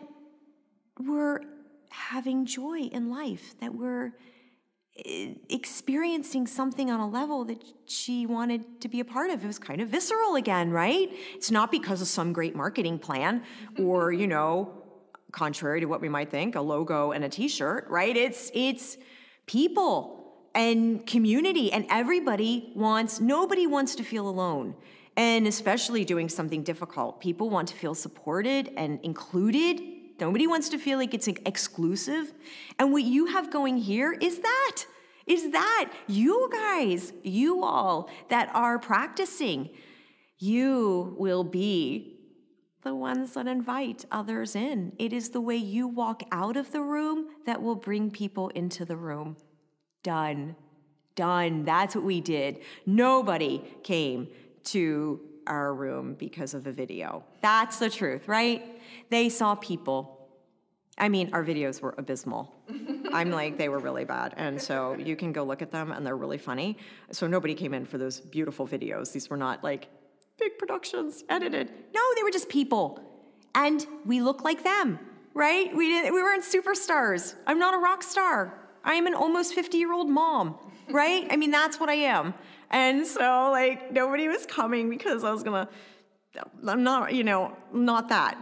were 0.98 1.42
having 1.90 2.46
joy 2.46 2.82
in 2.82 3.10
life, 3.10 3.58
that 3.60 3.74
were 3.74 4.14
experiencing 5.04 6.46
something 6.46 6.90
on 6.90 7.00
a 7.00 7.08
level 7.08 7.44
that 7.44 7.62
she 7.86 8.26
wanted 8.26 8.80
to 8.80 8.88
be 8.88 9.00
a 9.00 9.04
part 9.04 9.30
of. 9.30 9.44
It 9.44 9.46
was 9.46 9.58
kind 9.58 9.80
of 9.80 9.88
visceral 9.88 10.34
again, 10.34 10.70
right? 10.70 11.10
It's 11.34 11.50
not 11.50 11.70
because 11.70 12.02
of 12.02 12.08
some 12.08 12.32
great 12.32 12.56
marketing 12.56 12.98
plan 12.98 13.42
or, 13.78 14.12
you 14.12 14.26
know, 14.34 14.72
contrary 15.32 15.80
to 15.80 15.86
what 15.86 16.00
we 16.00 16.08
might 16.08 16.30
think, 16.30 16.56
a 16.56 16.60
logo 16.60 17.12
and 17.12 17.24
a 17.24 17.28
t-shirt, 17.28 17.86
right? 17.88 18.16
It's 18.16 18.50
it's 18.54 18.96
people 19.46 20.18
and 20.54 21.06
community 21.06 21.70
and 21.72 21.86
everybody 21.90 22.72
wants 22.74 23.20
nobody 23.20 23.66
wants 23.66 23.94
to 23.96 24.02
feel 24.02 24.28
alone 24.28 24.74
and 25.16 25.46
especially 25.46 26.04
doing 26.04 26.28
something 26.28 26.62
difficult. 26.62 27.20
People 27.20 27.50
want 27.50 27.68
to 27.68 27.74
feel 27.74 27.94
supported 27.94 28.72
and 28.76 29.00
included. 29.02 29.97
Nobody 30.20 30.46
wants 30.46 30.68
to 30.70 30.78
feel 30.78 30.98
like 30.98 31.14
it's 31.14 31.28
exclusive. 31.28 32.32
And 32.78 32.92
what 32.92 33.04
you 33.04 33.26
have 33.26 33.50
going 33.50 33.76
here 33.76 34.12
is 34.12 34.40
that. 34.40 34.76
Is 35.26 35.50
that 35.50 35.92
you 36.06 36.48
guys, 36.50 37.12
you 37.22 37.62
all 37.62 38.08
that 38.30 38.50
are 38.54 38.78
practicing, 38.78 39.68
you 40.38 41.14
will 41.18 41.44
be 41.44 42.18
the 42.82 42.94
ones 42.94 43.34
that 43.34 43.46
invite 43.46 44.06
others 44.10 44.56
in. 44.56 44.92
It 44.98 45.12
is 45.12 45.28
the 45.30 45.40
way 45.40 45.56
you 45.56 45.86
walk 45.86 46.22
out 46.32 46.56
of 46.56 46.72
the 46.72 46.80
room 46.80 47.26
that 47.44 47.60
will 47.60 47.74
bring 47.74 48.10
people 48.10 48.48
into 48.50 48.86
the 48.86 48.96
room. 48.96 49.36
Done. 50.02 50.56
Done. 51.14 51.64
That's 51.64 51.94
what 51.94 52.04
we 52.04 52.22
did. 52.22 52.60
Nobody 52.86 53.62
came 53.82 54.28
to 54.64 55.20
our 55.46 55.74
room 55.74 56.14
because 56.14 56.54
of 56.54 56.66
a 56.66 56.72
video. 56.72 57.24
That's 57.42 57.78
the 57.78 57.90
truth, 57.90 58.28
right? 58.28 58.77
They 59.10 59.28
saw 59.28 59.54
people. 59.54 60.28
I 60.96 61.08
mean, 61.08 61.30
our 61.32 61.44
videos 61.44 61.80
were 61.80 61.94
abysmal. 61.96 62.54
I'm 63.12 63.30
like, 63.30 63.56
they 63.56 63.68
were 63.68 63.78
really 63.78 64.04
bad. 64.04 64.34
And 64.36 64.60
so 64.60 64.94
you 64.94 65.16
can 65.16 65.32
go 65.32 65.44
look 65.44 65.62
at 65.62 65.70
them 65.70 65.92
and 65.92 66.04
they're 66.04 66.16
really 66.16 66.38
funny. 66.38 66.76
So 67.12 67.26
nobody 67.26 67.54
came 67.54 67.72
in 67.72 67.86
for 67.86 67.98
those 67.98 68.20
beautiful 68.20 68.66
videos. 68.66 69.12
These 69.12 69.30
were 69.30 69.36
not 69.36 69.62
like 69.62 69.88
big 70.38 70.58
productions 70.58 71.24
edited. 71.28 71.70
No, 71.94 72.00
they 72.16 72.22
were 72.22 72.30
just 72.30 72.48
people. 72.48 73.00
And 73.54 73.86
we 74.04 74.20
look 74.20 74.42
like 74.44 74.62
them, 74.62 74.98
right? 75.34 75.74
We 75.74 75.88
didn't 75.88 76.14
we 76.14 76.22
weren't 76.22 76.44
superstars. 76.44 77.34
I'm 77.46 77.58
not 77.58 77.74
a 77.74 77.78
rock 77.78 78.02
star. 78.02 78.58
I 78.84 78.94
am 78.94 79.06
an 79.06 79.14
almost 79.14 79.54
50 79.54 79.78
year 79.78 79.92
old 79.92 80.08
mom, 80.08 80.56
right? 80.90 81.26
I 81.30 81.36
mean, 81.36 81.50
that's 81.50 81.80
what 81.80 81.88
I 81.88 81.94
am. 81.94 82.34
And 82.70 83.06
so, 83.06 83.50
like, 83.50 83.92
nobody 83.92 84.28
was 84.28 84.46
coming 84.46 84.90
because 84.90 85.24
I 85.24 85.30
was 85.32 85.42
gonna, 85.42 85.68
I'm 86.66 86.82
not, 86.82 87.14
you 87.14 87.24
know, 87.24 87.56
not 87.72 88.08
that. 88.10 88.36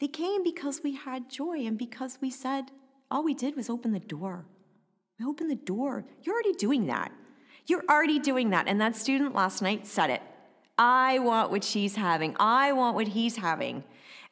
They 0.00 0.08
came 0.08 0.44
because 0.44 0.80
we 0.82 0.94
had 0.94 1.28
joy 1.28 1.66
and 1.66 1.76
because 1.76 2.18
we 2.20 2.30
said, 2.30 2.70
all 3.10 3.24
we 3.24 3.34
did 3.34 3.56
was 3.56 3.68
open 3.68 3.92
the 3.92 3.98
door. 3.98 4.46
We 5.18 5.26
opened 5.26 5.50
the 5.50 5.56
door. 5.56 6.04
You're 6.22 6.34
already 6.34 6.52
doing 6.52 6.86
that. 6.86 7.12
You're 7.66 7.84
already 7.88 8.18
doing 8.18 8.50
that. 8.50 8.68
And 8.68 8.80
that 8.80 8.94
student 8.96 9.34
last 9.34 9.60
night 9.60 9.86
said 9.86 10.10
it. 10.10 10.22
I 10.78 11.18
want 11.18 11.50
what 11.50 11.64
she's 11.64 11.96
having. 11.96 12.36
I 12.38 12.72
want 12.72 12.94
what 12.94 13.08
he's 13.08 13.36
having. 13.36 13.82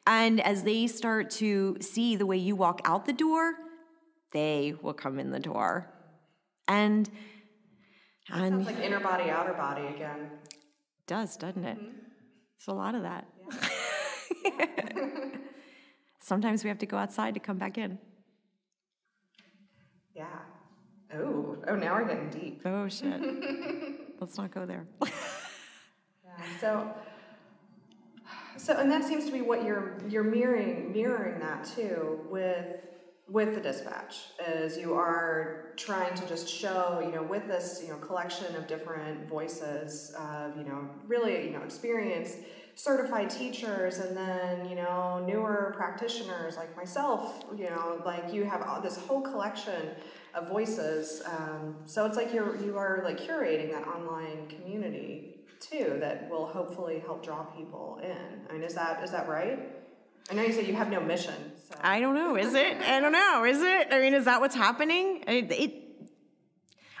And 0.05 0.39
as 0.39 0.63
they 0.63 0.87
start 0.87 1.29
to 1.31 1.77
see 1.81 2.15
the 2.15 2.25
way 2.25 2.37
you 2.37 2.55
walk 2.55 2.79
out 2.85 3.05
the 3.05 3.13
door, 3.13 3.55
they 4.31 4.73
will 4.81 4.93
come 4.93 5.19
in 5.19 5.31
the 5.31 5.39
door. 5.39 5.91
And 6.67 7.09
and 8.29 8.53
Sounds 8.53 8.65
like 8.65 8.79
inner 8.79 8.99
body, 8.99 9.29
outer 9.29 9.53
body 9.53 9.87
again. 9.87 10.29
Does, 11.05 11.37
doesn't 11.37 11.63
it? 11.63 11.77
Mm-hmm. 11.77 11.97
It's 12.57 12.67
a 12.67 12.73
lot 12.73 12.95
of 12.95 13.03
that. 13.03 13.27
Yeah. 14.43 15.29
Sometimes 16.27 16.61
we 16.61 16.67
have 16.67 16.79
to 16.79 16.85
go 16.85 16.97
outside 16.97 17.35
to 17.35 17.39
come 17.39 17.57
back 17.57 17.77
in. 17.77 17.97
Yeah. 20.13 20.25
Oh, 21.15 21.55
oh, 21.65 21.75
now 21.77 21.95
we're 21.95 22.05
getting 22.05 22.29
deep. 22.29 22.61
Oh 22.65 22.85
shit. 22.89 23.21
Let's 24.19 24.37
not 24.37 24.53
go 24.53 24.65
there. 24.65 24.85
yeah. 25.01 25.09
So, 26.59 26.93
so, 28.57 28.73
and 28.73 28.91
that 28.91 29.05
seems 29.05 29.23
to 29.27 29.31
be 29.31 29.39
what 29.39 29.63
you're 29.63 29.99
you're 30.09 30.25
mirroring 30.25 30.91
mirroring 30.91 31.39
that 31.39 31.63
too 31.63 32.19
with 32.29 32.75
with 33.29 33.55
the 33.55 33.61
dispatch 33.61 34.17
is 34.45 34.77
you 34.77 34.95
are 34.95 35.71
trying 35.77 36.13
to 36.15 36.27
just 36.27 36.49
show 36.49 37.01
you 37.05 37.11
know 37.13 37.23
with 37.23 37.47
this 37.47 37.79
you 37.81 37.89
know 37.93 37.99
collection 37.99 38.53
of 38.57 38.67
different 38.67 39.29
voices 39.29 40.13
of 40.19 40.57
you 40.57 40.63
know 40.65 40.89
really 41.07 41.45
you 41.45 41.51
know 41.51 41.61
experienced 41.61 42.39
certified 42.77 43.27
teachers 43.27 43.97
and 43.97 44.15
then 44.15 44.69
you 44.69 44.75
know 44.75 45.23
newer 45.25 45.73
practitioners 45.75 46.55
like 46.57 46.77
myself 46.77 47.43
you 47.57 47.67
know 47.71 47.99
like 48.05 48.31
you 48.31 48.43
have 48.43 48.83
this 48.83 48.97
whole 48.97 49.19
collection 49.19 49.89
of 50.35 50.47
voices 50.47 51.23
um, 51.25 51.75
so 51.85 52.05
it's 52.05 52.15
like 52.15 52.31
you're 52.31 52.55
you 52.63 52.77
are 52.77 53.01
like 53.03 53.19
curating 53.19 53.71
that 53.71 53.87
online 53.87 54.47
community 54.47 55.39
too 55.59 55.97
that 55.99 56.29
will 56.29 56.45
hopefully 56.45 56.99
help 56.99 57.25
draw 57.25 57.43
people 57.45 57.99
in 58.03 58.45
I 58.47 58.53
mean 58.53 58.61
is 58.61 58.75
that 58.75 59.03
is 59.03 59.09
that 59.09 59.27
right 59.27 59.57
I 60.29 60.35
know 60.35 60.43
you 60.43 60.53
said 60.53 60.67
you 60.67 60.73
have 60.75 60.89
no 60.89 60.99
mission. 60.99 61.53
So. 61.69 61.75
I 61.79 62.01
don't 62.01 62.13
know. 62.13 62.35
Is 62.35 62.53
it? 62.53 62.75
I 62.75 62.99
don't 62.99 63.13
know. 63.13 63.45
Is 63.45 63.61
it? 63.61 63.87
I 63.89 63.99
mean, 64.01 64.13
is 64.13 64.25
that 64.25 64.41
what's 64.41 64.55
happening? 64.55 65.23
It, 65.25 65.49
it 65.53 65.73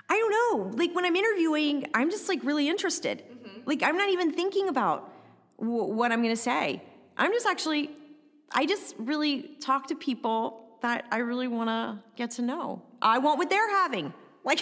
I 0.07 0.15
don't 0.15 0.31
know. 0.31 0.77
Like 0.77 0.95
when 0.95 1.03
I'm 1.03 1.17
interviewing, 1.17 1.87
I'm 1.93 2.09
just 2.09 2.29
like 2.29 2.41
really 2.45 2.69
interested. 2.69 3.25
Mm-hmm. 3.29 3.61
Like 3.65 3.83
I'm 3.83 3.97
not 3.97 4.07
even 4.11 4.31
thinking 4.31 4.69
about 4.69 5.11
w- 5.59 5.93
what 5.93 6.11
I'm 6.11 6.21
going 6.21 6.35
to 6.35 6.41
say. 6.41 6.81
I'm 7.17 7.31
just 7.31 7.45
actually, 7.45 7.91
I 8.51 8.65
just 8.65 8.95
really 8.97 9.57
talk 9.59 9.87
to 9.87 9.95
people 9.95 10.77
that 10.81 11.05
I 11.11 11.17
really 11.17 11.47
want 11.47 11.69
to 11.69 12.03
get 12.15 12.31
to 12.31 12.41
know. 12.41 12.83
I 13.01 13.17
want 13.17 13.39
what 13.39 13.49
they're 13.49 13.69
having. 13.69 14.13
Like, 14.47 14.61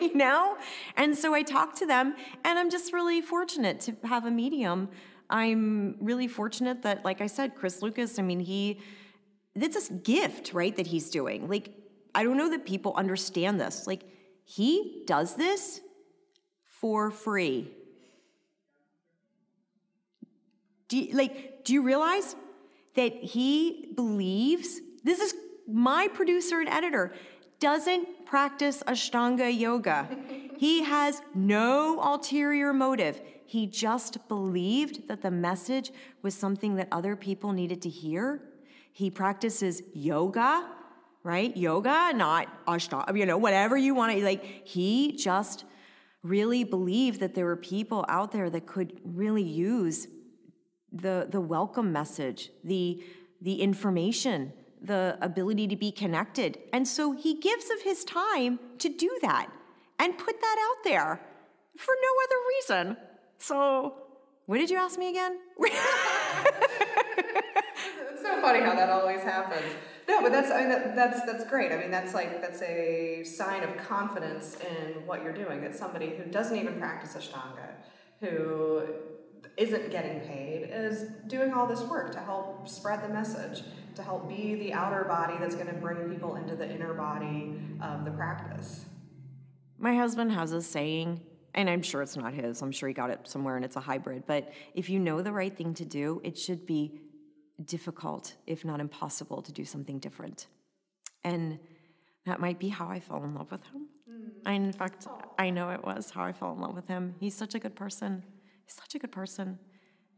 you 0.00 0.16
know? 0.16 0.56
And 0.96 1.14
so 1.14 1.34
I 1.34 1.42
talk 1.42 1.74
to 1.80 1.84
them, 1.84 2.14
and 2.42 2.58
I'm 2.58 2.70
just 2.70 2.90
really 2.94 3.20
fortunate 3.20 3.78
to 3.80 3.94
have 4.04 4.24
a 4.24 4.30
medium 4.30 4.88
I'm 5.30 5.96
really 6.00 6.26
fortunate 6.26 6.82
that, 6.82 7.04
like 7.04 7.20
I 7.20 7.28
said, 7.28 7.54
Chris 7.54 7.82
Lucas, 7.82 8.18
I 8.18 8.22
mean, 8.22 8.40
he, 8.40 8.80
it's 9.54 9.88
a 9.88 9.92
gift, 9.94 10.52
right, 10.52 10.74
that 10.76 10.88
he's 10.88 11.08
doing. 11.08 11.48
Like, 11.48 11.72
I 12.14 12.24
don't 12.24 12.36
know 12.36 12.50
that 12.50 12.66
people 12.66 12.92
understand 12.96 13.60
this. 13.60 13.86
Like, 13.86 14.02
he 14.44 15.04
does 15.06 15.36
this 15.36 15.80
for 16.64 17.12
free. 17.12 17.70
Do 20.90 20.98
you, 20.98 21.16
like, 21.16 21.64
do 21.64 21.72
you 21.72 21.82
realize 21.82 22.34
that 22.96 23.14
he 23.14 23.92
believes 23.94 24.80
this 25.04 25.20
is 25.20 25.34
my 25.66 26.08
producer 26.08 26.58
and 26.58 26.68
editor 26.68 27.12
doesn't 27.60 28.26
practice 28.26 28.82
Ashtanga 28.86 29.56
yoga. 29.56 30.08
he 30.56 30.82
has 30.82 31.22
no 31.32 32.00
ulterior 32.00 32.72
motive. 32.72 33.20
He 33.46 33.66
just 33.66 34.26
believed 34.28 35.06
that 35.06 35.22
the 35.22 35.30
message 35.30 35.92
was 36.22 36.34
something 36.34 36.74
that 36.76 36.88
other 36.90 37.14
people 37.14 37.52
needed 37.52 37.82
to 37.82 37.88
hear. 37.88 38.42
He 38.92 39.10
practices 39.10 39.82
yoga, 39.94 40.66
right? 41.22 41.56
Yoga, 41.56 42.12
not 42.14 42.48
ashtanga, 42.66 43.16
you 43.16 43.26
know, 43.26 43.38
whatever 43.38 43.76
you 43.76 43.94
want 43.94 44.12
to, 44.16 44.24
like, 44.24 44.66
he 44.66 45.12
just 45.12 45.64
really 46.24 46.64
believed 46.64 47.20
that 47.20 47.34
there 47.34 47.44
were 47.44 47.56
people 47.56 48.04
out 48.08 48.32
there 48.32 48.50
that 48.50 48.66
could 48.66 49.00
really 49.04 49.42
use 49.42 50.08
the, 50.92 51.28
the 51.30 51.40
welcome 51.40 51.92
message, 51.92 52.50
the, 52.64 53.02
the 53.40 53.62
information, 53.62 54.52
the 54.82 55.18
ability 55.20 55.66
to 55.68 55.76
be 55.76 55.92
connected. 55.92 56.58
And 56.72 56.86
so 56.86 57.12
he 57.12 57.38
gives 57.40 57.70
of 57.70 57.82
his 57.82 58.04
time 58.04 58.58
to 58.78 58.88
do 58.88 59.10
that 59.22 59.48
and 59.98 60.16
put 60.16 60.40
that 60.40 60.56
out 60.70 60.84
there 60.84 61.20
for 61.76 61.94
no 62.02 62.08
other 62.24 62.36
reason. 62.48 62.96
So, 63.38 63.94
what 64.46 64.58
did 64.58 64.70
you 64.70 64.76
ask 64.76 64.98
me 64.98 65.10
again? 65.10 65.38
it's 65.58 65.72
so 68.22 68.40
funny 68.40 68.60
how 68.60 68.74
that 68.74 68.90
always 68.90 69.22
happens. 69.22 69.74
No, 70.08 70.20
but 70.22 70.32
that's 70.32 70.50
I 70.50 70.60
mean 70.60 70.70
that, 70.70 70.96
that's 70.96 71.24
that's 71.24 71.48
great. 71.48 71.70
I 71.70 71.78
mean 71.78 71.92
that's 71.92 72.14
like 72.14 72.40
that's 72.40 72.60
a 72.62 73.22
sign 73.22 73.62
of 73.62 73.76
confidence 73.76 74.56
in 74.56 75.06
what 75.06 75.22
you're 75.22 75.32
doing. 75.32 75.60
That 75.60 75.76
somebody 75.76 76.08
who 76.16 76.24
doesn't 76.24 76.56
even 76.56 76.80
practice 76.80 77.14
Ashtanga, 77.14 77.68
who 78.20 78.82
isn't 79.60 79.90
getting 79.90 80.20
paid, 80.20 80.70
is 80.72 81.10
doing 81.26 81.52
all 81.52 81.66
this 81.66 81.82
work 81.82 82.10
to 82.12 82.18
help 82.18 82.66
spread 82.66 83.04
the 83.04 83.08
message, 83.08 83.62
to 83.94 84.02
help 84.02 84.26
be 84.26 84.54
the 84.54 84.72
outer 84.72 85.04
body 85.04 85.34
that's 85.38 85.54
going 85.54 85.66
to 85.66 85.74
bring 85.74 86.10
people 86.10 86.36
into 86.36 86.56
the 86.56 86.68
inner 86.68 86.94
body 86.94 87.60
of 87.82 88.06
the 88.06 88.10
practice. 88.10 88.86
My 89.78 89.94
husband 89.94 90.32
has 90.32 90.52
a 90.52 90.62
saying, 90.62 91.20
and 91.54 91.68
I'm 91.68 91.82
sure 91.82 92.00
it's 92.00 92.16
not 92.16 92.32
his. 92.32 92.62
I'm 92.62 92.72
sure 92.72 92.88
he 92.88 92.94
got 92.94 93.10
it 93.10 93.28
somewhere 93.28 93.56
and 93.56 93.64
it's 93.64 93.76
a 93.76 93.80
hybrid. 93.80 94.24
But 94.26 94.50
if 94.74 94.88
you 94.88 94.98
know 94.98 95.20
the 95.20 95.32
right 95.32 95.54
thing 95.54 95.74
to 95.74 95.84
do, 95.84 96.22
it 96.24 96.38
should 96.38 96.64
be 96.64 96.98
difficult, 97.62 98.34
if 98.46 98.64
not 98.64 98.80
impossible, 98.80 99.42
to 99.42 99.52
do 99.52 99.66
something 99.66 99.98
different. 99.98 100.46
And 101.22 101.58
that 102.24 102.40
might 102.40 102.58
be 102.58 102.68
how 102.68 102.88
I 102.88 102.98
fell 102.98 103.22
in 103.24 103.34
love 103.34 103.50
with 103.50 103.64
him. 103.64 103.88
Mm. 104.46 104.56
in 104.56 104.72
fact, 104.72 105.06
Aww. 105.06 105.22
I 105.38 105.50
know 105.50 105.68
it 105.70 105.84
was 105.84 106.10
how 106.10 106.24
I 106.24 106.32
fell 106.32 106.52
in 106.52 106.60
love 106.60 106.74
with 106.74 106.88
him. 106.88 107.14
He's 107.20 107.34
such 107.34 107.54
a 107.54 107.58
good 107.58 107.76
person. 107.76 108.22
He's 108.70 108.76
such 108.76 108.94
a 108.94 108.98
good 109.00 109.10
person. 109.10 109.58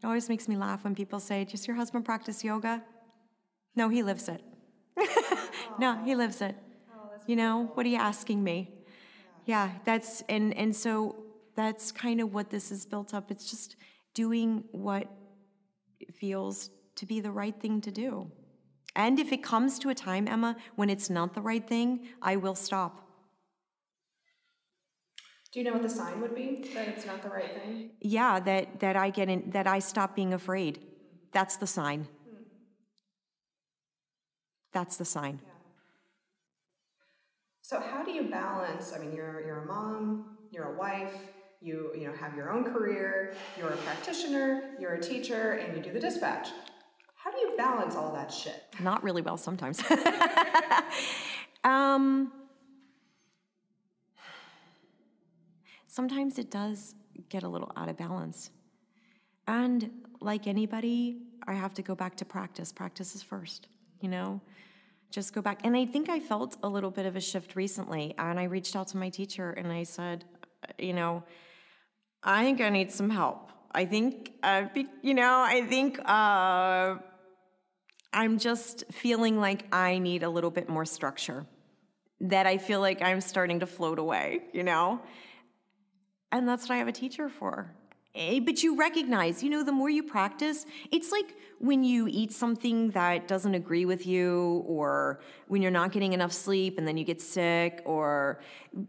It 0.02 0.06
always 0.06 0.28
makes 0.28 0.46
me 0.46 0.56
laugh 0.56 0.84
when 0.84 0.94
people 0.94 1.20
say, 1.20 1.44
Does 1.44 1.66
your 1.66 1.76
husband 1.76 2.04
practice 2.04 2.44
yoga? 2.44 2.82
No, 3.74 3.88
he 3.88 4.02
lives 4.02 4.28
it. 4.28 4.42
no, 5.78 5.96
he 6.04 6.14
lives 6.14 6.42
it. 6.42 6.54
You 7.26 7.36
know, 7.36 7.70
what 7.72 7.86
are 7.86 7.88
you 7.88 7.96
asking 7.96 8.44
me? 8.44 8.74
Yeah, 9.46 9.70
that's, 9.86 10.22
and, 10.28 10.54
and 10.54 10.76
so 10.76 11.16
that's 11.56 11.92
kind 11.92 12.20
of 12.20 12.34
what 12.34 12.50
this 12.50 12.70
is 12.70 12.84
built 12.84 13.14
up. 13.14 13.30
It's 13.30 13.48
just 13.50 13.76
doing 14.12 14.64
what 14.72 15.08
feels 16.12 16.68
to 16.96 17.06
be 17.06 17.20
the 17.20 17.30
right 17.30 17.58
thing 17.58 17.80
to 17.80 17.90
do. 17.90 18.30
And 18.94 19.18
if 19.18 19.32
it 19.32 19.42
comes 19.42 19.78
to 19.78 19.88
a 19.88 19.94
time, 19.94 20.28
Emma, 20.28 20.56
when 20.76 20.90
it's 20.90 21.08
not 21.08 21.32
the 21.32 21.40
right 21.40 21.66
thing, 21.66 22.06
I 22.20 22.36
will 22.36 22.54
stop. 22.54 23.11
Do 25.52 25.60
you 25.60 25.64
know 25.64 25.72
what 25.74 25.82
the 25.82 25.90
sign 25.90 26.20
would 26.22 26.34
be 26.34 26.64
that 26.74 26.88
it's 26.88 27.04
not 27.04 27.22
the 27.22 27.28
right 27.28 27.52
thing? 27.52 27.90
Yeah, 28.00 28.40
that 28.40 28.80
that 28.80 28.96
I 28.96 29.10
get 29.10 29.28
in 29.28 29.50
that 29.50 29.66
I 29.66 29.80
stop 29.80 30.16
being 30.16 30.32
afraid. 30.32 30.80
That's 31.32 31.56
the 31.56 31.66
sign. 31.66 32.04
Hmm. 32.04 32.36
That's 34.72 34.96
the 34.96 35.04
sign. 35.04 35.40
Yeah. 35.44 35.50
So 37.60 37.80
how 37.80 38.02
do 38.02 38.12
you 38.12 38.24
balance? 38.24 38.92
I 38.94 38.98
mean, 38.98 39.12
you're 39.12 39.44
you're 39.44 39.60
a 39.64 39.66
mom, 39.66 40.38
you're 40.50 40.74
a 40.74 40.78
wife, 40.78 41.14
you 41.60 41.90
you 41.94 42.06
know 42.06 42.14
have 42.14 42.34
your 42.34 42.50
own 42.50 42.64
career, 42.64 43.34
you're 43.58 43.70
a 43.70 43.76
practitioner, 43.76 44.70
you're 44.80 44.94
a 44.94 45.00
teacher, 45.00 45.52
and 45.52 45.76
you 45.76 45.82
do 45.82 45.92
the 45.92 46.00
dispatch. 46.00 46.48
How 47.14 47.30
do 47.30 47.38
you 47.38 47.54
balance 47.58 47.94
all 47.94 48.12
that 48.14 48.32
shit? 48.32 48.64
Not 48.80 49.04
really 49.04 49.22
well 49.22 49.36
sometimes. 49.36 49.82
um, 51.64 52.32
sometimes 55.92 56.38
it 56.38 56.50
does 56.50 56.94
get 57.28 57.42
a 57.42 57.48
little 57.48 57.70
out 57.76 57.88
of 57.88 57.96
balance. 57.98 58.50
And 59.46 59.90
like 60.20 60.46
anybody, 60.46 61.18
I 61.46 61.52
have 61.52 61.74
to 61.74 61.82
go 61.82 61.94
back 61.94 62.16
to 62.16 62.24
practice. 62.24 62.72
Practice 62.72 63.14
is 63.14 63.22
first, 63.22 63.68
you 64.00 64.08
know? 64.08 64.40
Just 65.10 65.34
go 65.34 65.42
back. 65.42 65.60
And 65.64 65.76
I 65.76 65.84
think 65.84 66.08
I 66.08 66.18
felt 66.18 66.56
a 66.62 66.68
little 66.68 66.90
bit 66.90 67.04
of 67.04 67.14
a 67.16 67.20
shift 67.20 67.54
recently. 67.56 68.14
And 68.16 68.40
I 68.40 68.44
reached 68.44 68.74
out 68.74 68.88
to 68.88 68.96
my 68.96 69.10
teacher 69.10 69.50
and 69.50 69.70
I 69.70 69.82
said, 69.82 70.24
you 70.78 70.94
know, 70.94 71.24
I 72.22 72.44
think 72.44 72.62
I 72.62 72.70
need 72.70 72.90
some 72.90 73.10
help. 73.10 73.50
I 73.72 73.84
think, 73.84 74.32
uh, 74.42 74.64
you 75.02 75.12
know, 75.12 75.44
I 75.46 75.66
think 75.66 75.98
uh, 76.08 76.96
I'm 78.14 78.38
just 78.38 78.84
feeling 78.90 79.38
like 79.38 79.66
I 79.74 79.98
need 79.98 80.22
a 80.22 80.30
little 80.30 80.50
bit 80.50 80.68
more 80.70 80.86
structure, 80.86 81.44
that 82.20 82.46
I 82.46 82.56
feel 82.56 82.80
like 82.80 83.02
I'm 83.02 83.20
starting 83.20 83.60
to 83.60 83.66
float 83.66 83.98
away, 83.98 84.42
you 84.52 84.62
know? 84.62 85.00
And 86.32 86.48
that's 86.48 86.68
what 86.68 86.74
I 86.74 86.78
have 86.78 86.88
a 86.88 86.92
teacher 86.92 87.28
for. 87.28 87.72
Eh, 88.14 88.40
but 88.40 88.62
you 88.62 88.76
recognize, 88.76 89.42
you 89.42 89.48
know, 89.48 89.62
the 89.62 89.72
more 89.72 89.88
you 89.88 90.02
practice, 90.02 90.66
it's 90.90 91.10
like 91.10 91.34
when 91.60 91.82
you 91.82 92.06
eat 92.10 92.30
something 92.30 92.90
that 92.90 93.26
doesn't 93.26 93.54
agree 93.54 93.86
with 93.86 94.06
you, 94.06 94.62
or 94.66 95.20
when 95.48 95.62
you're 95.62 95.70
not 95.70 95.92
getting 95.92 96.12
enough 96.12 96.32
sleep 96.32 96.76
and 96.76 96.86
then 96.86 96.98
you 96.98 97.04
get 97.04 97.22
sick, 97.22 97.80
or 97.86 98.40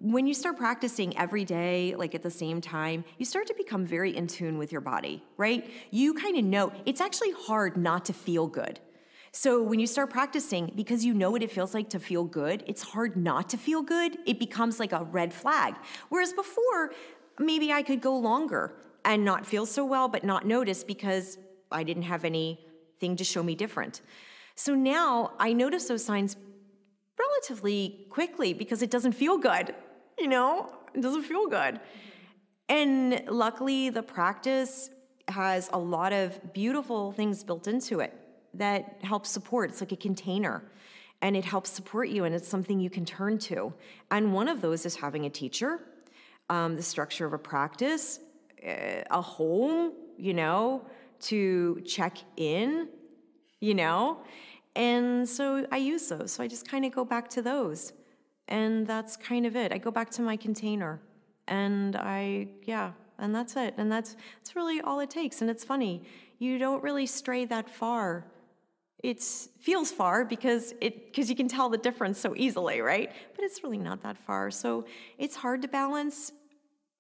when 0.02 0.28
you 0.28 0.34
start 0.34 0.58
practicing 0.58 1.18
every 1.18 1.46
day, 1.46 1.96
like 1.96 2.14
at 2.16 2.22
the 2.22 2.32
same 2.32 2.60
time, 2.60 3.06
you 3.18 3.26
start 3.26 3.48
to 3.48 3.54
become 3.54 3.86
very 3.86 4.14
in 4.16 4.28
tune 4.28 4.58
with 4.58 4.74
your 4.74 4.82
body, 4.82 5.24
right? 5.38 5.70
You 5.90 6.14
kind 6.16 6.38
of 6.38 6.44
know 6.44 6.74
it's 6.86 7.00
actually 7.00 7.32
hard 7.32 7.78
not 7.78 8.04
to 8.06 8.14
feel 8.14 8.48
good. 8.48 8.82
So 9.36 9.64
when 9.64 9.80
you 9.80 9.88
start 9.88 10.12
practicing, 10.12 10.72
because 10.76 11.04
you 11.04 11.16
know 11.16 11.32
what 11.32 11.42
it 11.42 11.50
feels 11.50 11.74
like 11.74 11.90
to 11.90 12.00
feel 12.00 12.24
good, 12.24 12.64
it's 12.68 12.84
hard 12.84 13.18
not 13.18 13.50
to 13.50 13.58
feel 13.58 13.82
good. 13.82 14.16
It 14.28 14.38
becomes 14.38 14.80
like 14.80 14.92
a 14.92 15.06
red 15.06 15.34
flag. 15.34 15.74
Whereas 16.10 16.34
before, 16.34 16.92
maybe 17.40 17.72
I 17.72 17.84
could 17.84 18.02
go 18.02 18.18
longer 18.18 18.76
and 19.06 19.26
not 19.26 19.46
feel 19.46 19.66
so 19.66 19.86
well, 19.86 20.08
but 20.08 20.24
not 20.24 20.46
notice 20.46 20.84
because 20.84 21.38
I 21.72 21.84
didn't 21.84 22.04
have 22.04 22.26
anything 22.26 23.16
to 23.18 23.24
show 23.24 23.44
me 23.44 23.56
different. 23.56 24.02
So 24.56 24.76
now 24.76 25.32
I 25.40 25.54
notice 25.54 25.88
those 25.88 26.06
signs 26.06 26.38
relatively 27.20 28.08
quickly 28.10 28.54
because 28.54 28.82
it 28.82 28.92
doesn't 28.92 29.14
feel 29.14 29.38
good. 29.38 29.74
You 30.18 30.28
know, 30.28 30.74
it 30.94 31.02
doesn't 31.02 31.24
feel 31.24 31.48
good. 31.48 31.80
And 32.70 33.24
luckily, 33.28 33.90
the 33.90 34.04
practice 34.04 34.90
has 35.28 35.70
a 35.74 35.80
lot 35.80 36.14
of 36.14 36.54
beautiful 36.54 37.12
things 37.12 37.44
built 37.44 37.68
into 37.68 38.00
it 38.00 38.14
that 38.54 38.98
helps 39.02 39.30
support. 39.30 39.72
It's 39.72 39.82
like 39.82 39.92
a 39.92 39.98
container 39.98 40.64
and 41.22 41.36
it 41.36 41.46
helps 41.46 41.70
support 41.70 42.10
you 42.10 42.26
and 42.26 42.36
it's 42.36 42.48
something 42.48 42.80
you 42.80 42.90
can 42.90 43.06
turn 43.06 43.38
to. 43.40 43.74
And 44.12 44.34
one 44.34 44.48
of 44.48 44.62
those 44.62 44.86
is 44.86 44.96
having 44.96 45.26
a 45.26 45.30
teacher, 45.30 45.80
um, 46.54 46.76
the 46.76 46.84
structure 46.84 47.26
of 47.26 47.34
a 47.34 47.38
practice, 47.38 48.20
eh, 48.62 49.04
a 49.10 49.22
home, 49.22 49.94
you 50.18 50.34
know, 50.36 50.86
to 51.20 51.82
check 51.86 52.18
in, 52.38 52.88
you 53.60 53.74
know. 53.74 54.20
And 54.76 55.28
so 55.28 55.66
I 55.72 55.78
use 55.78 56.08
those. 56.10 56.32
So 56.34 56.44
I 56.44 56.48
just 56.48 56.68
kind 56.68 56.86
of 56.86 56.92
go 56.92 57.04
back 57.06 57.28
to 57.30 57.42
those. 57.42 57.94
And 58.48 58.86
that's 58.86 59.18
kind 59.18 59.46
of 59.48 59.56
it. 59.56 59.72
I 59.72 59.80
go 59.80 59.90
back 59.90 60.10
to 60.12 60.22
my 60.22 60.38
container 60.38 61.00
and 61.48 61.96
I, 61.96 62.50
yeah, 62.64 62.92
and 63.18 63.34
that's 63.34 63.56
it. 63.56 63.74
And 63.78 63.92
that's, 63.92 64.16
that's 64.38 64.56
really 64.56 64.80
all 64.82 65.00
it 65.00 65.10
takes. 65.10 65.42
And 65.42 65.50
it's 65.50 65.64
funny, 65.64 66.04
you 66.38 66.60
don't 66.60 66.84
really 66.84 67.08
stray 67.08 67.46
that 67.46 67.70
far 67.70 68.26
it 69.04 69.22
feels 69.22 69.92
far 69.92 70.24
because 70.24 70.74
it 70.80 71.08
because 71.08 71.30
you 71.30 71.36
can 71.36 71.50
tell 71.50 71.68
the 71.68 71.78
difference 71.78 72.18
so 72.18 72.34
easily, 72.38 72.80
right? 72.80 73.12
But 73.36 73.44
it's 73.44 73.62
really 73.62 73.78
not 73.78 74.02
that 74.04 74.18
far. 74.18 74.50
So 74.50 74.86
it's 75.18 75.36
hard 75.36 75.62
to 75.64 75.68
balance, 75.68 76.32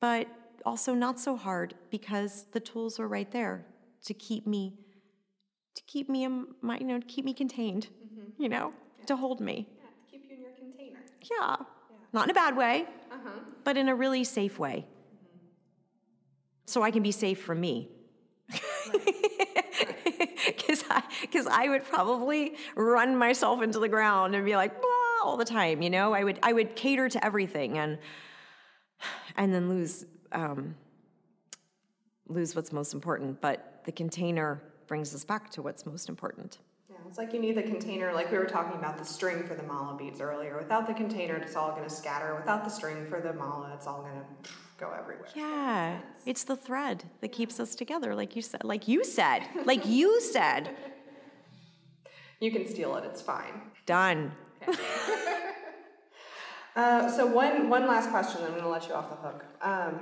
but 0.03 0.27
also 0.65 0.93
not 0.93 1.17
so 1.17 1.37
hard 1.37 1.75
because 1.89 2.45
the 2.51 2.59
tools 2.59 2.99
are 2.99 3.07
right 3.07 3.31
there 3.31 3.65
to 4.03 4.13
keep 4.13 4.45
me 4.45 4.73
to 5.75 5.83
keep 5.87 6.09
me 6.09 6.25
in 6.25 6.45
my 6.61 6.77
you 6.77 6.85
know 6.85 6.99
to 6.99 7.05
keep 7.05 7.23
me 7.23 7.33
contained, 7.33 7.87
mm-hmm. 7.87 8.43
you 8.43 8.49
know, 8.49 8.73
yeah. 8.99 9.05
to 9.05 9.15
hold 9.15 9.39
me. 9.39 9.65
Yeah, 9.77 9.85
to 9.85 10.11
keep 10.11 10.29
you 10.29 10.35
in 10.35 10.41
your 10.41 10.51
container. 10.59 10.99
Yeah. 11.21 11.55
yeah. 11.59 11.65
Not 12.11 12.25
in 12.25 12.31
a 12.31 12.33
bad 12.33 12.57
way, 12.57 12.85
uh-huh. 13.13 13.29
but 13.63 13.77
in 13.77 13.87
a 13.87 13.95
really 13.95 14.25
safe 14.25 14.59
way. 14.59 14.85
Mm-hmm. 14.85 15.37
So 16.65 16.83
I 16.83 16.91
can 16.91 17.01
be 17.01 17.13
safe 17.13 17.41
from 17.41 17.61
me. 17.61 17.87
Right 18.49 18.61
because 20.47 20.83
I, 20.89 21.01
cause 21.31 21.47
I 21.49 21.69
would 21.69 21.85
probably 21.85 22.57
run 22.75 23.15
myself 23.15 23.61
into 23.61 23.79
the 23.79 23.87
ground 23.87 24.35
and 24.35 24.43
be 24.43 24.57
like, 24.57 24.73
all 25.23 25.37
the 25.37 25.45
time, 25.45 25.81
you 25.81 25.89
know? 25.89 26.11
I 26.13 26.25
would, 26.25 26.39
I 26.43 26.51
would 26.51 26.75
cater 26.75 27.07
to 27.07 27.25
everything 27.25 27.77
and, 27.77 27.97
and 29.37 29.53
then 29.53 29.69
lose, 29.69 30.05
um, 30.31 30.75
lose 32.27 32.55
what's 32.55 32.71
most 32.71 32.93
important. 32.93 33.41
But 33.41 33.81
the 33.85 33.91
container 33.91 34.61
brings 34.87 35.13
us 35.13 35.23
back 35.23 35.49
to 35.51 35.61
what's 35.61 35.85
most 35.85 36.09
important. 36.09 36.59
Yeah, 36.89 36.97
it's 37.07 37.17
like 37.17 37.33
you 37.33 37.39
need 37.39 37.55
the 37.57 37.63
container, 37.63 38.13
like 38.13 38.31
we 38.31 38.37
were 38.37 38.45
talking 38.45 38.77
about 38.77 38.97
the 38.97 39.05
string 39.05 39.43
for 39.43 39.55
the 39.55 39.63
mala 39.63 39.97
beads 39.97 40.21
earlier. 40.21 40.57
Without 40.57 40.87
the 40.87 40.93
container, 40.93 41.35
it's 41.35 41.55
all 41.55 41.71
going 41.71 41.83
to 41.83 41.89
scatter. 41.89 42.35
Without 42.35 42.63
the 42.63 42.69
string 42.69 43.05
for 43.09 43.19
the 43.21 43.33
mala, 43.33 43.71
it's 43.75 43.87
all 43.87 44.01
going 44.01 44.15
to 44.15 44.49
go 44.77 44.91
everywhere. 44.97 45.27
Yeah, 45.35 45.99
it's 46.25 46.43
the 46.43 46.55
thread 46.55 47.03
that 47.21 47.31
keeps 47.31 47.59
us 47.59 47.75
together, 47.75 48.13
like 48.15 48.35
you 48.35 48.41
said. 48.41 48.63
Like 48.63 48.87
you 48.87 49.03
said. 49.03 49.47
like 49.65 49.85
you 49.85 50.21
said. 50.33 50.75
You 52.39 52.51
can 52.51 52.67
steal 52.67 52.95
it, 52.97 53.05
it's 53.05 53.21
fine. 53.21 53.61
Done. 53.85 54.31
Uh, 56.75 57.09
so 57.09 57.25
one 57.25 57.69
one 57.69 57.87
last 57.87 58.09
question, 58.09 58.41
I'm 58.41 58.51
going 58.51 58.63
to 58.63 58.69
let 58.69 58.87
you 58.87 58.95
off 58.95 59.09
the 59.09 59.15
hook. 59.15 59.45
Um, 59.61 59.99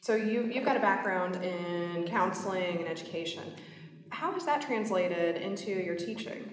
so 0.00 0.14
you 0.14 0.44
you've 0.52 0.64
got 0.64 0.76
a 0.76 0.80
background 0.80 1.42
in 1.42 2.06
counseling 2.06 2.78
and 2.78 2.88
education. 2.88 3.42
How 4.10 4.32
has 4.32 4.44
that 4.46 4.62
translated 4.62 5.36
into 5.36 5.70
your 5.70 5.96
teaching? 5.96 6.48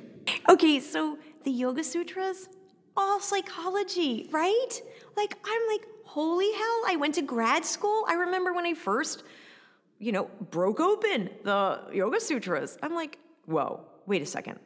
Okay, 0.50 0.80
so 0.80 1.18
the 1.44 1.52
Yoga 1.52 1.84
Sutras, 1.84 2.50
all 2.98 3.20
psychology, 3.20 4.28
right? 4.32 4.82
Like 5.16 5.38
I'm 5.46 5.62
like, 5.72 5.86
holy 6.04 6.52
hell! 6.54 6.82
I 6.88 6.96
went 7.00 7.16
to 7.16 7.22
grad 7.22 7.64
school. 7.64 8.06
I 8.08 8.14
remember 8.14 8.54
when 8.54 8.66
I 8.66 8.74
first, 8.74 9.24
you 10.00 10.12
know, 10.12 10.32
broke 10.50 10.80
open 10.80 11.30
the 11.44 11.82
Yoga 11.94 12.20
Sutras. 12.20 12.80
I'm 12.82 12.96
like, 12.96 13.20
whoa, 13.46 13.82
wait 14.08 14.24
a 14.24 14.26
second. 14.26 14.60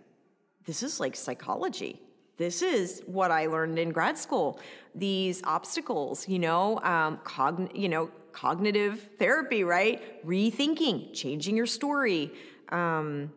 This 0.65 0.81
is 0.81 1.01
like 1.01 1.17
psychology 1.17 2.04
this 2.37 2.61
is 2.61 3.01
what 3.05 3.31
I 3.31 3.45
learned 3.45 3.79
in 3.79 3.91
grad 3.91 4.17
school. 4.17 4.59
These 4.93 5.41
obstacles, 5.43 6.27
you 6.27 6.39
know, 6.39 6.79
um, 6.81 7.19
cogn- 7.23 7.73
you 7.73 7.87
know, 7.87 8.09
cognitive 8.31 9.09
therapy, 9.17 9.63
right? 9.63 10.25
Rethinking, 10.25 11.13
changing 11.13 11.55
your 11.55 11.65
story, 11.65 12.31
um, 12.69 13.31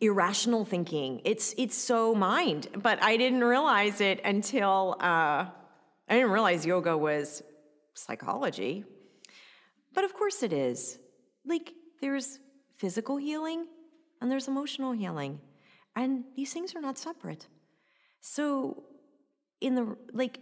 irrational 0.00 0.64
thinking. 0.64 1.20
It's 1.24 1.54
it's 1.58 1.76
so 1.76 2.14
mind, 2.14 2.68
but 2.76 3.02
I 3.02 3.16
didn't 3.16 3.44
realize 3.44 4.00
it 4.00 4.20
until 4.24 4.96
uh, 5.00 5.46
I 6.08 6.14
didn't 6.14 6.30
realize 6.30 6.64
yoga 6.64 6.96
was 6.96 7.42
psychology. 7.94 8.84
But 9.94 10.04
of 10.04 10.14
course 10.14 10.42
it 10.42 10.52
is. 10.52 10.98
Like 11.44 11.72
there's 12.00 12.38
physical 12.76 13.16
healing 13.16 13.66
and 14.20 14.30
there's 14.30 14.46
emotional 14.46 14.92
healing, 14.92 15.40
and 15.96 16.24
these 16.36 16.52
things 16.52 16.76
are 16.76 16.80
not 16.80 16.98
separate. 16.98 17.48
So 18.22 18.84
in 19.60 19.74
the 19.74 19.96
like 20.12 20.38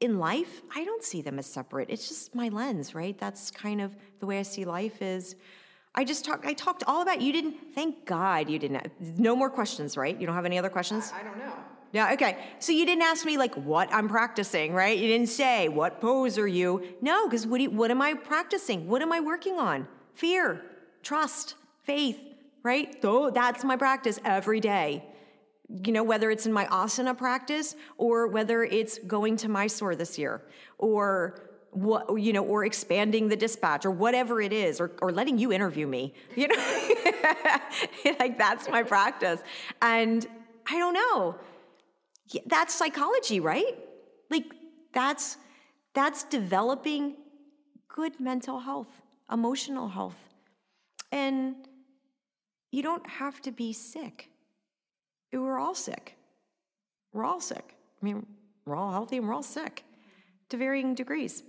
in 0.00 0.18
life, 0.18 0.62
I 0.74 0.84
don't 0.84 1.02
see 1.02 1.22
them 1.22 1.38
as 1.38 1.46
separate. 1.46 1.90
It's 1.90 2.08
just 2.08 2.34
my 2.34 2.48
lens, 2.48 2.94
right? 2.94 3.18
That's 3.18 3.50
kind 3.50 3.80
of 3.80 3.94
the 4.20 4.26
way 4.26 4.38
I 4.38 4.42
see 4.42 4.64
life 4.64 5.02
is 5.02 5.34
I 5.94 6.04
just 6.04 6.24
talked 6.24 6.46
I 6.46 6.52
talked 6.52 6.84
all 6.86 7.02
about 7.02 7.20
you 7.20 7.32
didn't 7.32 7.56
thank 7.74 8.06
God 8.06 8.48
you 8.48 8.58
didn't 8.58 8.92
no 9.18 9.34
more 9.34 9.50
questions, 9.50 9.96
right? 9.96 10.18
You 10.18 10.26
don't 10.26 10.36
have 10.36 10.44
any 10.44 10.56
other 10.56 10.70
questions? 10.70 11.12
I, 11.14 11.20
I 11.20 11.22
don't 11.24 11.38
know. 11.38 11.52
Yeah, 11.92 12.12
okay. 12.12 12.38
So 12.60 12.72
you 12.72 12.86
didn't 12.86 13.02
ask 13.02 13.24
me 13.24 13.38
like 13.38 13.54
what 13.54 13.92
I'm 13.92 14.08
practicing, 14.08 14.72
right? 14.72 14.96
You 14.96 15.08
didn't 15.08 15.28
say 15.28 15.68
what 15.68 16.00
pose 16.00 16.38
are 16.38 16.46
you? 16.46 16.82
No, 17.00 17.26
because 17.26 17.46
what, 17.46 17.60
what 17.72 17.90
am 17.90 18.02
I 18.02 18.14
practicing? 18.14 18.86
What 18.86 19.02
am 19.02 19.12
I 19.12 19.20
working 19.20 19.58
on? 19.58 19.88
Fear, 20.14 20.62
trust, 21.02 21.56
faith, 21.82 22.20
right? 22.62 22.96
So 23.02 23.30
that's 23.30 23.64
my 23.64 23.76
practice 23.76 24.20
every 24.24 24.60
day 24.60 25.04
you 25.68 25.92
know, 25.92 26.04
whether 26.04 26.30
it's 26.30 26.46
in 26.46 26.52
my 26.52 26.66
asana 26.66 27.16
practice 27.16 27.74
or 27.98 28.28
whether 28.28 28.62
it's 28.62 28.98
going 28.98 29.36
to 29.38 29.48
Mysore 29.48 29.96
this 29.96 30.18
year 30.18 30.42
or 30.78 31.40
what, 31.70 32.16
you 32.20 32.32
know, 32.32 32.44
or 32.44 32.64
expanding 32.64 33.28
the 33.28 33.36
dispatch 33.36 33.84
or 33.84 33.90
whatever 33.90 34.40
it 34.40 34.52
is, 34.52 34.80
or, 34.80 34.92
or 35.02 35.12
letting 35.12 35.38
you 35.38 35.52
interview 35.52 35.86
me, 35.86 36.14
you 36.36 36.48
know, 36.48 36.54
like 38.20 38.38
that's 38.38 38.68
my 38.68 38.82
practice. 38.82 39.40
And 39.82 40.26
I 40.70 40.78
don't 40.78 40.94
know, 40.94 41.34
that's 42.46 42.74
psychology, 42.74 43.40
right? 43.40 43.76
Like 44.30 44.46
that's, 44.92 45.36
that's 45.94 46.24
developing 46.24 47.16
good 47.88 48.20
mental 48.20 48.60
health, 48.60 49.02
emotional 49.30 49.88
health. 49.88 50.18
And 51.12 51.56
you 52.70 52.82
don't 52.82 53.08
have 53.08 53.40
to 53.42 53.52
be 53.52 53.72
sick 53.72 54.30
we're 55.42 55.58
all 55.58 55.74
sick. 55.74 56.16
We're 57.12 57.24
all 57.24 57.40
sick. 57.40 57.74
I 58.00 58.04
mean, 58.04 58.26
we're 58.64 58.76
all 58.76 58.92
healthy 58.92 59.16
and 59.16 59.26
we're 59.26 59.34
all 59.34 59.42
sick 59.42 59.84
to 60.50 60.56
varying 60.56 60.94
degrees. 60.94 61.42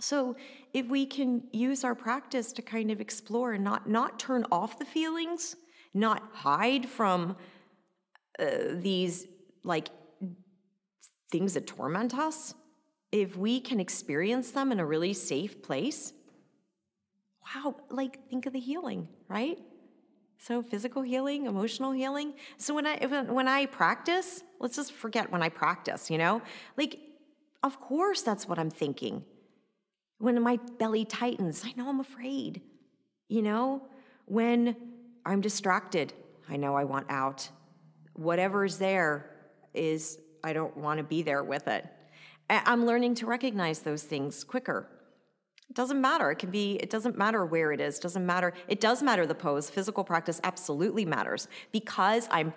So 0.00 0.36
if 0.72 0.86
we 0.86 1.06
can 1.06 1.44
use 1.52 1.84
our 1.84 1.94
practice 1.94 2.52
to 2.52 2.62
kind 2.62 2.90
of 2.90 3.00
explore 3.00 3.52
and 3.52 3.62
not 3.62 3.88
not 3.88 4.18
turn 4.18 4.44
off 4.50 4.78
the 4.78 4.84
feelings, 4.84 5.56
not 5.94 6.22
hide 6.32 6.88
from 6.88 7.36
uh, 8.38 8.46
these 8.72 9.26
like 9.62 9.88
things 11.30 11.54
that 11.54 11.66
torment 11.66 12.14
us, 12.14 12.54
if 13.12 13.36
we 13.36 13.60
can 13.60 13.78
experience 13.78 14.50
them 14.50 14.72
in 14.72 14.80
a 14.80 14.86
really 14.86 15.12
safe 15.12 15.62
place, 15.62 16.12
wow, 17.44 17.76
like 17.90 18.28
think 18.28 18.46
of 18.46 18.52
the 18.52 18.60
healing, 18.60 19.08
right? 19.28 19.58
So 20.38 20.62
physical 20.62 21.02
healing, 21.02 21.46
emotional 21.46 21.92
healing. 21.92 22.34
So 22.58 22.74
when 22.74 22.86
I 22.86 22.96
when 23.06 23.48
I 23.48 23.66
practice, 23.66 24.42
let's 24.60 24.76
just 24.76 24.92
forget 24.92 25.32
when 25.32 25.42
I 25.42 25.48
practice, 25.48 26.10
you 26.10 26.18
know? 26.18 26.42
Like 26.76 26.98
of 27.62 27.80
course 27.80 28.22
that's 28.22 28.46
what 28.46 28.58
I'm 28.58 28.70
thinking. 28.70 29.24
When 30.18 30.40
my 30.42 30.58
belly 30.78 31.04
tightens, 31.04 31.62
I 31.64 31.72
know 31.76 31.88
I'm 31.88 32.00
afraid. 32.00 32.60
You 33.28 33.42
know? 33.42 33.82
When 34.26 34.76
I'm 35.24 35.40
distracted, 35.40 36.12
I 36.48 36.56
know 36.56 36.74
I 36.74 36.84
want 36.84 37.06
out. 37.10 37.48
Whatever's 38.14 38.78
there 38.78 39.30
is 39.72 40.18
I 40.42 40.52
don't 40.52 40.76
want 40.76 40.98
to 40.98 41.04
be 41.04 41.22
there 41.22 41.42
with 41.42 41.68
it. 41.68 41.86
I'm 42.50 42.84
learning 42.84 43.14
to 43.16 43.26
recognize 43.26 43.80
those 43.80 44.02
things 44.02 44.44
quicker. 44.44 44.86
It 45.68 45.76
doesn't 45.76 46.00
matter. 46.00 46.30
It 46.30 46.38
can 46.38 46.50
be, 46.50 46.74
it 46.76 46.90
doesn't 46.90 47.16
matter 47.18 47.44
where 47.44 47.72
it 47.72 47.80
is, 47.80 47.98
it 47.98 48.02
doesn't 48.02 48.24
matter. 48.24 48.52
It 48.68 48.80
does 48.80 49.02
matter 49.02 49.26
the 49.26 49.34
pose. 49.34 49.70
Physical 49.70 50.04
practice 50.04 50.40
absolutely 50.44 51.04
matters 51.04 51.48
because 51.72 52.28
I'm 52.30 52.52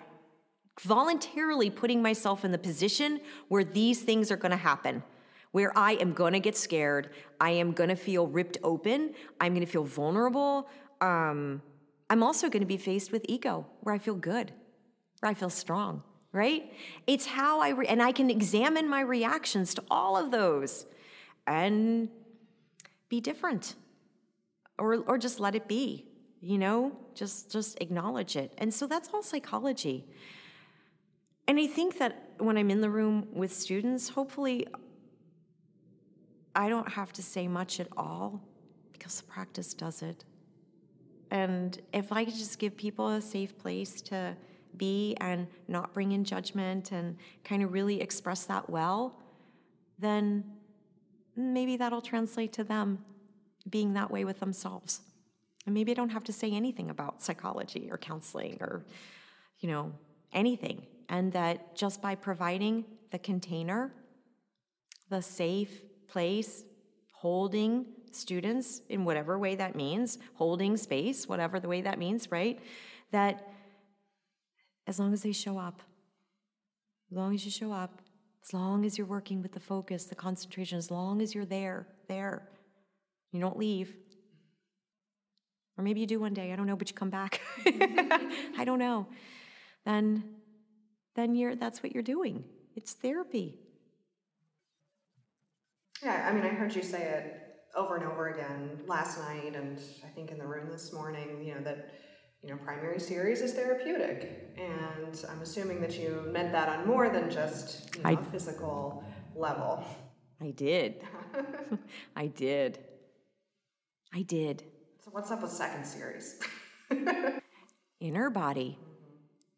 voluntarily 0.80 1.70
putting 1.70 2.02
myself 2.02 2.44
in 2.44 2.52
the 2.52 2.58
position 2.58 3.20
where 3.48 3.64
these 3.64 4.02
things 4.02 4.30
are 4.30 4.36
going 4.36 4.50
to 4.50 4.56
happen. 4.56 5.02
Where 5.50 5.76
I 5.76 5.92
am 5.92 6.12
going 6.12 6.34
to 6.34 6.40
get 6.40 6.56
scared, 6.56 7.10
I 7.40 7.50
am 7.50 7.72
going 7.72 7.88
to 7.88 7.96
feel 7.96 8.26
ripped 8.26 8.58
open, 8.62 9.14
I'm 9.40 9.54
going 9.54 9.64
to 9.64 9.70
feel 9.70 9.84
vulnerable. 9.84 10.68
Um, 11.00 11.62
I'm 12.10 12.22
also 12.22 12.48
going 12.48 12.60
to 12.60 12.66
be 12.66 12.76
faced 12.76 13.12
with 13.12 13.24
ego, 13.28 13.66
where 13.80 13.94
I 13.94 13.98
feel 13.98 14.14
good, 14.14 14.52
where 15.20 15.30
I 15.30 15.34
feel 15.34 15.50
strong, 15.50 16.02
right? 16.32 16.70
It's 17.06 17.26
how 17.26 17.60
I, 17.60 17.70
re- 17.70 17.86
and 17.86 18.02
I 18.02 18.12
can 18.12 18.30
examine 18.30 18.88
my 18.88 19.00
reactions 19.00 19.74
to 19.74 19.82
all 19.90 20.16
of 20.16 20.30
those 20.30 20.86
and 21.46 22.08
be 23.08 23.20
different 23.20 23.74
or 24.78 24.96
or 25.06 25.18
just 25.18 25.40
let 25.40 25.54
it 25.54 25.66
be 25.68 26.08
you 26.40 26.58
know 26.58 26.96
just 27.14 27.50
just 27.50 27.80
acknowledge 27.80 28.36
it. 28.36 28.52
And 28.58 28.72
so 28.72 28.86
that's 28.86 29.08
all 29.12 29.22
psychology. 29.22 30.06
And 31.46 31.58
i 31.58 31.66
think 31.66 31.98
that 31.98 32.32
when 32.38 32.56
i'm 32.56 32.70
in 32.70 32.80
the 32.80 32.90
room 32.90 33.26
with 33.32 33.52
students 33.52 34.08
hopefully 34.08 34.66
i 36.54 36.68
don't 36.68 36.88
have 36.88 37.12
to 37.14 37.22
say 37.22 37.48
much 37.48 37.80
at 37.80 37.88
all 37.96 38.40
because 38.92 39.20
the 39.20 39.26
practice 39.26 39.74
does 39.74 40.02
it. 40.02 40.24
And 41.30 41.80
if 41.92 42.12
i 42.12 42.24
could 42.24 42.34
just 42.34 42.58
give 42.58 42.76
people 42.76 43.08
a 43.08 43.20
safe 43.20 43.58
place 43.58 44.00
to 44.02 44.36
be 44.76 45.16
and 45.20 45.48
not 45.66 45.92
bring 45.92 46.12
in 46.12 46.22
judgment 46.24 46.92
and 46.92 47.16
kind 47.44 47.62
of 47.64 47.72
really 47.72 48.00
express 48.00 48.44
that 48.44 48.68
well 48.70 49.18
then 49.98 50.44
maybe 51.38 51.76
that'll 51.76 52.02
translate 52.02 52.52
to 52.54 52.64
them 52.64 53.04
being 53.68 53.94
that 53.94 54.10
way 54.10 54.24
with 54.24 54.40
themselves. 54.40 55.00
And 55.66 55.74
maybe 55.74 55.92
I 55.92 55.94
don't 55.94 56.10
have 56.10 56.24
to 56.24 56.32
say 56.32 56.50
anything 56.50 56.90
about 56.90 57.22
psychology 57.22 57.88
or 57.90 57.98
counseling 57.98 58.58
or, 58.60 58.84
you 59.60 59.68
know, 59.68 59.92
anything. 60.32 60.86
And 61.08 61.32
that 61.32 61.76
just 61.76 62.02
by 62.02 62.14
providing 62.14 62.84
the 63.10 63.18
container, 63.18 63.92
the 65.10 65.22
safe 65.22 65.82
place, 66.08 66.64
holding 67.12 67.86
students 68.12 68.80
in 68.88 69.04
whatever 69.04 69.38
way 69.38 69.54
that 69.54 69.76
means, 69.76 70.18
holding 70.34 70.76
space, 70.76 71.28
whatever 71.28 71.60
the 71.60 71.68
way 71.68 71.82
that 71.82 71.98
means, 71.98 72.30
right? 72.30 72.58
That 73.12 73.52
as 74.86 74.98
long 74.98 75.12
as 75.12 75.22
they 75.22 75.32
show 75.32 75.58
up, 75.58 75.82
as 77.10 77.16
long 77.16 77.34
as 77.34 77.44
you 77.44 77.50
show 77.50 77.72
up, 77.72 78.00
as 78.44 78.54
long 78.54 78.84
as 78.84 78.96
you're 78.96 79.06
working 79.06 79.42
with 79.42 79.52
the 79.52 79.60
focus, 79.60 80.04
the 80.04 80.14
concentration, 80.14 80.78
as 80.78 80.90
long 80.90 81.20
as 81.20 81.34
you're 81.34 81.44
there, 81.44 81.86
there, 82.08 82.48
you 83.32 83.40
don't 83.40 83.58
leave. 83.58 83.94
Or 85.76 85.84
maybe 85.84 86.00
you 86.00 86.06
do 86.06 86.18
one 86.18 86.34
day, 86.34 86.52
I 86.52 86.56
don't 86.56 86.66
know, 86.66 86.76
but 86.76 86.88
you 86.88 86.94
come 86.94 87.10
back. 87.10 87.40
I 87.66 88.62
don't 88.64 88.78
know. 88.78 89.06
Then 89.84 90.24
then 91.14 91.34
you're 91.34 91.56
that's 91.56 91.82
what 91.82 91.92
you're 91.92 92.02
doing. 92.02 92.44
It's 92.74 92.92
therapy. 92.92 93.58
Yeah, 96.02 96.28
I 96.28 96.32
mean 96.32 96.44
I 96.44 96.48
heard 96.48 96.74
you 96.74 96.82
say 96.82 97.02
it 97.02 97.44
over 97.76 97.96
and 97.96 98.04
over 98.04 98.28
again 98.28 98.80
last 98.86 99.18
night 99.18 99.54
and 99.54 99.78
I 100.04 100.08
think 100.08 100.30
in 100.30 100.38
the 100.38 100.46
room 100.46 100.68
this 100.70 100.92
morning, 100.92 101.44
you 101.44 101.54
know, 101.54 101.60
that 101.62 101.90
you 102.42 102.50
know, 102.50 102.56
primary 102.56 103.00
series 103.00 103.40
is 103.40 103.52
therapeutic. 103.52 104.54
And 104.56 105.24
I'm 105.28 105.42
assuming 105.42 105.80
that 105.80 105.98
you 105.98 106.24
meant 106.32 106.52
that 106.52 106.68
on 106.68 106.86
more 106.86 107.10
than 107.10 107.30
just 107.30 107.94
you 107.96 108.02
know, 108.02 108.10
I, 108.10 108.12
a 108.12 108.24
physical 108.24 109.04
level. 109.34 109.84
I 110.40 110.50
did. 110.50 111.02
I 112.16 112.28
did. 112.28 112.78
I 114.14 114.22
did. 114.22 114.62
So, 115.04 115.10
what's 115.10 115.30
up 115.30 115.42
with 115.42 115.50
second 115.50 115.84
series? 115.84 116.38
Inner 118.00 118.30
body. 118.30 118.78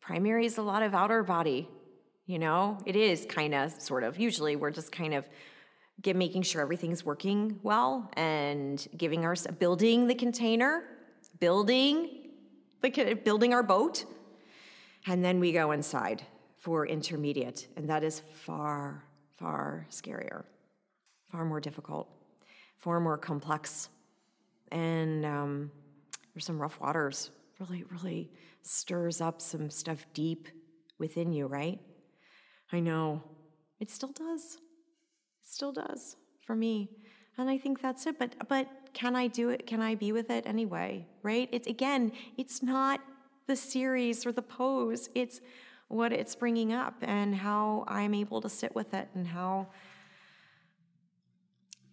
primary 0.01 0.47
is 0.47 0.59
a 0.59 0.63
lot 0.63 0.83
of 0.83 0.95
outer 0.95 1.23
body. 1.23 1.69
You 2.27 2.39
know, 2.39 2.79
it 2.87 2.97
is 2.97 3.27
kind 3.27 3.55
of, 3.55 3.73
sort 3.81 4.05
of. 4.05 4.19
Usually, 4.19 4.57
we're 4.57 4.71
just 4.71 4.93
kind 4.93 5.15
of 5.15 5.29
get 6.01 6.17
making 6.17 6.43
sure 6.43 6.63
everything's 6.63 7.05
working 7.05 7.59
well 7.63 8.11
and 8.15 8.87
giving 8.97 9.25
our 9.25 9.35
building 9.59 10.07
the 10.07 10.15
container, 10.15 10.85
building 11.39 12.20
the 12.83 13.21
building 13.25 13.53
our 13.53 13.63
boat, 13.63 14.05
and 15.07 15.25
then 15.25 15.41
we 15.41 15.53
go 15.53 15.73
inside 15.73 16.23
for 16.59 16.87
intermediate, 16.87 17.69
and 17.77 17.89
that 17.89 18.05
is 18.05 18.21
far, 18.35 19.05
far 19.39 19.87
scarier, 19.91 20.45
far 21.31 21.45
more 21.45 21.61
difficult, 21.61 22.09
far 22.77 23.01
more 23.01 23.17
complex, 23.17 23.89
and 24.71 25.25
um, 25.25 25.71
there's 26.35 26.45
some 26.45 26.61
rough 26.61 26.81
waters. 26.81 27.31
Really, 27.59 27.85
really 27.91 28.31
stirs 28.63 29.21
up 29.21 29.43
some 29.43 29.69
stuff 29.69 30.07
deep 30.15 30.49
within 30.99 31.33
you, 31.33 31.47
right? 31.47 31.79
I 32.73 32.81
know 32.81 33.23
it 33.81 33.91
still 33.91 34.13
does. 34.13 34.55
It 35.43 35.51
still 35.51 35.73
does 35.73 36.17
for 36.47 36.55
me. 36.55 36.91
And 37.37 37.51
I 37.51 37.59
think 37.59 37.81
that's 37.81 38.07
it. 38.07 38.19
But 38.19 38.35
but 38.49 38.67
can 38.93 39.17
I 39.17 39.27
do 39.27 39.51
it? 39.51 39.67
Can 39.67 39.81
I 39.81 39.95
be 39.95 40.13
with 40.13 40.31
it 40.31 40.47
anyway? 40.47 41.07
Right? 41.23 41.49
It's 41.53 41.67
again, 41.67 42.13
it's 42.37 42.63
not 42.63 43.01
the 43.47 43.57
series 43.57 44.27
or 44.27 44.33
the 44.33 44.43
pose. 44.43 45.09
It's 45.15 45.41
what 45.89 46.13
it's 46.13 46.37
bringing 46.37 46.73
up 46.73 46.95
and 47.03 47.35
how 47.35 47.85
I'm 47.89 48.15
able 48.15 48.41
to 48.43 48.49
sit 48.49 48.75
with 48.75 48.95
it 48.95 49.09
and 49.15 49.27
how 49.27 49.69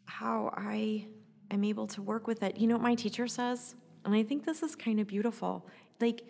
how 0.05 0.51
I 0.55 1.07
am 1.51 1.63
able 1.63 1.87
to 1.87 2.01
work 2.01 2.27
with 2.27 2.43
it. 2.43 2.57
You 2.57 2.67
know 2.67 2.75
what 2.75 2.83
my 2.83 2.95
teacher 2.95 3.27
says? 3.27 3.75
And 4.05 4.15
I 4.15 4.23
think 4.23 4.45
this 4.45 4.63
is 4.63 4.75
kind 4.75 4.99
of 4.99 5.07
beautiful. 5.07 5.67
Like 5.99 6.23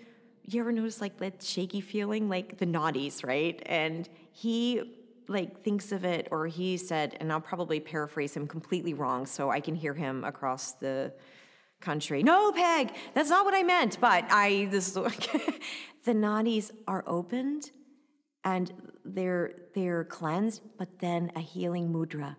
you 0.43 0.61
ever 0.61 0.72
notice 0.72 1.01
like 1.01 1.18
that 1.18 1.43
shaky 1.43 1.82
feeling 1.82 2.30
like 2.30 2.57
the 2.57 2.65
nadis, 2.65 3.26
right? 3.26 3.61
And 3.65 4.07
he 4.32 5.07
like 5.28 5.63
thinks 5.63 5.91
of 5.91 6.05
it 6.05 6.28
or 6.32 6.47
he 6.47 6.78
said 6.78 7.17
and 7.19 7.32
I'll 7.32 7.41
probably 7.41 7.80
paraphrase 7.80 8.34
him 8.36 8.47
completely 8.47 8.93
wrong 8.93 9.25
so 9.25 9.49
I 9.49 9.59
can 9.59 9.75
hear 9.75 9.93
him 9.93 10.23
across 10.23 10.73
the 10.73 11.13
country. 11.82 12.23
No, 12.23 12.51
Peg, 12.51 12.93
that's 13.13 13.30
not 13.30 13.45
what 13.45 13.53
I 13.53 13.63
meant. 13.63 13.99
But 13.99 14.25
I 14.32 14.67
this 14.71 14.91
the 14.91 16.13
nadis 16.13 16.71
are 16.88 17.03
opened 17.07 17.71
and 18.43 18.71
they're 19.03 19.53
they're 19.75 20.05
cleansed, 20.05 20.61
but 20.78 20.99
then 20.99 21.32
a 21.36 21.39
healing 21.39 21.93
mudra 21.93 22.36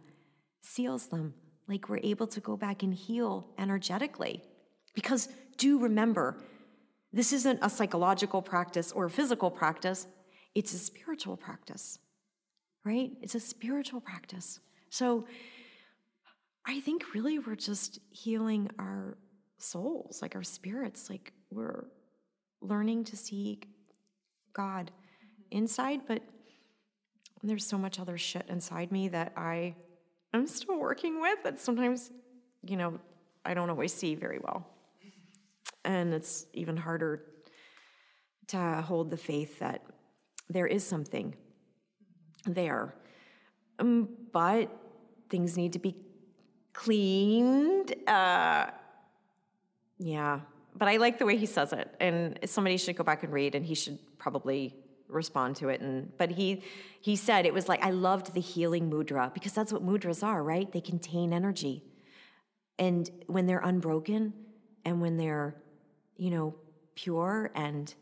seals 0.61 1.07
them. 1.07 1.35
Like 1.67 1.89
we're 1.89 2.01
able 2.03 2.27
to 2.29 2.41
go 2.41 2.57
back 2.57 2.83
and 2.83 2.95
heal 2.95 3.49
energetically. 3.59 4.43
Because 4.95 5.29
do 5.59 5.79
remember, 5.79 6.37
this 7.13 7.33
isn't 7.33 7.59
a 7.63 7.71
psychological 7.71 8.43
practice 8.43 8.91
or 8.93 9.07
a 9.07 9.11
physical 9.11 9.51
practice, 9.51 10.07
it's 10.55 10.73
a 10.73 10.79
spiritual 10.79 11.37
practice. 11.37 11.99
Right? 12.89 13.11
It's 13.21 13.35
a 13.35 13.41
spiritual 13.41 14.01
practice. 14.01 14.61
So 14.89 15.27
I 16.65 16.81
think 16.81 17.13
really 17.13 17.39
we're 17.39 17.55
just 17.55 17.99
healing 18.09 18.71
our 18.79 19.19
souls, 19.59 20.23
like 20.23 20.35
our 20.35 20.43
spirits, 20.43 21.11
like 21.11 21.35
we're 21.51 21.85
learning 22.63 23.05
to 23.05 23.17
see 23.17 23.61
God 24.55 24.91
mm-hmm. 24.91 25.59
inside, 25.59 26.01
but 26.09 26.23
there's 27.43 27.67
so 27.67 27.77
much 27.77 28.01
other 28.01 28.17
shit 28.17 28.47
inside 28.49 28.91
me 28.91 29.09
that 29.09 29.35
I 29.37 29.75
am 30.33 30.47
still 30.47 30.81
working 30.81 31.21
with 31.21 31.43
that 31.45 31.61
sometimes, 31.61 32.11
you 32.65 32.79
know, 32.79 32.99
I 33.45 33.53
don't 33.53 33.69
always 33.69 33.93
see 33.93 34.15
very 34.15 34.39
well. 34.39 34.67
Mm-hmm. 35.05 35.93
And 35.93 36.15
it's 36.15 36.47
even 36.55 36.79
harder 36.79 37.23
to 38.47 38.81
hold 38.81 39.11
the 39.11 39.19
faith 39.19 39.59
that 39.59 39.83
there 40.49 40.67
is 40.67 40.87
something 40.87 41.35
there. 42.45 42.95
Um, 43.79 44.09
but 44.33 44.71
things 45.31 45.57
need 45.57 45.73
to 45.75 45.79
be 45.79 45.97
cleaned. 46.73 47.95
Uh, 48.09 48.67
yeah, 49.99 50.41
but 50.77 50.89
I 50.89 50.97
like 50.97 51.19
the 51.19 51.27
way 51.27 51.37
he 51.37 51.47
says 51.47 51.73
it, 51.73 51.93
and 52.01 52.39
somebody 52.45 52.77
should 52.77 52.97
go 52.97 53.05
back 53.05 53.23
and 53.23 53.33
read, 53.33 53.55
and 53.55 53.65
he 53.65 53.75
should 53.75 53.99
probably 54.19 54.75
respond 55.09 55.57
to 55.57 55.69
it. 55.69 55.81
And 55.81 56.17
but 56.17 56.31
he 56.31 56.63
he 57.01 57.17
said 57.17 57.47
it 57.47 57.55
was 57.55 57.69
like 57.69 57.83
I 57.83 57.91
loved 57.91 58.35
the 58.35 58.41
healing 58.41 58.91
mudra 58.91 59.33
because 59.33 59.53
that's 59.53 59.73
what 59.73 59.85
mudras 59.85 60.23
are, 60.23 60.43
right? 60.43 60.71
They 60.71 60.81
contain 60.81 61.33
energy, 61.33 61.83
and 62.79 63.11
when 63.27 63.47
they're 63.47 63.61
unbroken, 63.61 64.33
and 64.85 65.01
when 65.01 65.17
they're 65.17 65.57
you 66.17 66.31
know 66.31 66.55
pure, 66.95 67.51
and 67.55 67.93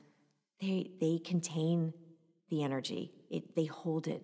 they 0.61 0.91
they 1.01 1.19
contain 1.19 1.95
the 2.51 2.63
energy. 2.63 3.13
It, 3.31 3.55
they 3.55 3.67
hold 3.67 4.07
it, 4.07 4.23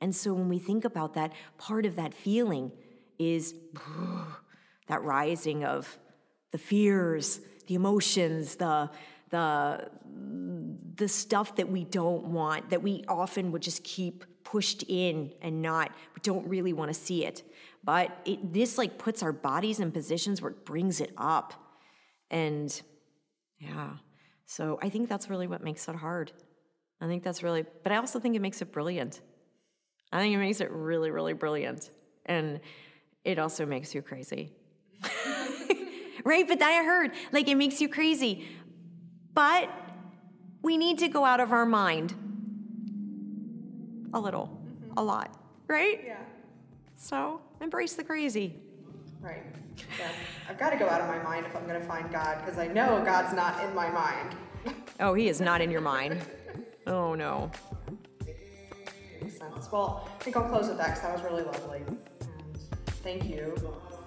and 0.00 0.14
so 0.14 0.34
when 0.34 0.48
we 0.48 0.58
think 0.58 0.84
about 0.84 1.14
that, 1.14 1.32
part 1.58 1.86
of 1.86 1.96
that 1.96 2.14
feeling 2.14 2.72
is 3.18 3.54
that 4.88 5.02
rising 5.02 5.64
of 5.64 5.98
the 6.50 6.58
fears, 6.58 7.40
the 7.66 7.74
emotions, 7.74 8.56
the 8.56 8.90
the 9.30 9.90
the 10.96 11.08
stuff 11.08 11.56
that 11.56 11.68
we 11.68 11.84
don't 11.84 12.26
want, 12.26 12.70
that 12.70 12.82
we 12.82 13.02
often 13.08 13.50
would 13.50 13.62
just 13.62 13.82
keep 13.82 14.24
pushed 14.44 14.84
in 14.86 15.32
and 15.42 15.60
not 15.62 15.90
we 16.14 16.20
don't 16.22 16.46
really 16.46 16.72
want 16.72 16.92
to 16.92 16.94
see 16.94 17.24
it. 17.24 17.42
But 17.82 18.16
it, 18.24 18.52
this 18.52 18.78
like 18.78 18.98
puts 18.98 19.22
our 19.22 19.32
bodies 19.32 19.80
in 19.80 19.90
positions 19.90 20.40
where 20.40 20.52
it 20.52 20.64
brings 20.64 21.00
it 21.00 21.12
up. 21.18 21.54
And 22.30 22.80
yeah. 23.58 23.94
So 24.46 24.78
I 24.82 24.88
think 24.88 25.08
that's 25.08 25.28
really 25.28 25.46
what 25.46 25.64
makes 25.64 25.88
it 25.88 25.96
hard. 25.96 26.32
I 27.00 27.06
think 27.06 27.22
that's 27.22 27.42
really 27.42 27.64
but 27.82 27.92
I 27.92 27.96
also 27.96 28.20
think 28.20 28.36
it 28.36 28.42
makes 28.42 28.62
it 28.62 28.72
brilliant. 28.72 29.20
I 30.12 30.20
think 30.20 30.34
it 30.34 30.38
makes 30.38 30.60
it 30.60 30.70
really, 30.70 31.10
really 31.10 31.32
brilliant. 31.32 31.90
And 32.26 32.60
it 33.24 33.38
also 33.38 33.66
makes 33.66 33.94
you 33.94 34.02
crazy 34.02 34.52
right? 36.24 36.46
But 36.46 36.58
that 36.58 36.70
I 36.70 36.84
heard 36.84 37.12
like 37.32 37.48
it 37.48 37.56
makes 37.56 37.80
you 37.80 37.88
crazy. 37.88 38.46
But 39.34 39.68
we 40.62 40.76
need 40.76 40.98
to 40.98 41.08
go 41.08 41.24
out 41.24 41.40
of 41.40 41.52
our 41.52 41.66
mind 41.66 42.14
a 44.12 44.20
little, 44.20 44.46
mm-hmm. 44.46 44.98
a 44.98 45.02
lot, 45.02 45.36
right? 45.66 46.00
Yeah. 46.04 46.16
So 46.96 47.40
embrace 47.60 47.94
the 47.94 48.04
crazy. 48.04 48.54
Right. 49.20 49.42
Yeah. 49.98 50.08
I've 50.48 50.58
got 50.58 50.70
to 50.70 50.76
go 50.76 50.88
out 50.88 51.00
of 51.00 51.08
my 51.08 51.20
mind 51.22 51.46
if 51.46 51.56
I'm 51.56 51.66
going 51.66 51.80
to 51.80 51.86
find 51.86 52.10
God 52.12 52.38
because 52.44 52.58
I 52.58 52.68
know 52.68 53.02
God's 53.04 53.34
not 53.34 53.62
in 53.64 53.74
my 53.74 53.90
mind. 53.90 54.36
oh, 55.00 55.14
He 55.14 55.28
is 55.28 55.40
not 55.40 55.60
in 55.60 55.70
your 55.70 55.80
mind. 55.80 56.24
Oh, 56.86 57.14
no. 57.14 57.50
Makes 59.20 59.38
sense. 59.38 59.72
Well, 59.72 60.08
I 60.20 60.22
think 60.22 60.36
I'll 60.36 60.48
close 60.48 60.68
with 60.68 60.76
that 60.78 60.88
because 60.88 61.02
that 61.02 61.12
was 61.12 61.22
really 61.22 61.42
lovely. 61.42 61.82
And 61.86 61.98
thank 63.02 63.24
you 63.24 63.54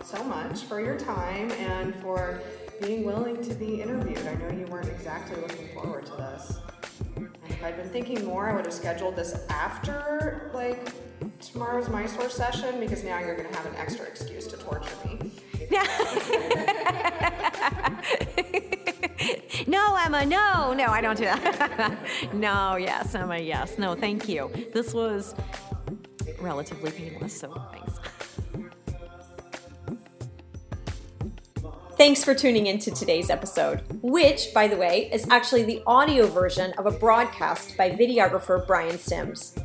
so 0.03 0.23
much 0.23 0.63
for 0.63 0.79
your 0.79 0.97
time 0.97 1.51
and 1.53 1.95
for 1.95 2.41
being 2.81 3.03
willing 3.03 3.41
to 3.43 3.53
be 3.55 3.81
interviewed. 3.81 4.19
I 4.19 4.35
know 4.35 4.55
you 4.55 4.65
weren't 4.67 4.89
exactly 4.89 5.41
looking 5.41 5.67
forward 5.69 6.05
to 6.05 6.11
this. 6.13 6.59
And 7.15 7.29
if 7.49 7.63
I'd 7.63 7.77
been 7.77 7.89
thinking 7.89 8.23
more, 8.25 8.49
I 8.49 8.55
would 8.55 8.65
have 8.65 8.73
scheduled 8.73 9.15
this 9.15 9.45
after 9.49 10.51
like 10.53 10.91
tomorrow's 11.41 11.89
Mysore 11.89 12.29
session 12.29 12.79
because 12.79 13.03
now 13.03 13.19
you're 13.19 13.35
going 13.35 13.49
to 13.49 13.55
have 13.55 13.65
an 13.65 13.75
extra 13.75 14.05
excuse 14.05 14.45
to 14.47 14.57
torture 14.57 14.95
me. 15.05 15.31
no, 19.65 19.95
Emma, 19.95 20.25
no, 20.25 20.73
no, 20.73 20.85
I 20.85 21.01
don't 21.01 21.17
do 21.17 21.25
that. 21.25 21.97
no, 22.33 22.75
yes, 22.75 23.15
Emma, 23.15 23.37
yes. 23.37 23.77
No, 23.77 23.95
thank 23.95 24.29
you. 24.29 24.51
This 24.73 24.93
was 24.93 25.33
relatively 26.39 26.91
painless, 26.91 27.39
so 27.39 27.61
thanks. 27.71 27.99
Thanks 31.97 32.23
for 32.23 32.35
tuning 32.35 32.67
into 32.67 32.91
today's 32.91 33.31
episode, 33.31 33.81
which, 34.03 34.53
by 34.53 34.67
the 34.67 34.77
way, 34.77 35.09
is 35.11 35.27
actually 35.29 35.63
the 35.63 35.81
audio 35.87 36.27
version 36.27 36.73
of 36.73 36.85
a 36.85 36.91
broadcast 36.91 37.75
by 37.75 37.89
videographer 37.89 38.67
Brian 38.67 38.99
Sims. 38.99 39.55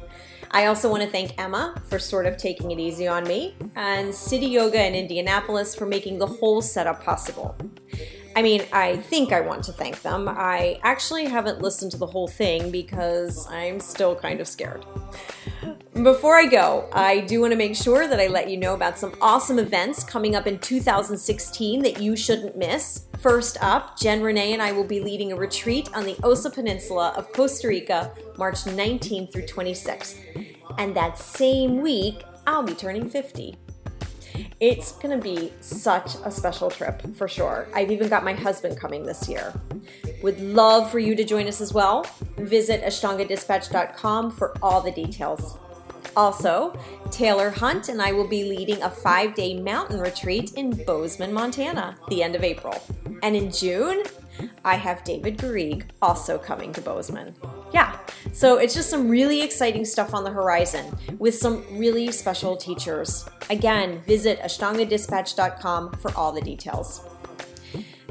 I 0.50 0.66
also 0.66 0.90
want 0.90 1.02
to 1.02 1.10
thank 1.10 1.38
Emma 1.38 1.74
for 1.88 1.98
sort 1.98 2.24
of 2.24 2.38
taking 2.38 2.70
it 2.70 2.78
easy 2.78 3.06
on 3.06 3.24
me, 3.24 3.54
and 3.76 4.14
City 4.14 4.46
Yoga 4.46 4.82
in 4.82 4.94
Indianapolis 4.94 5.74
for 5.74 5.84
making 5.84 6.18
the 6.18 6.26
whole 6.26 6.62
setup 6.62 7.04
possible. 7.04 7.54
I 8.34 8.42
mean, 8.42 8.62
I 8.72 8.96
think 8.96 9.32
I 9.32 9.40
want 9.40 9.64
to 9.64 9.72
thank 9.72 10.02
them. 10.02 10.28
I 10.28 10.78
actually 10.82 11.26
haven't 11.26 11.60
listened 11.60 11.90
to 11.92 11.98
the 11.98 12.06
whole 12.06 12.28
thing 12.28 12.70
because 12.70 13.46
I'm 13.48 13.78
still 13.80 14.14
kind 14.14 14.40
of 14.40 14.48
scared. 14.48 14.86
Before 15.92 16.36
I 16.36 16.46
go, 16.46 16.88
I 16.92 17.20
do 17.20 17.42
want 17.42 17.52
to 17.52 17.56
make 17.56 17.76
sure 17.76 18.08
that 18.08 18.18
I 18.18 18.28
let 18.28 18.48
you 18.48 18.56
know 18.56 18.72
about 18.72 18.98
some 18.98 19.14
awesome 19.20 19.58
events 19.58 20.02
coming 20.02 20.34
up 20.34 20.46
in 20.46 20.58
2016 20.58 21.82
that 21.82 22.00
you 22.00 22.16
shouldn't 22.16 22.56
miss. 22.56 23.06
First 23.20 23.58
up, 23.60 23.98
Jen 23.98 24.22
Renee 24.22 24.54
and 24.54 24.62
I 24.62 24.72
will 24.72 24.84
be 24.84 25.00
leading 25.00 25.32
a 25.32 25.36
retreat 25.36 25.90
on 25.94 26.04
the 26.04 26.16
Osa 26.22 26.50
Peninsula 26.50 27.12
of 27.16 27.30
Costa 27.32 27.68
Rica, 27.68 28.12
March 28.38 28.64
19th 28.64 29.32
through 29.32 29.46
26th. 29.46 30.18
And 30.78 30.96
that 30.96 31.18
same 31.18 31.82
week, 31.82 32.22
I'll 32.46 32.62
be 32.62 32.74
turning 32.74 33.10
50. 33.10 33.56
It's 34.60 34.92
gonna 34.92 35.18
be 35.18 35.52
such 35.60 36.14
a 36.24 36.30
special 36.30 36.70
trip 36.70 37.02
for 37.14 37.28
sure. 37.28 37.68
I've 37.74 37.90
even 37.90 38.08
got 38.08 38.24
my 38.24 38.32
husband 38.32 38.78
coming 38.78 39.04
this 39.04 39.28
year. 39.28 39.52
Would 40.22 40.40
love 40.40 40.90
for 40.90 40.98
you 40.98 41.14
to 41.14 41.24
join 41.24 41.48
us 41.48 41.60
as 41.60 41.72
well. 41.72 42.06
Visit 42.36 42.82
ashtangadispatch.com 42.82 44.30
for 44.30 44.56
all 44.62 44.80
the 44.80 44.92
details. 44.92 45.58
Also, 46.16 46.78
Taylor 47.10 47.50
Hunt 47.50 47.88
and 47.88 48.02
I 48.02 48.12
will 48.12 48.28
be 48.28 48.44
leading 48.44 48.82
a 48.82 48.90
five 48.90 49.34
day 49.34 49.58
mountain 49.58 49.98
retreat 49.98 50.52
in 50.54 50.70
Bozeman, 50.84 51.32
Montana, 51.32 51.96
the 52.08 52.22
end 52.22 52.34
of 52.34 52.44
April. 52.44 52.80
And 53.22 53.34
in 53.36 53.50
June, 53.50 54.02
I 54.64 54.76
have 54.76 55.04
David 55.04 55.38
Garrigues 55.38 55.84
also 56.00 56.38
coming 56.38 56.72
to 56.72 56.80
Bozeman. 56.80 57.34
Yeah, 57.72 57.98
so 58.32 58.58
it's 58.58 58.74
just 58.74 58.90
some 58.90 59.08
really 59.08 59.42
exciting 59.42 59.84
stuff 59.84 60.14
on 60.14 60.24
the 60.24 60.30
horizon 60.30 60.96
with 61.18 61.34
some 61.34 61.64
really 61.78 62.12
special 62.12 62.56
teachers. 62.56 63.24
Again, 63.50 64.02
visit 64.06 64.40
ashtangadispatch.com 64.40 65.92
for 65.94 66.10
all 66.16 66.32
the 66.32 66.42
details. 66.42 67.00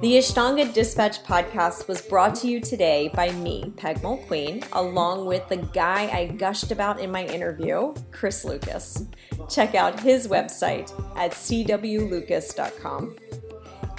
The 0.01 0.17
Ashtanga 0.17 0.73
Dispatch 0.73 1.23
podcast 1.23 1.87
was 1.87 2.01
brought 2.01 2.33
to 2.37 2.47
you 2.47 2.59
today 2.59 3.11
by 3.13 3.31
me, 3.33 3.71
Peg 3.77 3.97
Mulqueen, 3.97 4.65
along 4.71 5.27
with 5.27 5.47
the 5.47 5.57
guy 5.57 6.07
I 6.07 6.25
gushed 6.25 6.71
about 6.71 6.99
in 6.99 7.11
my 7.11 7.23
interview, 7.25 7.93
Chris 8.09 8.43
Lucas. 8.43 9.05
Check 9.47 9.75
out 9.75 9.99
his 9.99 10.27
website 10.27 10.91
at 11.15 11.33
cwlucas.com. 11.33 13.15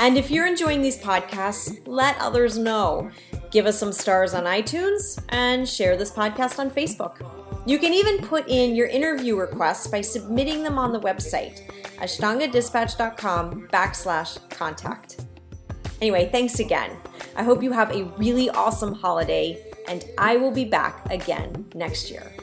And 0.03 0.19
if 0.19 0.33
you're 0.33 0.49
enjoying 0.49 0.83
these 0.83 0.99
podcasts, 0.99 1.81
let 1.87 2.19
others 2.19 2.59
know. 2.59 3.09
Give 3.53 3.67
us 3.67 3.79
some 3.79 3.93
stars 3.93 4.35
on 4.35 4.43
iTunes 4.47 5.23
and 5.29 5.67
share 5.69 5.97
this 5.97 6.11
podcast 6.11 6.59
on 6.59 6.73
Facebook. 6.73 7.25
You 7.67 7.79
can 7.79 7.95
even 7.95 8.19
put 8.27 8.49
in 8.49 8.75
your 8.75 8.89
interview 8.89 9.37
requests 9.37 9.87
by 9.87 10.01
submitting 10.01 10.65
them 10.65 10.77
on 10.77 10.91
the 10.91 10.99
website, 10.99 11.71
ashtangadispatch.com 11.99 13.69
backslash 13.69 14.51
contact. 14.51 15.25
Anyway, 16.01 16.29
thanks 16.33 16.59
again. 16.59 16.97
I 17.37 17.45
hope 17.45 17.63
you 17.63 17.71
have 17.71 17.93
a 17.93 18.03
really 18.19 18.51
awesome 18.51 18.95
holiday, 18.95 19.65
and 19.87 20.05
I 20.19 20.37
will 20.37 20.51
be 20.51 20.65
back 20.65 21.09
again 21.13 21.71
next 21.77 22.11
year. 22.11 22.35